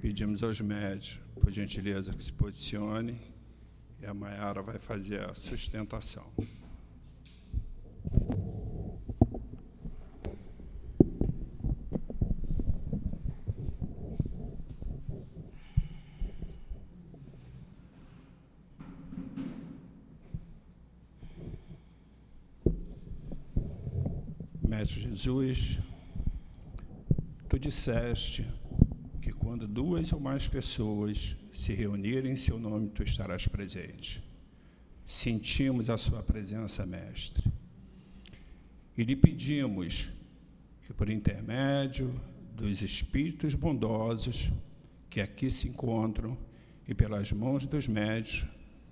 Pedimos 0.00 0.42
aos 0.42 0.60
médios, 0.60 1.20
por 1.34 1.50
gentileza, 1.50 2.12
que 2.12 2.22
se 2.22 2.32
posicione. 2.32 3.20
E 4.00 4.06
a 4.06 4.14
Maiara 4.14 4.62
vai 4.62 4.78
fazer 4.78 5.20
a 5.20 5.34
sustentação. 5.34 6.26
Mestre 24.84 25.02
Jesus, 25.02 25.78
tu 27.48 27.58
disseste 27.58 28.44
que 29.22 29.32
quando 29.32 29.68
duas 29.68 30.12
ou 30.12 30.18
mais 30.18 30.48
pessoas 30.48 31.36
se 31.52 31.72
reunirem 31.72 32.32
em 32.32 32.36
seu 32.36 32.58
nome, 32.58 32.88
tu 32.88 33.02
estarás 33.04 33.46
presente. 33.46 34.20
Sentimos 35.06 35.88
a 35.88 35.96
sua 35.96 36.24
presença, 36.24 36.84
Mestre. 36.84 37.53
E 38.96 39.02
lhe 39.02 39.16
pedimos 39.16 40.12
que, 40.82 40.92
por 40.92 41.10
intermédio 41.10 42.14
dos 42.54 42.80
espíritos 42.82 43.54
bondosos 43.54 44.50
que 45.10 45.20
aqui 45.20 45.50
se 45.50 45.68
encontram 45.68 46.36
e 46.86 46.94
pelas 46.94 47.32
mãos 47.32 47.66
dos 47.66 47.88
médios, 47.88 48.46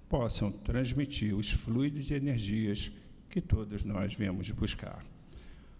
possam 0.08 0.50
transmitir 0.50 1.34
os 1.34 1.50
fluidos 1.50 2.10
e 2.10 2.14
energias 2.14 2.92
que 3.28 3.40
todos 3.40 3.84
nós 3.84 4.14
viemos 4.14 4.50
buscar. 4.50 5.02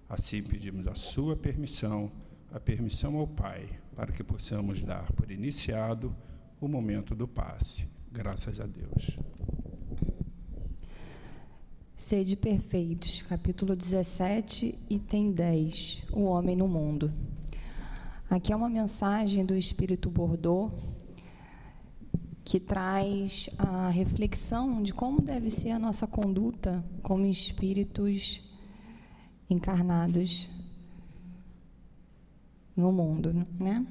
Assim 0.08 0.42
pedimos 0.42 0.86
a 0.86 0.94
sua 0.94 1.36
permissão, 1.36 2.10
a 2.52 2.60
permissão 2.60 3.16
ao 3.16 3.26
Pai, 3.26 3.68
para 3.94 4.12
que 4.12 4.22
possamos 4.22 4.82
dar 4.82 5.10
por 5.12 5.30
iniciado 5.30 6.14
o 6.60 6.68
momento 6.68 7.14
do 7.14 7.26
passe. 7.26 7.88
Graças 8.10 8.60
a 8.60 8.66
Deus. 8.66 9.18
Sede 11.96 12.34
perfeitos, 12.36 13.22
capítulo 13.22 13.76
17, 13.76 14.76
item 14.90 15.30
10, 15.30 16.04
o 16.12 16.22
homem 16.22 16.56
no 16.56 16.66
mundo. 16.66 17.12
Aqui 18.28 18.52
é 18.52 18.56
uma 18.56 18.68
mensagem 18.68 19.44
do 19.44 19.54
Espírito 19.54 20.10
Bordeaux 20.10 20.72
que 22.44 22.58
traz 22.58 23.48
a 23.56 23.88
reflexão 23.88 24.82
de 24.82 24.92
como 24.92 25.20
deve 25.20 25.48
ser 25.48 25.70
a 25.70 25.78
nossa 25.78 26.06
conduta 26.06 26.84
como 27.02 27.24
espíritos 27.24 28.42
encarnados 29.48 30.50
no 32.76 32.90
mundo, 32.90 33.32
né? 33.60 33.86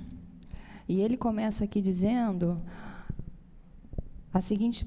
E 0.88 1.00
ele 1.00 1.16
começa 1.16 1.64
aqui 1.64 1.80
dizendo 1.80 2.62
as 4.34 4.46
seguintes 4.46 4.84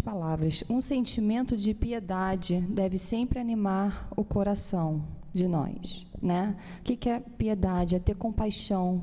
palavras: 0.00 0.64
Um 0.68 0.80
sentimento 0.80 1.56
de 1.56 1.74
piedade 1.74 2.60
deve 2.60 2.98
sempre 2.98 3.38
animar 3.38 4.08
o 4.16 4.24
coração 4.24 5.04
de 5.32 5.48
nós, 5.48 6.06
né? 6.22 6.56
O 6.80 6.82
que 6.82 7.08
é 7.08 7.20
piedade? 7.20 7.96
É 7.96 7.98
ter 7.98 8.14
compaixão 8.14 9.02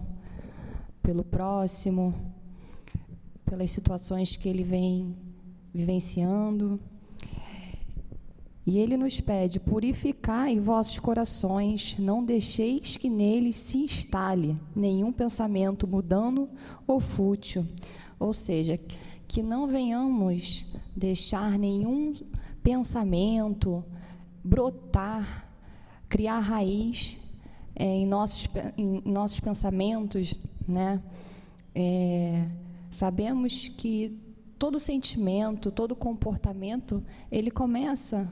pelo 1.03 1.23
próximo, 1.23 2.13
pelas 3.45 3.71
situações 3.71 4.35
que 4.37 4.47
ele 4.47 4.63
vem 4.63 5.15
vivenciando 5.73 6.79
e 8.65 8.77
ele 8.77 8.95
nos 8.95 9.19
pede: 9.19 9.59
purificai 9.59 10.59
vossos 10.59 10.99
corações, 10.99 11.95
não 11.97 12.23
deixeis 12.23 12.95
que 12.95 13.09
neles 13.09 13.55
se 13.55 13.79
instale 13.79 14.57
nenhum 14.75 15.11
pensamento 15.11 15.87
mudando 15.87 16.47
ou 16.85 16.99
fútil. 16.99 17.65
Ou 18.19 18.31
seja, 18.31 18.79
que 19.31 19.41
não 19.41 19.65
venhamos 19.65 20.65
deixar 20.93 21.57
nenhum 21.57 22.13
pensamento 22.61 23.81
brotar, 24.43 25.49
criar 26.09 26.39
raiz 26.39 27.17
é, 27.73 27.85
em, 27.85 28.05
nossos, 28.05 28.49
em 28.77 29.01
nossos 29.05 29.39
pensamentos, 29.39 30.35
né? 30.67 31.01
É, 31.73 32.45
sabemos 32.89 33.69
que 33.69 34.19
todo 34.59 34.77
sentimento, 34.81 35.71
todo 35.71 35.95
comportamento, 35.95 37.01
ele 37.31 37.49
começa 37.49 38.29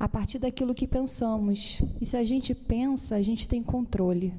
a 0.00 0.08
partir 0.08 0.38
daquilo 0.38 0.74
que 0.74 0.86
pensamos. 0.86 1.82
E 2.00 2.06
se 2.06 2.16
a 2.16 2.24
gente 2.24 2.54
pensa, 2.54 3.16
a 3.16 3.22
gente 3.22 3.46
tem 3.46 3.62
controle. 3.62 4.32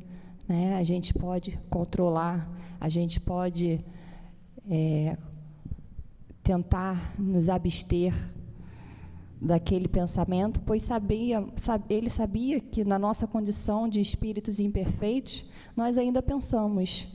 Né? 0.47 0.75
A 0.75 0.83
gente 0.83 1.13
pode 1.13 1.59
controlar, 1.69 2.51
a 2.81 2.89
gente 2.89 3.21
pode 3.21 3.85
é, 4.67 5.15
tentar 6.43 7.15
nos 7.17 7.47
abster 7.47 8.13
daquele 9.41 9.87
pensamento, 9.87 10.61
pois 10.61 10.83
sabia, 10.83 11.45
ele 11.89 12.09
sabia 12.09 12.59
que 12.59 12.83
na 12.83 12.97
nossa 12.97 13.27
condição 13.27 13.89
de 13.89 13.99
espíritos 13.99 14.59
imperfeitos, 14.59 15.45
nós 15.75 15.97
ainda 15.97 16.21
pensamos 16.21 17.07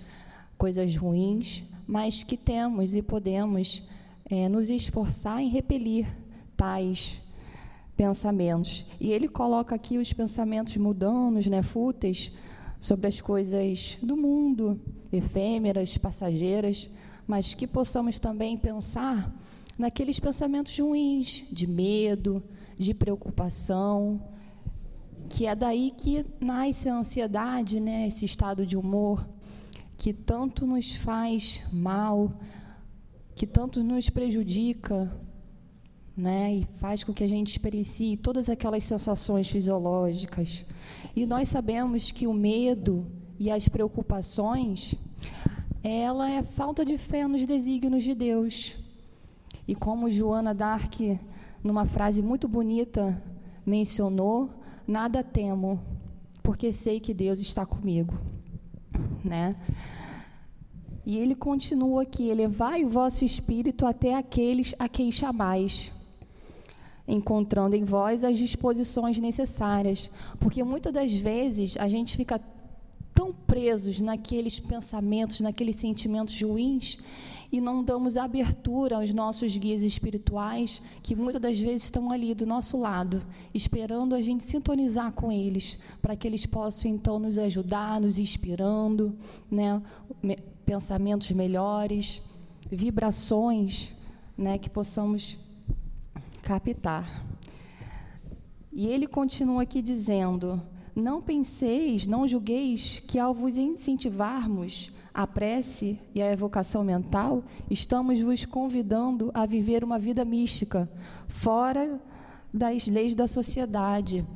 coisas 0.57 0.95
ruins, 0.97 1.65
mas 1.87 2.23
que 2.23 2.37
temos 2.37 2.95
e 2.95 3.01
podemos 3.01 3.83
é, 4.29 4.49
nos 4.49 4.69
esforçar 4.69 5.41
em 5.41 5.49
repelir 5.49 6.07
tais 6.57 7.19
pensamentos. 7.97 8.85
E 9.01 9.11
ele 9.11 9.27
coloca 9.27 9.75
aqui 9.75 9.97
os 9.97 10.13
pensamentos 10.13 10.77
mudanos, 10.77 11.47
né, 11.47 11.63
fúteis, 11.63 12.31
sobre 12.79 13.07
as 13.07 13.21
coisas 13.21 13.99
do 14.03 14.17
mundo, 14.17 14.79
efêmeras, 15.11 15.97
passageiras, 15.97 16.91
mas 17.29 17.55
que 17.55 17.67
possamos 17.67 18.19
também 18.19 18.57
pensar 18.57 19.33
naqueles 19.79 20.19
pensamentos 20.19 20.77
ruins, 20.77 21.45
de 21.53 21.67
medo, 21.67 22.43
de 22.77 22.93
preocupação, 22.93 24.21
que 25.29 25.47
é 25.47 25.55
daí 25.55 25.93
que 25.97 26.27
nasce 26.41 26.89
a 26.89 26.97
ansiedade, 26.97 27.79
né, 27.79 28.09
esse 28.09 28.25
estado 28.25 28.67
de 28.67 28.77
humor 28.77 29.25
que 29.99 30.13
tanto 30.13 30.65
nos 30.65 30.93
faz 30.95 31.63
mal, 31.73 32.33
que 33.35 33.47
tanto 33.47 33.83
nos 33.83 34.09
prejudica, 34.09 35.13
né? 36.17 36.55
E 36.55 36.65
faz 36.79 37.03
com 37.03 37.13
que 37.13 37.25
a 37.25 37.29
gente 37.29 37.49
experiencie 37.49 38.17
todas 38.17 38.49
aquelas 38.49 38.85
sensações 38.85 39.49
fisiológicas. 39.49 40.65
E 41.17 41.27
nós 41.27 41.49
sabemos 41.49 42.13
que 42.13 42.29
o 42.29 42.33
medo 42.33 43.07
e 43.41 43.51
as 43.51 43.69
preocupações, 43.69 44.95
ela 45.89 46.31
é 46.31 46.43
falta 46.43 46.85
de 46.85 46.99
fé 46.99 47.27
nos 47.27 47.45
desígnios 47.45 48.05
de 48.05 48.15
Deus. 48.15 48.77
E 49.67 49.75
como 49.75 50.11
Joana 50.11 50.55
Dark, 50.55 50.95
numa 51.63 51.87
frase 51.87 52.23
muito 52.23 52.47
bonita, 52.47 53.21
mencionou, 53.65 54.51
nada 54.87 55.23
temo, 55.23 55.81
porque 56.43 56.73
sei 56.73 57.01
que 57.01 57.13
Deus 57.13 57.41
está 57.41 57.67
comigo, 57.67 58.15
né? 59.25 59.57
E 61.05 61.17
ele 61.17 61.35
continua 61.35 62.03
aqui: 62.03 62.29
elevai 62.29 62.85
o 62.85 62.89
vosso 62.89 63.25
espírito 63.25 63.87
até 63.87 64.15
aqueles 64.15 64.75
a 64.79 64.89
quem 64.89 65.11
chamais 65.11 65.93
encontrando 67.09 67.75
em 67.75 67.85
vós 67.85 68.23
as 68.23 68.37
disposições 68.37 69.19
necessárias. 69.19 70.11
Porque 70.39 70.63
muitas 70.63 70.93
das 70.93 71.13
vezes 71.15 71.77
a 71.79 71.89
gente 71.89 72.15
fica 72.15 72.39
tão 73.19 73.33
presos 73.33 74.01
naqueles 74.01 74.61
pensamentos, 74.61 75.41
naqueles 75.41 75.75
sentimentos 75.75 76.41
ruins 76.41 76.97
e 77.51 77.61
não 77.61 77.83
damos 77.83 78.17
abertura 78.17 78.95
aos 78.95 79.13
nossos 79.13 79.57
guias 79.57 79.83
espirituais, 79.83 80.81
que 81.03 81.17
muitas 81.17 81.43
das 81.43 81.59
vezes 81.59 81.83
estão 81.83 82.13
ali 82.13 82.33
do 82.33 82.47
nosso 82.47 82.79
lado, 82.79 83.21
esperando 83.53 84.15
a 84.15 84.23
gente 84.23 84.45
sintonizar 84.45 85.11
com 85.11 85.33
eles, 85.33 85.81
para 86.01 86.15
que 86.15 86.29
eles 86.29 86.47
possam 86.47 86.93
então 86.93 87.19
nos 87.19 87.39
ajudar, 87.39 88.01
nos 88.01 88.21
inspirando, 88.21 89.19
né? 89.51 89.83
pensamentos 90.65 91.33
melhores, 91.33 92.23
vibrações, 92.71 93.93
né? 94.37 94.59
que 94.59 94.71
possamos 94.71 95.37
captar. 96.41 97.27
E 98.73 98.87
ele 98.87 99.09
continua 99.09 99.63
aqui 99.63 99.83
dizendo: 99.83 100.63
Não 100.99 101.23
penseis, 101.23 102.09
não 102.09 102.27
julgueis 102.27 103.01
que 103.07 103.21
ao 103.21 103.33
vos 103.33 103.57
incentivarmos 103.57 104.91
a 105.15 105.29
prece 105.29 105.97
e 106.13 106.21
a 106.21 106.33
evocação 106.33 106.83
mental, 106.83 107.45
estamos 107.71 108.21
vos 108.21 108.45
convidando 108.45 109.31
a 109.33 109.47
viver 109.47 109.85
uma 109.85 109.97
vida 109.97 110.25
mística, 110.25 110.91
fora 111.29 112.01
das 112.53 112.89
leis 112.89 113.15
da 113.15 113.29
sociedade. 113.29 114.27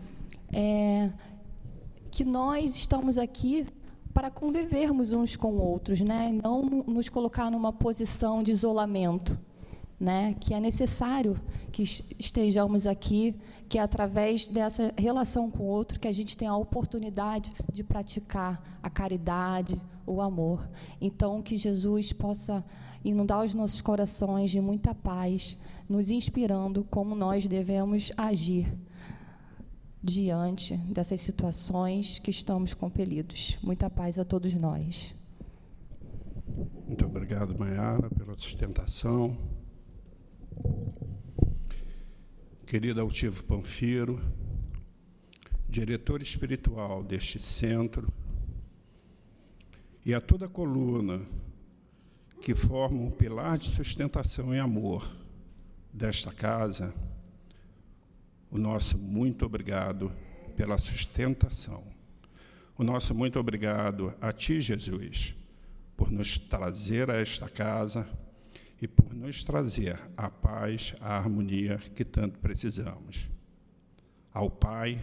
É, 0.52 1.10
que 2.12 2.24
nós 2.24 2.76
estamos 2.76 3.18
aqui 3.18 3.66
para 4.14 4.30
convivermos 4.30 5.10
uns 5.10 5.34
com 5.34 5.56
outros, 5.56 6.00
né? 6.00 6.30
não 6.44 6.62
nos 6.62 7.08
colocar 7.08 7.50
numa 7.50 7.72
posição 7.72 8.40
de 8.40 8.52
isolamento. 8.52 9.36
Né, 10.02 10.34
que 10.40 10.52
é 10.52 10.58
necessário 10.58 11.40
que 11.70 11.84
estejamos 12.18 12.88
aqui, 12.88 13.36
que 13.68 13.78
é 13.78 13.80
através 13.80 14.48
dessa 14.48 14.92
relação 14.98 15.48
com 15.48 15.62
o 15.62 15.66
outro 15.68 16.00
que 16.00 16.08
a 16.08 16.12
gente 16.12 16.36
tem 16.36 16.48
a 16.48 16.56
oportunidade 16.56 17.52
de 17.72 17.84
praticar 17.84 18.60
a 18.82 18.90
caridade, 18.90 19.80
o 20.04 20.20
amor. 20.20 20.68
Então, 21.00 21.40
que 21.40 21.56
Jesus 21.56 22.12
possa 22.12 22.64
inundar 23.04 23.44
os 23.44 23.54
nossos 23.54 23.80
corações 23.80 24.50
de 24.50 24.60
muita 24.60 24.92
paz, 24.92 25.56
nos 25.88 26.10
inspirando 26.10 26.82
como 26.90 27.14
nós 27.14 27.46
devemos 27.46 28.10
agir 28.16 28.76
diante 30.02 30.76
dessas 30.78 31.20
situações 31.20 32.18
que 32.18 32.32
estamos 32.32 32.74
compelidos. 32.74 33.56
Muita 33.62 33.88
paz 33.88 34.18
a 34.18 34.24
todos 34.24 34.52
nós. 34.52 35.14
Muito 36.88 37.06
obrigado, 37.06 37.56
Maiara, 37.56 38.10
pela 38.10 38.36
sustentação. 38.36 39.61
Querido 42.66 43.00
Altivo 43.00 43.44
Panfiro, 43.44 44.20
diretor 45.68 46.22
espiritual 46.22 47.02
deste 47.02 47.38
centro, 47.38 48.12
e 50.04 50.14
a 50.14 50.20
toda 50.20 50.46
a 50.46 50.48
coluna 50.48 51.20
que 52.40 52.54
forma 52.54 53.00
um 53.00 53.10
pilar 53.10 53.56
de 53.56 53.68
sustentação 53.68 54.54
e 54.54 54.58
amor 54.58 55.06
desta 55.92 56.32
casa, 56.32 56.94
o 58.50 58.58
nosso 58.58 58.98
muito 58.98 59.46
obrigado 59.46 60.12
pela 60.56 60.76
sustentação. 60.76 61.84
O 62.76 62.82
nosso 62.82 63.14
muito 63.14 63.38
obrigado 63.38 64.14
a 64.20 64.32
Ti, 64.32 64.60
Jesus, 64.60 65.34
por 65.96 66.10
nos 66.10 66.38
trazer 66.38 67.10
a 67.10 67.16
esta 67.20 67.48
casa 67.48 68.08
e 68.82 68.88
por 68.88 69.14
nos 69.14 69.44
trazer 69.44 69.96
a 70.16 70.28
paz, 70.28 70.92
a 71.00 71.16
harmonia 71.16 71.78
que 71.94 72.04
tanto 72.04 72.40
precisamos. 72.40 73.28
Ao 74.34 74.50
Pai, 74.50 75.00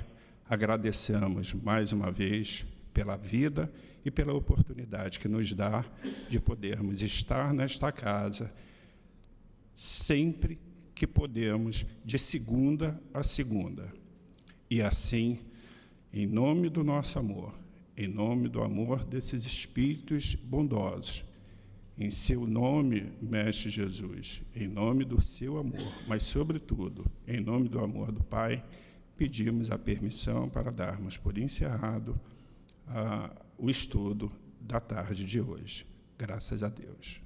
agradecemos 0.50 1.54
mais 1.54 1.94
uma 1.94 2.12
vez 2.12 2.66
pela 2.94 3.16
vida 3.16 3.72
e 4.04 4.12
pela 4.12 4.34
oportunidade 4.34 5.18
que 5.18 5.30
nos 5.30 5.54
dá 5.54 5.86
de 6.30 6.42
podermos 6.42 7.02
estar 7.02 7.54
nesta 7.54 7.90
casa 7.90 8.54
sempre 9.74 10.60
que 10.94 11.08
podemos, 11.08 11.86
de 12.04 12.20
segunda 12.20 13.02
a 13.14 13.24
segunda. 13.24 13.94
E 14.70 14.82
assim, 14.82 15.40
em 16.12 16.28
nome 16.28 16.68
do 16.68 16.84
nosso 16.84 17.18
amor, 17.18 17.54
em 17.96 18.10
nome 18.10 18.50
do 18.50 18.62
amor 18.62 19.06
desses 19.06 19.46
espíritos 19.46 20.36
bondosos, 20.36 21.24
em 22.00 22.10
seu 22.10 22.48
nome, 22.48 23.12
Mestre 23.22 23.70
Jesus, 23.70 24.42
em 24.56 24.68
nome 24.68 25.04
do 25.04 25.22
seu 25.22 25.58
amor, 25.58 25.94
mas, 26.08 26.24
sobretudo, 26.24 27.06
em 27.28 27.42
nome 27.42 27.68
do 27.68 27.80
amor 27.80 28.12
do 28.12 28.24
Pai, 28.24 28.64
pedimos 29.18 29.70
a 29.70 29.78
permissão 29.78 30.48
para 30.48 30.72
darmos 30.72 31.18
por 31.18 31.38
encerrado 31.38 32.20
a 32.88 33.30
o 33.60 33.70
estudo 33.70 34.32
da 34.62 34.80
tarde 34.80 35.26
de 35.26 35.42
hoje. 35.42 35.86
Graças 36.18 36.64
a 36.64 36.70
Deus. 36.70 37.22